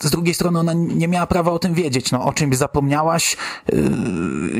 z 0.00 0.10
drugiej 0.10 0.34
strony 0.34 0.58
ona 0.58 0.72
nie 0.74 1.08
miała 1.08 1.26
prawa 1.26 1.52
o 1.52 1.58
tym 1.58 1.74
wiedzieć, 1.74 2.12
no 2.12 2.24
o 2.24 2.32
czymś 2.32 2.56
zapomniałaś 2.56 3.36
yy, 3.72 3.80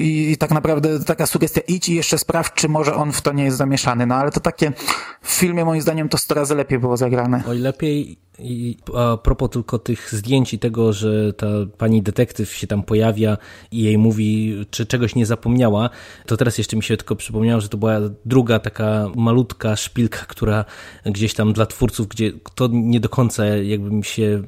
i 0.01 0.37
tak 0.37 0.51
naprawdę 0.51 1.05
taka 1.05 1.27
sugestia, 1.27 1.61
idź 1.69 1.89
i 1.89 1.95
jeszcze 1.95 2.19
sprawdź, 2.19 2.53
czy 2.55 2.69
może 2.69 2.95
on 2.95 3.13
w 3.13 3.21
to 3.21 3.33
nie 3.33 3.45
jest 3.45 3.57
zamieszany, 3.57 4.07
no 4.07 4.15
ale 4.15 4.31
to 4.31 4.41
takie 4.41 4.73
w 5.23 5.31
filmie 5.31 5.65
moim 5.65 5.81
zdaniem 5.81 6.09
to 6.09 6.19
100 6.19 6.35
razy 6.35 6.55
lepiej 6.55 6.79
było 6.79 6.97
zagrane. 6.97 7.43
Oj, 7.49 7.59
lepiej 7.59 8.28
i 8.39 8.77
a 8.95 9.17
propos 9.17 9.51
tylko 9.51 9.79
tych 9.79 10.15
zdjęć 10.15 10.55
i 10.55 10.59
tego, 10.59 10.93
że 10.93 11.33
ta 11.33 11.47
pani 11.79 12.03
detektyw 12.03 12.55
się 12.55 12.67
tam 12.67 12.83
pojawia 12.83 13.37
i 13.71 13.83
jej 13.83 13.99
mówi, 13.99 14.57
czy 14.71 14.87
czegoś 14.87 15.15
nie 15.15 15.27
zapomniała, 15.27 15.91
to 16.27 16.37
teraz 16.37 16.59
jeszcze 16.59 16.77
mi 16.77 16.83
się 16.83 16.97
tylko 16.97 17.17
przypomniało, 17.17 17.61
że 17.61 17.69
to 17.69 17.79
była 17.79 18.01
druga 18.25 18.59
taka 18.59 19.11
malutka 19.17 19.77
szpilka, 19.77 20.19
która 20.19 20.65
gdzieś 21.07 21.35
tam 21.35 21.53
dla 21.53 21.67
twórców, 21.67 22.09
gdzie 22.09 22.33
to 22.55 22.69
nie 22.73 23.01
do 23.01 23.09
końca 23.09 23.47
jakby 23.47 23.91
mi 23.91 24.05
się 24.05 24.43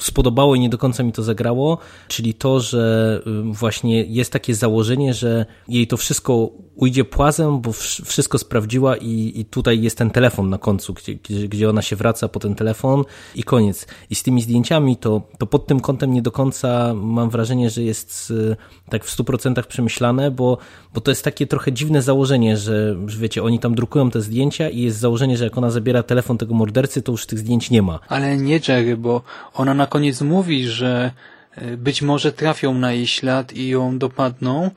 spodobało 0.00 0.54
i 0.54 0.60
nie 0.60 0.68
do 0.68 0.78
końca 0.78 1.02
mi 1.02 1.12
to 1.12 1.22
zagrało, 1.22 1.78
czyli 2.08 2.34
to, 2.34 2.60
że 2.60 3.20
y, 3.26 3.52
właśnie 3.52 4.02
jest 4.02 4.32
takie 4.32 4.54
założenie, 4.54 5.14
że 5.14 5.46
jej 5.68 5.86
to 5.86 5.96
wszystko 5.96 6.50
ujdzie 6.74 7.04
płazem, 7.04 7.60
bo 7.60 7.72
wszystko 8.04 8.38
sprawdziła 8.38 8.96
i, 8.96 9.32
i 9.34 9.44
tutaj 9.44 9.82
jest 9.82 9.98
ten 9.98 10.10
telefon 10.10 10.50
na 10.50 10.58
końcu, 10.58 10.94
gdzie, 10.94 11.14
gdzie, 11.48 11.70
ona 11.70 11.82
się 11.82 11.96
wraca 11.96 12.28
po 12.28 12.40
ten 12.40 12.54
telefon 12.54 13.04
i 13.34 13.42
koniec. 13.42 13.86
I 14.10 14.14
z 14.14 14.22
tymi 14.22 14.42
zdjęciami 14.42 14.96
to, 14.96 15.22
to 15.38 15.46
pod 15.46 15.66
tym 15.66 15.80
kątem 15.80 16.12
nie 16.12 16.22
do 16.22 16.32
końca 16.32 16.94
mam 16.94 17.30
wrażenie, 17.30 17.70
że 17.70 17.82
jest 17.82 18.30
y, 18.30 18.56
tak 18.90 19.04
w 19.04 19.16
100% 19.16 19.62
przemyślane, 19.62 20.30
bo, 20.30 20.58
bo 20.94 21.00
to 21.00 21.10
jest 21.10 21.24
takie 21.24 21.46
trochę 21.46 21.72
dziwne 21.72 22.02
założenie, 22.02 22.56
że, 22.56 22.96
że 23.06 23.18
wiecie, 23.18 23.42
oni 23.42 23.58
tam 23.58 23.74
drukują 23.74 24.10
te 24.10 24.20
zdjęcia 24.20 24.68
i 24.68 24.80
jest 24.80 24.98
założenie, 24.98 25.36
że 25.36 25.44
jak 25.44 25.58
ona 25.58 25.70
zabiera 25.70 26.02
telefon 26.02 26.38
tego 26.38 26.54
mordercy, 26.54 27.02
to 27.02 27.12
już 27.12 27.26
tych 27.26 27.38
zdjęć 27.38 27.70
nie 27.70 27.82
ma. 27.82 27.98
Ale 28.08 28.36
nie 28.36 28.60
Jerry, 28.68 28.96
bo 28.96 29.22
ona 29.54 29.74
na 29.78 29.86
koniec 29.86 30.20
mówi, 30.20 30.68
że 30.68 31.10
y, 31.58 31.76
być 31.76 32.02
może 32.02 32.32
trafią 32.32 32.74
na 32.74 32.92
jej 32.92 33.06
ślad 33.06 33.52
i 33.52 33.68
ją 33.68 33.98
dopadną, 33.98 34.70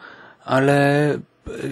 ale 0.45 1.17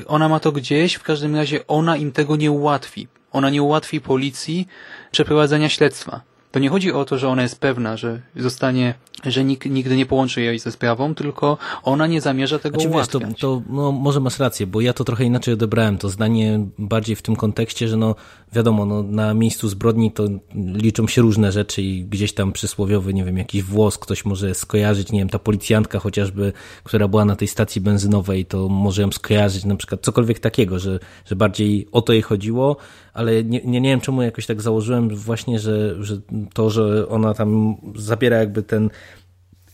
ona 0.08 0.30
ma 0.30 0.40
to 0.40 0.52
gdzieś, 0.52 0.94
w 0.94 1.04
każdym 1.04 1.36
razie 1.36 1.68
ona 1.68 1.98
im 1.98 2.12
tego 2.12 2.36
nie 2.36 2.52
ułatwi. 2.52 3.08
Ona 3.32 3.50
nie 3.50 3.64
ułatwi 3.64 4.02
policji 4.02 4.68
przeprowadzenia 5.12 5.70
śledztwa. 5.70 6.22
To 6.52 6.60
nie 6.60 6.70
chodzi 6.70 6.92
o 6.92 7.06
to, 7.06 7.18
że 7.18 7.30
ona 7.30 7.42
jest 7.42 7.60
pewna, 7.60 7.98
że 7.98 8.22
zostanie, 8.36 8.94
że 9.26 9.44
nikt 9.44 9.70
nigdy 9.70 9.98
nie 9.98 10.06
połączy 10.06 10.42
jej 10.42 10.60
ze 10.60 10.72
sprawą, 10.72 11.16
tylko 11.16 11.58
ona 11.84 12.08
nie 12.08 12.22
zamierza 12.22 12.60
tego 12.60 12.80
znaczy, 12.80 12.90
ułatwiać. 12.90 13.24
Wiesz, 13.24 13.40
to, 13.40 13.56
to 13.58 13.62
no, 13.70 13.92
może 13.92 14.20
masz 14.20 14.40
rację, 14.40 14.68
bo 14.68 14.82
ja 14.82 14.94
to 14.94 15.04
trochę 15.04 15.24
inaczej 15.24 15.54
odebrałem. 15.54 15.98
To 15.98 16.10
zdanie 16.10 16.60
bardziej 16.78 17.16
w 17.16 17.22
tym 17.22 17.36
kontekście, 17.36 17.88
że 17.88 17.98
no 17.98 18.16
wiadomo, 18.54 18.86
no, 18.86 19.04
na 19.04 19.34
miejscu 19.34 19.70
zbrodni 19.70 20.12
to 20.12 20.24
liczą 20.56 21.08
się 21.08 21.22
różne 21.22 21.52
rzeczy 21.52 21.82
i 21.82 22.06
gdzieś 22.06 22.34
tam 22.34 22.52
przysłowiowy, 22.52 23.14
nie 23.14 23.24
wiem, 23.24 23.38
jakiś 23.38 23.64
włos 23.64 23.98
ktoś 23.98 24.26
może 24.26 24.56
skojarzyć, 24.56 25.12
nie 25.12 25.20
wiem, 25.20 25.30
ta 25.30 25.40
policjantka 25.40 26.00
chociażby, 26.00 26.54
która 26.84 27.08
była 27.08 27.26
na 27.26 27.36
tej 27.36 27.48
stacji 27.48 27.82
benzynowej, 27.82 28.46
to 28.46 28.70
może 28.70 29.02
ją 29.02 29.12
skojarzyć, 29.12 29.66
na 29.66 29.76
przykład 29.76 30.02
cokolwiek 30.02 30.40
takiego, 30.40 30.80
że, 30.80 31.00
że 31.26 31.36
bardziej 31.36 31.88
o 31.92 32.02
to 32.02 32.14
jej 32.14 32.22
chodziło, 32.22 32.78
ale 33.14 33.44
nie, 33.44 33.62
nie, 33.66 33.82
nie 33.82 33.90
wiem 33.90 34.02
czemu 34.02 34.22
jakoś 34.22 34.46
tak 34.46 34.62
założyłem 34.62 35.10
właśnie, 35.10 35.60
że, 35.60 36.04
że 36.04 36.18
to, 36.54 36.70
że 36.70 37.10
ona 37.10 37.34
tam 37.34 37.76
zabiera 37.96 38.38
jakby 38.38 38.64
ten 38.64 38.90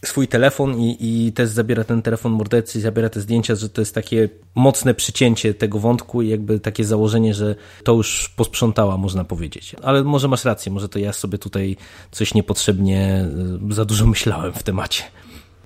swój 0.08 0.28
telefon 0.28 0.80
i, 0.80 0.98
i 1.00 1.34
też 1.34 1.50
zabiera 1.50 1.84
ten 1.84 2.02
telefon 2.02 2.32
mordercy, 2.32 2.82
zabiera 2.82 3.10
te 3.10 3.22
zdjęcia, 3.22 3.56
że 3.56 3.70
to 3.70 3.82
jest 3.82 3.96
takie 3.96 4.30
mocne 4.56 4.94
przycięcie 4.94 5.54
tego 5.54 5.80
wątku 5.80 6.22
i 6.22 6.30
jakby 6.30 6.60
takie 6.60 6.86
założenie, 6.86 7.34
że 7.34 7.56
to 7.84 7.94
już 7.94 8.30
posprzątała, 8.36 8.98
można 8.98 9.24
powiedzieć. 9.24 9.76
Ale 9.84 10.04
może 10.04 10.28
masz 10.28 10.46
rację, 10.46 10.72
może 10.72 10.90
to 10.90 11.00
ja 11.00 11.14
sobie 11.14 11.38
tutaj 11.38 11.78
coś 12.12 12.34
niepotrzebnie 12.34 13.26
y, 13.72 13.74
za 13.74 13.86
dużo 13.86 14.06
myślałem 14.06 14.54
w 14.54 14.64
temacie. 14.64 15.04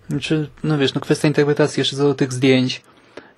Znaczy, 0.09 0.49
no 0.63 0.77
wiesz, 0.77 0.93
no 0.93 1.01
kwestia 1.01 1.27
interpretacji 1.27 1.81
jeszcze 1.81 1.95
co 1.95 2.03
do 2.03 2.15
tych 2.15 2.33
zdjęć. 2.33 2.81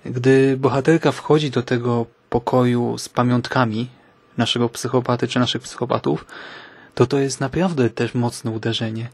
Gdy 0.04 0.56
bohaterka 0.56 1.12
wchodzi 1.12 1.50
do 1.50 1.62
tego 1.62 2.06
pokoju 2.30 2.98
z 2.98 3.08
pamiątkami 3.08 3.88
naszego 4.36 4.68
psychopaty 4.68 5.28
czy 5.28 5.38
naszych 5.38 5.62
psychopatów, 5.62 6.26
to 6.94 7.06
to 7.06 7.18
jest 7.18 7.40
naprawdę 7.40 7.90
też 7.90 8.14
mocne 8.14 8.50
uderzenie. 8.50 9.08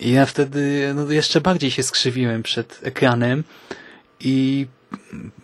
I 0.00 0.12
ja 0.12 0.26
wtedy 0.26 0.92
no, 0.94 1.10
jeszcze 1.10 1.40
bardziej 1.40 1.70
się 1.70 1.82
skrzywiłem 1.82 2.42
przed 2.42 2.80
ekranem 2.82 3.44
i 4.20 4.66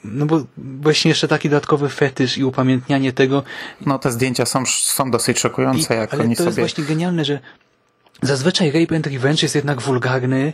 no 0.04 0.26
bo 0.26 0.44
właśnie 0.56 1.08
jeszcze 1.08 1.28
taki 1.28 1.48
dodatkowy 1.48 1.88
fetysz 1.88 2.38
i 2.38 2.44
upamiętnianie 2.44 3.12
tego. 3.12 3.42
No 3.86 3.98
te 3.98 4.12
zdjęcia 4.12 4.46
są, 4.46 4.66
są 4.66 5.10
dosyć 5.10 5.38
szokujące, 5.38 5.94
I, 5.94 5.98
jak 5.98 6.14
ale 6.14 6.22
oni 6.22 6.36
to 6.36 6.38
sobie... 6.38 6.48
jest 6.48 6.58
właśnie 6.58 6.84
genialne, 6.84 7.24
że 7.24 7.40
zazwyczaj 8.22 8.72
Rape 8.72 8.96
and 8.96 9.06
Revenge 9.06 9.42
jest 9.42 9.54
jednak 9.54 9.82
wulgarny 9.82 10.52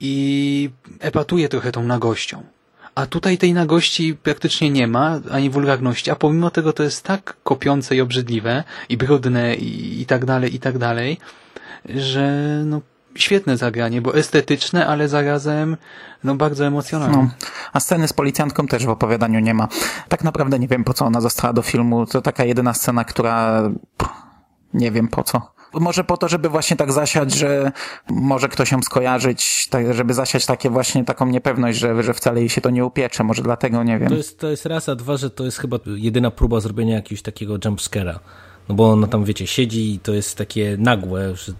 i 0.00 0.70
epatuje 1.00 1.48
trochę 1.48 1.72
tą 1.72 1.82
nagością. 1.82 2.42
A 2.94 3.06
tutaj 3.06 3.38
tej 3.38 3.52
nagości 3.52 4.14
praktycznie 4.22 4.70
nie 4.70 4.86
ma, 4.86 5.20
ani 5.30 5.50
wulgarności, 5.50 6.10
a 6.10 6.16
pomimo 6.16 6.50
tego 6.50 6.72
to 6.72 6.82
jest 6.82 7.04
tak 7.04 7.36
kopiące 7.44 7.96
i 7.96 8.00
obrzydliwe, 8.00 8.64
i 8.88 8.96
brudne, 8.96 9.54
i, 9.54 10.00
i 10.00 10.06
tak 10.06 10.24
dalej, 10.24 10.54
i 10.54 10.58
tak 10.58 10.78
dalej, 10.78 11.18
że 11.84 12.62
no 12.66 12.80
świetne 13.14 13.56
zagranie, 13.56 14.02
bo 14.02 14.14
estetyczne, 14.14 14.86
ale 14.86 15.08
zarazem 15.08 15.76
no 16.24 16.34
bardzo 16.34 16.66
emocjonalne. 16.66 17.16
No. 17.16 17.30
A 17.72 17.80
sceny 17.80 18.08
z 18.08 18.12
policjantką 18.12 18.66
też 18.66 18.86
w 18.86 18.88
opowiadaniu 18.88 19.40
nie 19.40 19.54
ma. 19.54 19.68
Tak 20.08 20.24
naprawdę 20.24 20.58
nie 20.58 20.68
wiem, 20.68 20.84
po 20.84 20.94
co 20.94 21.04
ona 21.04 21.20
została 21.20 21.52
do 21.52 21.62
filmu. 21.62 22.06
To 22.06 22.22
taka 22.22 22.44
jedyna 22.44 22.74
scena, 22.74 23.04
która 23.04 23.62
nie 24.74 24.90
wiem 24.90 25.08
po 25.08 25.22
co. 25.22 25.52
Może 25.74 26.04
po 26.04 26.16
to, 26.16 26.28
żeby 26.28 26.48
właśnie 26.48 26.76
tak 26.76 26.92
zasiać, 26.92 27.34
że 27.34 27.72
może 28.10 28.48
ktoś 28.48 28.72
ją 28.72 28.82
skojarzyć, 28.82 29.68
tak, 29.70 29.94
żeby 29.94 30.14
zasiać 30.14 30.46
takie 30.46 30.70
właśnie 30.70 31.04
taką 31.04 31.26
niepewność, 31.26 31.78
że, 31.78 32.02
że 32.02 32.14
wcale 32.14 32.40
jej 32.40 32.48
się 32.48 32.60
to 32.60 32.70
nie 32.70 32.84
upiecze. 32.84 33.24
Może 33.24 33.42
dlatego, 33.42 33.82
nie 33.82 33.98
wiem. 33.98 34.08
To 34.08 34.14
jest, 34.14 34.38
to 34.38 34.50
jest 34.50 34.66
raz, 34.66 34.88
a 34.88 34.94
dwa, 34.94 35.16
że 35.16 35.30
to 35.30 35.44
jest 35.44 35.58
chyba 35.58 35.78
jedyna 35.86 36.30
próba 36.30 36.60
zrobienia 36.60 36.94
jakiegoś 36.94 37.22
takiego 37.22 37.54
jumpscare'a. 37.54 38.18
No 38.68 38.74
bo 38.74 38.90
ona 38.92 39.06
tam, 39.06 39.24
wiecie, 39.24 39.46
siedzi 39.46 39.94
i 39.94 39.98
to 39.98 40.12
jest 40.12 40.38
takie 40.38 40.76
nagłe, 40.78 41.36
że 41.36 41.52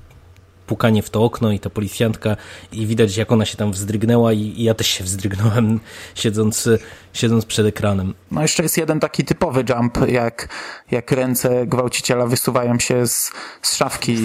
pukanie 0.66 1.02
w 1.02 1.10
to 1.10 1.24
okno 1.24 1.52
i 1.52 1.58
ta 1.58 1.70
policjantka 1.70 2.36
i 2.72 2.86
widać 2.86 3.16
jak 3.16 3.32
ona 3.32 3.44
się 3.44 3.56
tam 3.56 3.72
wzdrygnęła 3.72 4.32
i, 4.32 4.40
i 4.40 4.62
ja 4.64 4.74
też 4.74 4.86
się 4.86 5.04
wzdrygnąłem 5.04 5.80
siedząc, 6.14 6.68
siedząc 7.12 7.46
przed 7.46 7.66
ekranem. 7.66 8.14
No 8.30 8.42
jeszcze 8.42 8.62
jest 8.62 8.78
jeden 8.78 9.00
taki 9.00 9.24
typowy 9.24 9.64
jump, 9.68 9.98
jak, 10.08 10.48
jak 10.90 11.12
ręce 11.12 11.66
gwałciciela 11.66 12.26
wysuwają 12.26 12.78
się 12.78 13.06
z, 13.06 13.32
z 13.62 13.76
szafki 13.76 14.16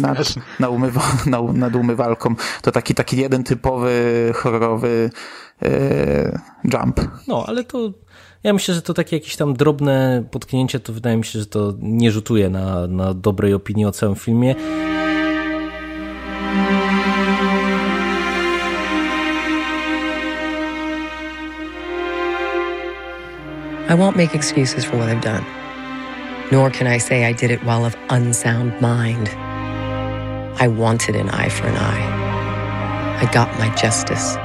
nad, 0.00 0.34
na 0.60 0.68
umywa, 0.68 1.02
na, 1.26 1.42
nad 1.42 1.74
umywalką. 1.74 2.34
To 2.62 2.72
taki, 2.72 2.94
taki 2.94 3.16
jeden 3.16 3.44
typowy 3.44 4.32
horrorowy 4.34 5.10
yy, 5.62 5.68
jump. 6.64 7.00
No, 7.26 7.44
ale 7.46 7.64
to 7.64 7.92
ja 8.44 8.52
myślę, 8.52 8.74
że 8.74 8.82
to 8.82 8.94
takie 8.94 9.16
jakieś 9.16 9.36
tam 9.36 9.54
drobne 9.54 10.24
potknięcie, 10.30 10.80
to 10.80 10.92
wydaje 10.92 11.16
mi 11.16 11.24
się, 11.24 11.38
że 11.38 11.46
to 11.46 11.74
nie 11.80 12.10
rzutuje 12.10 12.50
na, 12.50 12.86
na 12.86 13.14
dobrej 13.14 13.54
opinii 13.54 13.86
o 13.86 13.92
całym 13.92 14.16
filmie. 14.16 14.54
I 23.88 23.94
won't 23.94 24.18
make 24.18 24.34
excuses 24.34 24.84
for 24.84 24.98
what 24.98 25.08
I've 25.08 25.22
done, 25.22 25.46
nor 26.52 26.68
can 26.68 26.86
I 26.86 26.98
say 26.98 27.24
I 27.24 27.32
did 27.32 27.50
it 27.50 27.64
while 27.64 27.86
of 27.86 27.96
unsound 28.10 28.78
mind. 28.82 29.30
I 30.60 30.68
wanted 30.68 31.16
an 31.16 31.30
eye 31.30 31.48
for 31.48 31.68
an 31.68 31.76
eye. 31.76 33.22
I 33.22 33.32
got 33.32 33.50
my 33.58 33.74
justice. 33.76 34.36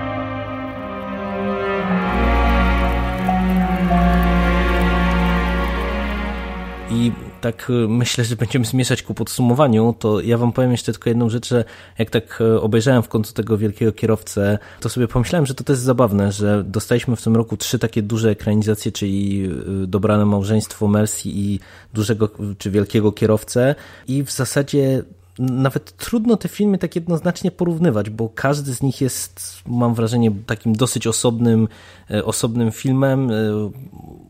I 6.90 7.23
tak 7.44 7.70
y, 7.70 7.74
myślę, 7.74 8.24
że 8.24 8.36
będziemy 8.36 8.66
zmierzać 8.66 9.04
ku 9.04 9.14
podsumowaniu, 9.14 9.96
to 10.00 10.22
ja 10.22 10.38
wam 10.38 10.52
powiem 10.52 10.72
jeszcze 10.72 10.92
tylko 10.92 11.10
jedną 11.10 11.30
rzecz, 11.30 11.50
że 11.50 11.66
jak 12.00 12.10
tak 12.10 12.42
y, 12.42 12.62
obejrzałem 12.62 13.04
w 13.04 13.08
końcu 13.08 13.34
tego 13.34 13.58
wielkiego 13.58 13.92
kierowcę, 13.92 14.60
to 14.80 14.90
sobie 14.90 15.08
pomyślałem, 15.08 15.46
że 15.46 15.54
to 15.54 15.64
też 15.64 15.78
zabawne, 15.78 16.32
że 16.32 16.64
dostaliśmy 16.64 17.16
w 17.16 17.22
tym 17.22 17.36
roku 17.36 17.58
trzy 17.58 17.80
takie 17.80 18.02
duże 18.02 18.30
ekranizacje, 18.30 18.92
czyli 18.92 19.46
y, 19.84 19.88
Dobrane 19.88 20.26
Małżeństwo 20.26 20.88
Mercy 20.88 21.30
i 21.30 21.60
dużego 21.94 22.30
czy 22.58 22.72
wielkiego 22.72 23.12
kierowcę 23.12 23.76
i 24.08 24.24
w 24.24 24.32
zasadzie 24.32 25.04
nawet 25.40 25.98
trudno 25.98 26.38
te 26.38 26.50
filmy 26.50 26.78
tak 26.78 26.96
jednoznacznie 26.96 27.52
porównywać, 27.52 28.10
bo 28.10 28.30
każdy 28.30 28.76
z 28.76 28.82
nich 28.82 29.02
jest, 29.02 29.62
mam 29.68 29.94
wrażenie, 29.94 30.32
takim 30.46 30.74
dosyć 30.74 31.08
osobnym, 31.08 31.68
e, 32.12 32.26
osobnym 32.26 32.72
filmem 32.72 33.32
e, 33.32 33.34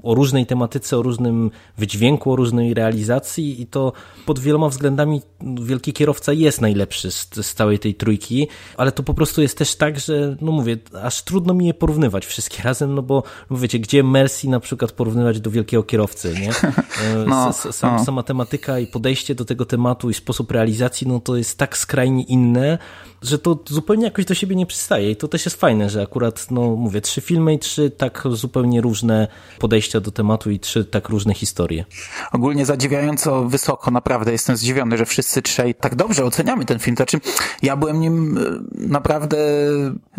o 0.04 0.16
różnej 0.16 0.46
tematyce, 0.46 0.98
o 0.98 1.02
różnym 1.02 1.52
wydźwięku, 1.78 2.32
o 2.32 2.36
różnej 2.36 2.74
realizacji 2.74 3.62
i 3.62 3.68
to 3.68 3.94
pod 4.26 4.40
wieloma 4.40 4.70
względami 4.70 5.22
Wielki 5.62 5.94
Kierowca 5.94 6.34
jest 6.34 6.62
najlepszy 6.62 7.12
z, 7.12 7.30
z 7.42 7.54
całej 7.54 7.80
tej 7.80 7.96
trójki, 7.96 8.48
ale 8.78 8.92
to 8.92 9.04
po 9.04 9.14
prostu 9.14 9.42
jest 9.42 9.58
też 9.58 9.76
tak, 9.76 10.00
że 10.00 10.36
no 10.42 10.52
mówię, 10.52 10.78
aż 11.04 11.24
trudno 11.24 11.54
mi 11.54 11.68
je 11.68 11.74
porównywać 11.74 12.26
wszystkie 12.26 12.64
razem, 12.70 12.96
no 12.96 13.02
bo 13.02 13.24
no 13.50 13.58
wiecie, 13.58 13.80
gdzie 13.80 14.04
Mercy 14.04 14.50
na 14.50 14.60
przykład 14.60 14.92
porównywać 14.92 15.40
do 15.40 15.52
Wielkiego 15.52 15.84
Kierowcy, 15.84 16.36
nie? 16.42 16.50
E, 16.50 17.26
No, 17.34 17.54
no. 17.84 18.06
Sama 18.06 18.24
tematyka 18.24 18.80
i 18.80 18.88
podejście 18.88 19.36
do 19.36 19.46
tego 19.46 19.66
tematu 19.66 20.10
i 20.10 20.14
sposób 20.14 20.52
realizacji, 20.52 20.93
no 21.02 21.20
to 21.20 21.38
jest 21.38 21.58
tak 21.58 21.78
skrajnie 21.78 22.24
inne, 22.24 22.78
że 23.24 23.40
to 23.40 23.60
zupełnie 23.70 24.06
jakoś 24.06 24.26
do 24.26 24.34
siebie 24.34 24.56
nie 24.56 24.66
przystaje 24.66 25.12
i 25.12 25.16
to 25.16 25.28
też 25.28 25.46
jest 25.46 25.60
fajne, 25.60 25.90
że 25.90 26.02
akurat, 26.02 26.52
no 26.52 26.62
mówię, 26.62 27.02
trzy 27.02 27.22
filmy 27.22 27.54
i 27.54 27.60
trzy 27.60 27.92
tak 27.92 28.24
zupełnie 28.32 28.82
różne 28.82 29.28
podejścia 29.60 30.00
do 30.00 30.12
tematu 30.12 30.52
i 30.52 30.60
trzy 30.60 30.86
tak 30.86 31.10
różne 31.10 31.34
historie. 31.34 31.86
Ogólnie 32.32 32.66
zadziwiająco 32.66 33.44
wysoko, 33.44 33.92
naprawdę 33.92 34.32
jestem 34.32 34.58
zdziwiony, 34.58 34.98
że 34.98 35.06
wszyscy 35.06 35.42
trzej 35.42 35.76
tak 35.76 35.96
dobrze 35.96 36.26
oceniamy 36.26 36.66
ten 36.66 36.80
film. 36.80 36.96
Znaczy, 36.96 37.20
ja 37.62 37.76
byłem 37.76 38.00
nim 38.00 38.38
e, 38.38 38.42
naprawdę, 38.88 39.38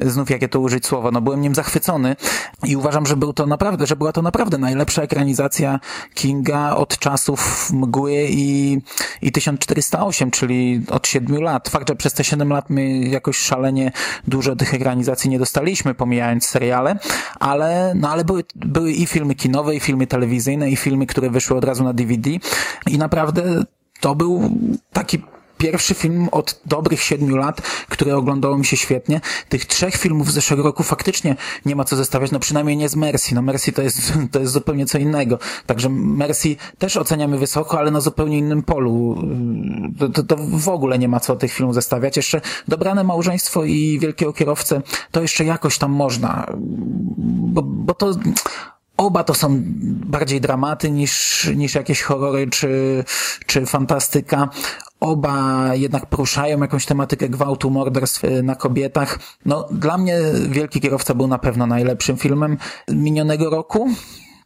znów 0.02 0.30
jakie 0.30 0.48
to 0.48 0.60
użyć 0.60 0.86
słowa, 0.86 1.10
no 1.10 1.20
byłem 1.20 1.40
nim 1.40 1.54
zachwycony 1.54 2.16
i 2.64 2.76
uważam, 2.76 3.06
że 3.06 3.16
był 3.16 3.32
to 3.32 3.46
naprawdę, 3.46 3.86
że 3.86 3.96
była 3.96 4.12
to 4.12 4.22
naprawdę 4.22 4.58
najlepsza 4.58 5.02
ekranizacja 5.02 5.80
Kinga 6.14 6.76
od 6.76 6.98
czasów 6.98 7.70
Mgły 7.72 8.26
i, 8.30 8.78
i 9.22 9.32
1408, 9.32 10.30
czyli 10.30 10.63
od 10.90 11.06
siedmiu 11.06 11.40
lat. 11.40 11.68
Fakt, 11.68 11.88
że 11.88 11.96
przez 11.96 12.12
te 12.12 12.24
siedem 12.24 12.48
lat 12.48 12.70
my 12.70 12.98
jakoś 12.98 13.36
szalenie 13.36 13.92
dużo 14.28 14.56
tych 14.56 14.74
ekranizacji 14.74 15.30
nie 15.30 15.38
dostaliśmy, 15.38 15.94
pomijając 15.94 16.46
seriale, 16.46 16.98
ale, 17.40 17.92
no 17.96 18.10
ale 18.10 18.24
były, 18.24 18.44
były 18.54 18.92
i 18.92 19.06
filmy 19.06 19.34
kinowe, 19.34 19.76
i 19.76 19.80
filmy 19.80 20.06
telewizyjne, 20.06 20.70
i 20.70 20.76
filmy, 20.76 21.06
które 21.06 21.30
wyszły 21.30 21.56
od 21.56 21.64
razu 21.64 21.84
na 21.84 21.92
DVD 21.92 22.30
i 22.90 22.98
naprawdę 22.98 23.64
to 24.00 24.14
był 24.14 24.50
taki 24.92 25.22
pierwszy 25.58 25.94
film 25.94 26.28
od 26.32 26.60
dobrych 26.66 27.02
siedmiu 27.02 27.36
lat, 27.36 27.60
który 27.88 28.14
oglądało 28.14 28.58
mi 28.58 28.66
się 28.66 28.76
świetnie. 28.76 29.20
Tych 29.48 29.66
trzech 29.66 29.96
filmów 29.96 30.30
z 30.30 30.34
zeszłego 30.34 30.62
roku 30.62 30.82
faktycznie 30.82 31.36
nie 31.66 31.76
ma 31.76 31.84
co 31.84 31.96
zestawiać, 31.96 32.30
no 32.30 32.38
przynajmniej 32.38 32.76
nie 32.76 32.88
z 32.88 32.96
Mercy. 32.96 33.34
No 33.34 33.42
Mercy 33.42 33.72
to 33.72 33.82
jest, 33.82 34.12
to 34.32 34.40
jest 34.40 34.52
zupełnie 34.52 34.86
co 34.86 34.98
innego. 34.98 35.38
Także 35.66 35.88
Mercy 35.88 36.56
też 36.78 36.96
oceniamy 36.96 37.38
wysoko, 37.38 37.78
ale 37.78 37.90
na 37.90 38.00
zupełnie 38.00 38.38
innym 38.38 38.62
polu. 38.62 39.22
To, 39.98 40.08
to, 40.08 40.22
to 40.22 40.36
w 40.36 40.68
ogóle 40.68 40.98
nie 40.98 41.08
ma 41.08 41.20
co 41.20 41.36
tych 41.36 41.52
filmów 41.52 41.74
zestawiać. 41.74 42.16
Jeszcze 42.16 42.40
Dobrane 42.68 43.04
Małżeństwo 43.04 43.64
i 43.64 43.98
Wielkiego 43.98 44.32
Kierowcę 44.32 44.82
to 45.10 45.22
jeszcze 45.22 45.44
jakoś 45.44 45.78
tam 45.78 45.92
można. 45.92 46.46
Bo, 47.26 47.62
bo 47.62 47.94
to 47.94 48.14
Oba 48.96 49.24
to 49.24 49.34
są 49.34 49.62
bardziej 49.86 50.40
dramaty 50.40 50.90
niż, 50.90 51.44
niż 51.56 51.74
jakieś 51.74 52.02
horrory 52.02 52.46
czy, 52.50 53.04
czy 53.46 53.66
fantastyka. 53.66 54.48
Oba 55.04 55.70
jednak 55.74 56.06
poruszają 56.06 56.60
jakąś 56.60 56.86
tematykę 56.86 57.28
gwałtu, 57.28 57.70
morderstw 57.70 58.24
y, 58.24 58.42
na 58.42 58.54
kobietach. 58.54 59.18
No, 59.46 59.68
dla 59.70 59.98
mnie 59.98 60.18
Wielki 60.48 60.80
Kierowca 60.80 61.14
był 61.14 61.26
na 61.26 61.38
pewno 61.38 61.66
najlepszym 61.66 62.16
filmem 62.16 62.58
minionego 62.88 63.50
roku. 63.50 63.88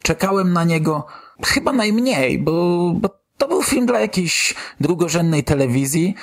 Czekałem 0.01 0.53
na 0.53 0.63
niego 0.63 1.05
chyba 1.45 1.73
najmniej, 1.73 2.39
bo, 2.39 2.91
bo 2.95 3.09
to 3.37 3.47
był 3.47 3.63
film 3.63 3.85
dla 3.85 3.99
jakiejś 3.99 4.55
drugorzędnej 4.79 5.43
telewizji, 5.43 6.15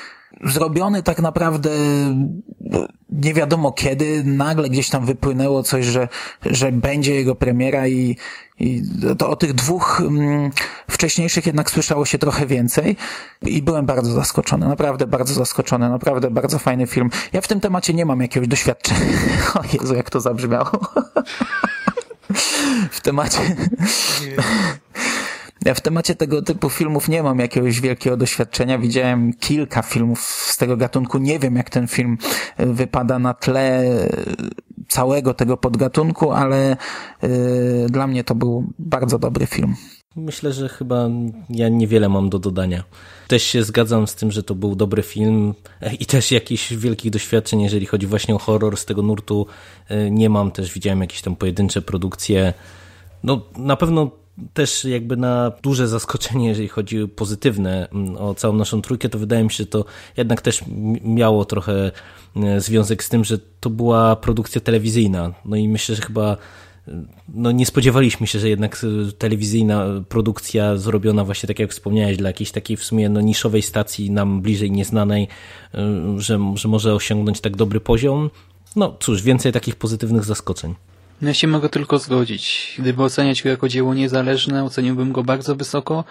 zrobiony 0.45 1.03
tak 1.03 1.19
naprawdę 1.19 1.71
nie 3.11 3.35
wiadomo 3.35 3.73
kiedy, 3.73 4.25
nagle 4.25 4.69
gdzieś 4.69 4.91
tam 4.91 5.07
wypłynęło 5.07 5.63
coś, 5.63 5.85
że, 5.85 6.09
że 6.47 6.73
będzie 6.73 7.15
jego 7.15 7.35
premiera 7.35 7.89
i, 7.89 8.17
i 8.61 8.83
to 9.19 9.29
o 9.29 9.37
tych 9.37 9.53
dwóch 9.53 10.01
mm, 10.01 10.51
wcześniejszych 10.91 11.47
jednak 11.47 11.71
słyszało 11.71 12.05
się 12.05 12.19
trochę 12.19 12.47
więcej 12.47 12.97
i 13.43 13.63
byłem 13.63 13.87
bardzo 13.87 14.13
zaskoczony, 14.13 14.69
naprawdę 14.69 15.07
bardzo 15.07 15.35
zaskoczony, 15.35 15.89
naprawdę 15.89 16.31
bardzo 16.31 16.59
fajny 16.59 16.87
film. 16.87 17.11
Ja 17.33 17.41
w 17.41 17.49
tym 17.49 17.61
temacie 17.61 17.95
nie 17.95 18.07
mam 18.07 18.21
jakiegoś 18.21 18.49
doświadczenia. 18.49 19.01
O 19.55 19.61
Jezu, 19.73 19.95
jak 19.95 20.11
to 20.11 20.21
zabrzmiało. 20.21 20.71
w 22.91 23.01
temacie... 23.01 23.39
Ja 25.67 25.75
w 25.75 25.81
temacie 25.81 26.15
tego 26.15 26.43
typu 26.43 26.71
filmów 26.71 27.09
nie 27.09 27.23
mam 27.23 27.39
jakiegoś 27.39 27.81
wielkiego 27.81 28.17
doświadczenia. 28.17 28.79
Widziałem 28.79 29.33
kilka 29.33 29.83
filmów 29.83 30.21
z 30.21 30.57
tego 30.57 30.77
gatunku. 30.77 31.19
Nie 31.19 31.39
wiem, 31.39 31.57
jak 31.57 31.71
ten 31.71 31.89
film 31.89 32.19
y, 32.61 32.67
wypada 32.67 33.19
na 33.19 33.35
tle 33.35 33.85
y, 33.85 34.27
całego 34.89 35.35
tego 35.35 35.57
podgatunku, 35.57 36.33
ale 36.33 36.77
y, 37.25 37.87
dla 37.91 38.07
mnie 38.07 38.25
to 38.25 38.35
był 38.35 38.73
bardzo 38.79 39.19
dobry 39.19 39.47
film. 39.47 39.75
Myślę, 40.17 40.53
że 40.53 40.69
chyba 40.69 41.09
ja 41.51 41.69
niewiele 41.69 42.09
mam 42.09 42.31
do 42.31 42.39
dodania. 42.39 42.85
Też 43.29 43.43
się 43.43 43.65
zgadzam 43.65 44.07
z 44.07 44.15
tym, 44.15 44.33
że 44.33 44.43
to 44.43 44.55
był 44.55 44.77
dobry 44.77 45.03
film 45.03 45.55
i 46.01 46.07
też 46.07 46.33
jakichś 46.33 46.73
wielkich 46.73 47.11
doświadczeń, 47.11 47.63
jeżeli 47.63 47.87
chodzi 47.87 48.07
właśnie 48.07 48.35
o 48.35 48.39
horror 48.39 48.77
z 48.77 48.85
tego 48.85 49.03
nurtu 49.03 49.47
nie 50.11 50.31
mam. 50.31 50.51
Też 50.51 50.73
widziałem 50.73 51.01
jakieś 51.01 51.23
tam 51.23 51.37
pojedyncze 51.37 51.83
produkcje. 51.83 52.55
No 53.23 53.41
na 53.57 53.77
pewno 53.77 54.11
też 54.55 54.85
jakby 54.85 55.17
na 55.17 55.53
duże 55.63 55.89
zaskoczenie, 55.89 56.49
jeżeli 56.49 56.69
chodzi 56.69 57.03
o 57.03 57.09
pozytywne 57.09 57.89
mm, 57.89 58.17
o 58.17 58.35
całą 58.35 58.55
naszą 58.55 58.83
trójkę, 58.83 59.09
to 59.09 59.19
wydaje 59.19 59.45
mi 59.45 59.51
się, 59.51 59.57
że 59.57 59.67
to 59.67 59.85
jednak 60.17 60.41
też 60.41 60.65
miało 61.05 61.45
trochę 61.45 61.91
e, 62.37 62.61
związek 62.61 63.05
z 63.05 63.09
tym, 63.09 63.25
że 63.25 63.39
to 63.61 63.71
była 63.71 64.17
produkcja 64.17 64.61
telewizyjna. 64.61 65.35
No 65.45 65.57
i 65.57 65.69
myślę, 65.69 65.95
że 65.95 66.03
chyba 66.03 66.37
e, 66.89 67.05
no 67.29 67.53
nie 67.53 67.67
spodziewaliśmy 67.67 68.27
się, 68.27 68.39
że 68.39 68.49
jednak 68.49 68.85
e, 68.85 69.13
telewizyjna 69.13 69.87
produkcja 70.09 70.77
zrobiona 70.77 71.25
właśnie 71.25 71.47
tak 71.47 71.59
jak 71.59 71.71
wspomniałeś, 71.71 72.17
dla 72.17 72.29
jakiejś 72.29 72.51
takiej 72.51 72.77
w 72.77 72.85
sumie 72.85 73.09
no, 73.09 73.21
niszowej 73.21 73.63
stacji 73.63 74.11
nam 74.11 74.43
bliżej 74.43 74.71
nieznanej, 74.71 75.29
że, 76.17 76.39
że 76.55 76.69
może 76.69 76.95
osiągnąć 76.95 77.41
tak 77.41 77.57
dobry 77.57 77.81
poziom. 77.81 78.31
No 78.77 78.97
cóż, 79.01 79.23
więcej 79.23 79.53
takich 79.53 79.77
pozytywnych 79.77 80.25
zaskoczeń. 80.25 80.75
Ja 81.23 81.35
się 81.35 81.49
mogę 81.49 81.69
tylko 81.69 81.99
zgodzić. 81.99 82.75
Gdyby 82.79 83.03
oceniać 83.03 83.43
go 83.43 83.49
jako 83.49 83.69
dzieło 83.69 83.95
niezależne, 83.95 84.65
oceniłbym 84.65 85.13
go 85.13 85.25
bardzo 85.25 85.57
wysoko, 85.57 86.05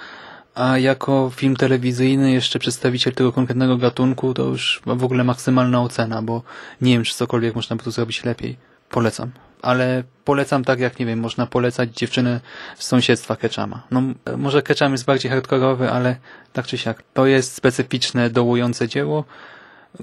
a 0.56 0.78
jako 0.78 1.32
film 1.36 1.56
telewizyjny, 1.56 2.32
jeszcze 2.32 2.60
przedstawiciel 2.60 3.14
tego 3.14 3.32
konkretnego 3.32 3.78
gatunku, 3.78 4.34
to 4.34 4.44
już 4.44 4.82
w 4.86 5.04
ogóle 5.04 5.24
maksymalna 5.24 5.82
ocena, 5.82 6.22
bo 6.22 6.42
nie 6.82 6.92
wiem, 6.92 7.04
czy 7.04 7.14
cokolwiek 7.14 7.56
można 7.56 7.76
by 7.76 7.84
tu 7.84 7.92
zrobić 7.92 8.24
lepiej. 8.24 8.58
Polecam. 8.90 9.32
Ale 9.62 10.04
polecam 10.26 10.64
tak, 10.64 10.80
jak 10.80 11.00
nie 11.00 11.06
wiem, 11.06 11.20
można 11.20 11.46
polecać 11.46 11.94
dziewczynę 11.94 12.40
z 12.78 12.86
sąsiedztwa 12.86 13.36
Ketchama. 13.36 13.84
No, 13.92 14.02
może 14.38 14.62
Ketcham 14.62 14.92
jest 14.92 15.06
bardziej 15.06 15.32
hardkorowy, 15.32 15.92
ale 15.92 16.16
tak 16.54 16.68
czy 16.68 16.78
siak. 16.78 17.04
To 17.14 17.26
jest 17.26 17.54
specyficzne, 17.54 18.30
dołujące 18.30 18.88
dzieło, 18.88 19.24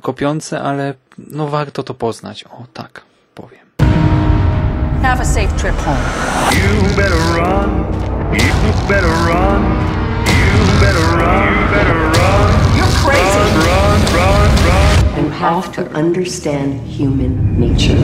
kopiące, 0.03 0.63
ale 0.63 0.95
no 1.19 1.49
warto 1.49 1.83
to 1.83 1.95
poznać. 1.95 2.45
O, 2.45 2.67
tak. 2.73 3.12
Have 5.03 5.21
a 5.21 5.25
safe 5.25 5.51
trip 5.59 5.75
home. 5.75 5.99
You 6.55 6.97
better 6.97 7.23
run. 7.35 7.71
You 8.33 8.73
better 8.89 9.13
run. 9.27 9.63
You 10.31 10.81
better 10.81 11.07
run. 11.19 11.43
You 11.43 11.67
better 11.75 11.99
run. 12.19 12.51
You're 12.77 12.95
crazy. 13.03 13.39
Run, 13.39 13.55
run, 13.67 14.01
run, 14.15 14.51
run. 14.67 15.25
You 15.25 15.31
have 15.31 15.73
to 15.73 15.83
understand 15.99 16.81
human 16.87 17.61
nature. 17.61 17.99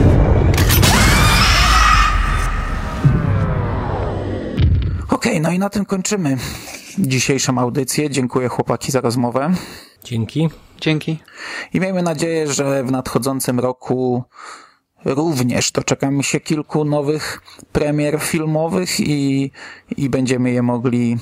Okej, 5.09 5.41
no 5.41 5.51
i 5.51 5.59
na 5.59 5.69
tym 5.69 5.85
kończymy 5.85 6.37
dzisiejszą 6.97 7.57
audycję. 7.57 8.09
Dziękuję 8.09 8.47
chłopaki 8.47 8.91
za 8.91 9.01
rozmowę. 9.01 9.51
Dzięki. 10.03 10.49
Dzięki. 10.81 11.19
I 11.73 11.79
miejmy 11.79 12.01
nadzieję, 12.01 12.53
że 12.53 12.83
w 12.83 12.91
nadchodzącym 12.91 13.59
roku 13.59 14.23
również 15.05 15.71
doczekamy 15.71 16.23
się 16.23 16.39
kilku 16.39 16.85
nowych 16.85 17.41
premier 17.71 18.19
filmowych 18.19 18.99
i, 18.99 19.51
i 19.97 20.09
będziemy 20.09 20.51
je 20.51 20.61
mogli 20.61 21.17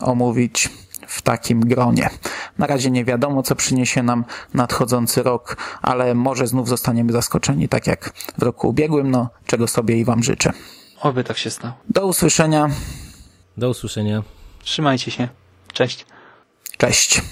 omówić 0.00 0.68
w 1.06 1.22
takim 1.22 1.60
gronie. 1.60 2.10
Na 2.58 2.66
razie 2.66 2.90
nie 2.90 3.04
wiadomo, 3.04 3.42
co 3.42 3.54
przyniesie 3.54 4.02
nam 4.02 4.24
nadchodzący 4.54 5.22
rok, 5.22 5.56
ale 5.82 6.14
może 6.14 6.46
znów 6.46 6.68
zostaniemy 6.68 7.12
zaskoczeni, 7.12 7.68
tak 7.68 7.86
jak 7.86 8.12
w 8.38 8.42
roku 8.42 8.68
ubiegłym, 8.68 9.10
no 9.10 9.28
czego 9.46 9.68
sobie 9.68 9.98
i 9.98 10.04
Wam 10.04 10.22
życzę. 10.22 10.52
Oby 11.00 11.24
tak 11.24 11.38
się 11.38 11.50
stało. 11.50 11.74
Do 11.88 12.06
usłyszenia. 12.06 12.68
Do 13.56 13.70
usłyszenia. 13.70 14.22
Trzymajcie 14.62 15.10
się. 15.10 15.28
Cześć. 15.72 16.06
Cześć. 16.78 17.22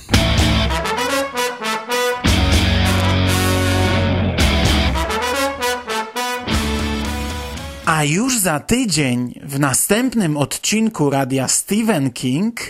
A 7.97 8.05
już 8.05 8.39
za 8.39 8.61
tydzień 8.61 9.41
w 9.43 9.59
następnym 9.61 10.37
odcinku 10.37 11.11
radia 11.11 11.49
Stephen 11.49 12.13
King 12.13 12.61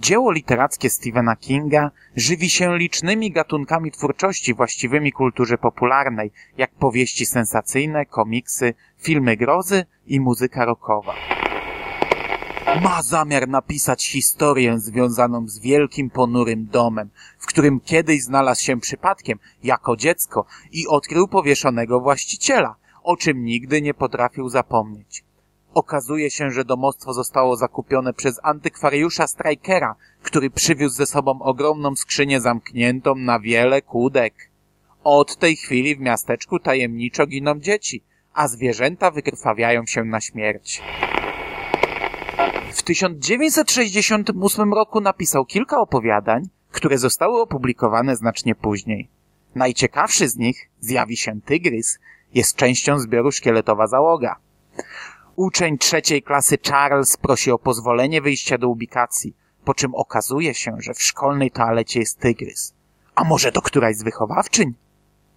dzieło 0.00 0.32
literackie 0.32 0.90
Stephena 0.90 1.36
Kinga 1.36 1.90
żywi 2.16 2.50
się 2.50 2.78
licznymi 2.78 3.32
gatunkami 3.32 3.92
twórczości 3.92 4.54
właściwymi 4.54 5.12
kulturze 5.12 5.58
popularnej, 5.58 6.32
jak 6.58 6.70
powieści 6.74 7.26
sensacyjne, 7.26 8.06
komiksy, 8.06 8.74
filmy 8.98 9.36
grozy 9.36 9.84
i 10.06 10.20
muzyka 10.20 10.64
rockowa. 10.64 11.14
Ma 12.82 13.02
zamiar 13.02 13.48
napisać 13.48 14.06
historię 14.06 14.78
związaną 14.78 15.48
z 15.48 15.58
wielkim 15.58 16.10
ponurym 16.10 16.66
domem, 16.66 17.10
w 17.38 17.46
którym 17.46 17.80
kiedyś 17.80 18.22
znalazł 18.22 18.62
się 18.62 18.80
przypadkiem 18.80 19.38
jako 19.62 19.96
dziecko 19.96 20.46
i 20.72 20.86
odkrył 20.86 21.28
powieszonego 21.28 22.00
właściciela, 22.00 22.76
o 23.06 23.16
czym 23.16 23.44
nigdy 23.44 23.82
nie 23.82 23.94
potrafił 23.94 24.48
zapomnieć. 24.48 25.24
Okazuje 25.74 26.30
się, 26.30 26.50
że 26.50 26.64
domostwo 26.64 27.12
zostało 27.12 27.56
zakupione 27.56 28.12
przez 28.12 28.40
antykwariusza 28.42 29.26
Strikera, 29.26 29.94
który 30.22 30.50
przywiózł 30.50 30.96
ze 30.96 31.06
sobą 31.06 31.42
ogromną 31.42 31.96
skrzynię 31.96 32.40
zamkniętą 32.40 33.14
na 33.14 33.40
wiele 33.40 33.82
kłódek. 33.82 34.34
Od 35.04 35.36
tej 35.36 35.56
chwili 35.56 35.96
w 35.96 36.00
miasteczku 36.00 36.58
tajemniczo 36.58 37.26
giną 37.26 37.60
dzieci, 37.60 38.02
a 38.34 38.48
zwierzęta 38.48 39.10
wykrwawiają 39.10 39.86
się 39.86 40.04
na 40.04 40.20
śmierć. 40.20 40.82
W 42.72 42.82
1968 42.82 44.74
roku 44.74 45.00
napisał 45.00 45.44
kilka 45.44 45.80
opowiadań, 45.80 46.48
które 46.70 46.98
zostały 46.98 47.40
opublikowane 47.40 48.16
znacznie 48.16 48.54
później. 48.54 49.08
Najciekawszy 49.54 50.28
z 50.28 50.36
nich, 50.36 50.68
Zjawi 50.80 51.16
się 51.16 51.40
tygrys, 51.40 51.98
jest 52.34 52.56
częścią 52.56 52.98
zbioru 52.98 53.32
Szkieletowa 53.32 53.86
Załoga. 53.86 54.36
Uczeń 55.36 55.78
trzeciej 55.78 56.22
klasy 56.22 56.58
Charles 56.68 57.16
prosi 57.16 57.50
o 57.50 57.58
pozwolenie 57.58 58.22
wyjścia 58.22 58.58
do 58.58 58.68
ubikacji, 58.68 59.36
po 59.64 59.74
czym 59.74 59.94
okazuje 59.94 60.54
się, 60.54 60.76
że 60.78 60.94
w 60.94 61.02
szkolnej 61.02 61.50
toalecie 61.50 62.00
jest 62.00 62.20
tygrys. 62.20 62.74
A 63.14 63.24
może 63.24 63.52
to 63.52 63.62
któraś 63.62 63.96
z 63.96 64.02
wychowawczyń? 64.02 64.74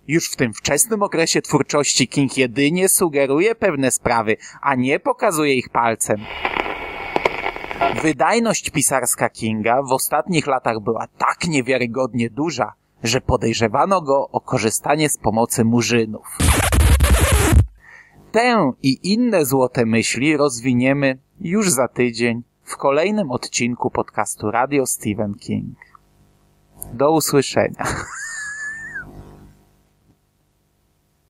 Już 0.07 0.31
w 0.31 0.35
tym 0.35 0.53
wczesnym 0.53 1.03
okresie 1.03 1.41
twórczości 1.41 2.07
King 2.07 2.37
jedynie 2.37 2.89
sugeruje 2.89 3.55
pewne 3.55 3.91
sprawy, 3.91 4.37
a 4.61 4.75
nie 4.75 4.99
pokazuje 4.99 5.53
ich 5.53 5.69
palcem. 5.69 6.19
Wydajność 8.01 8.69
pisarska 8.69 9.29
Kinga 9.29 9.83
w 9.83 9.91
ostatnich 9.91 10.47
latach 10.47 10.79
była 10.79 11.07
tak 11.17 11.47
niewiarygodnie 11.47 12.29
duża, 12.29 12.73
że 13.03 13.21
podejrzewano 13.21 14.01
go 14.01 14.29
o 14.29 14.41
korzystanie 14.41 15.09
z 15.09 15.17
pomocy 15.17 15.65
murzynów. 15.65 16.37
Tę 18.31 18.71
i 18.83 19.13
inne 19.13 19.45
złote 19.45 19.85
myśli 19.85 20.37
rozwiniemy 20.37 21.17
już 21.41 21.69
za 21.69 21.87
tydzień 21.87 22.43
w 22.63 22.77
kolejnym 22.77 23.31
odcinku 23.31 23.91
podcastu 23.91 24.51
Radio 24.51 24.85
Stephen 24.85 25.33
King. 25.33 25.77
Do 26.93 27.11
usłyszenia. 27.11 27.85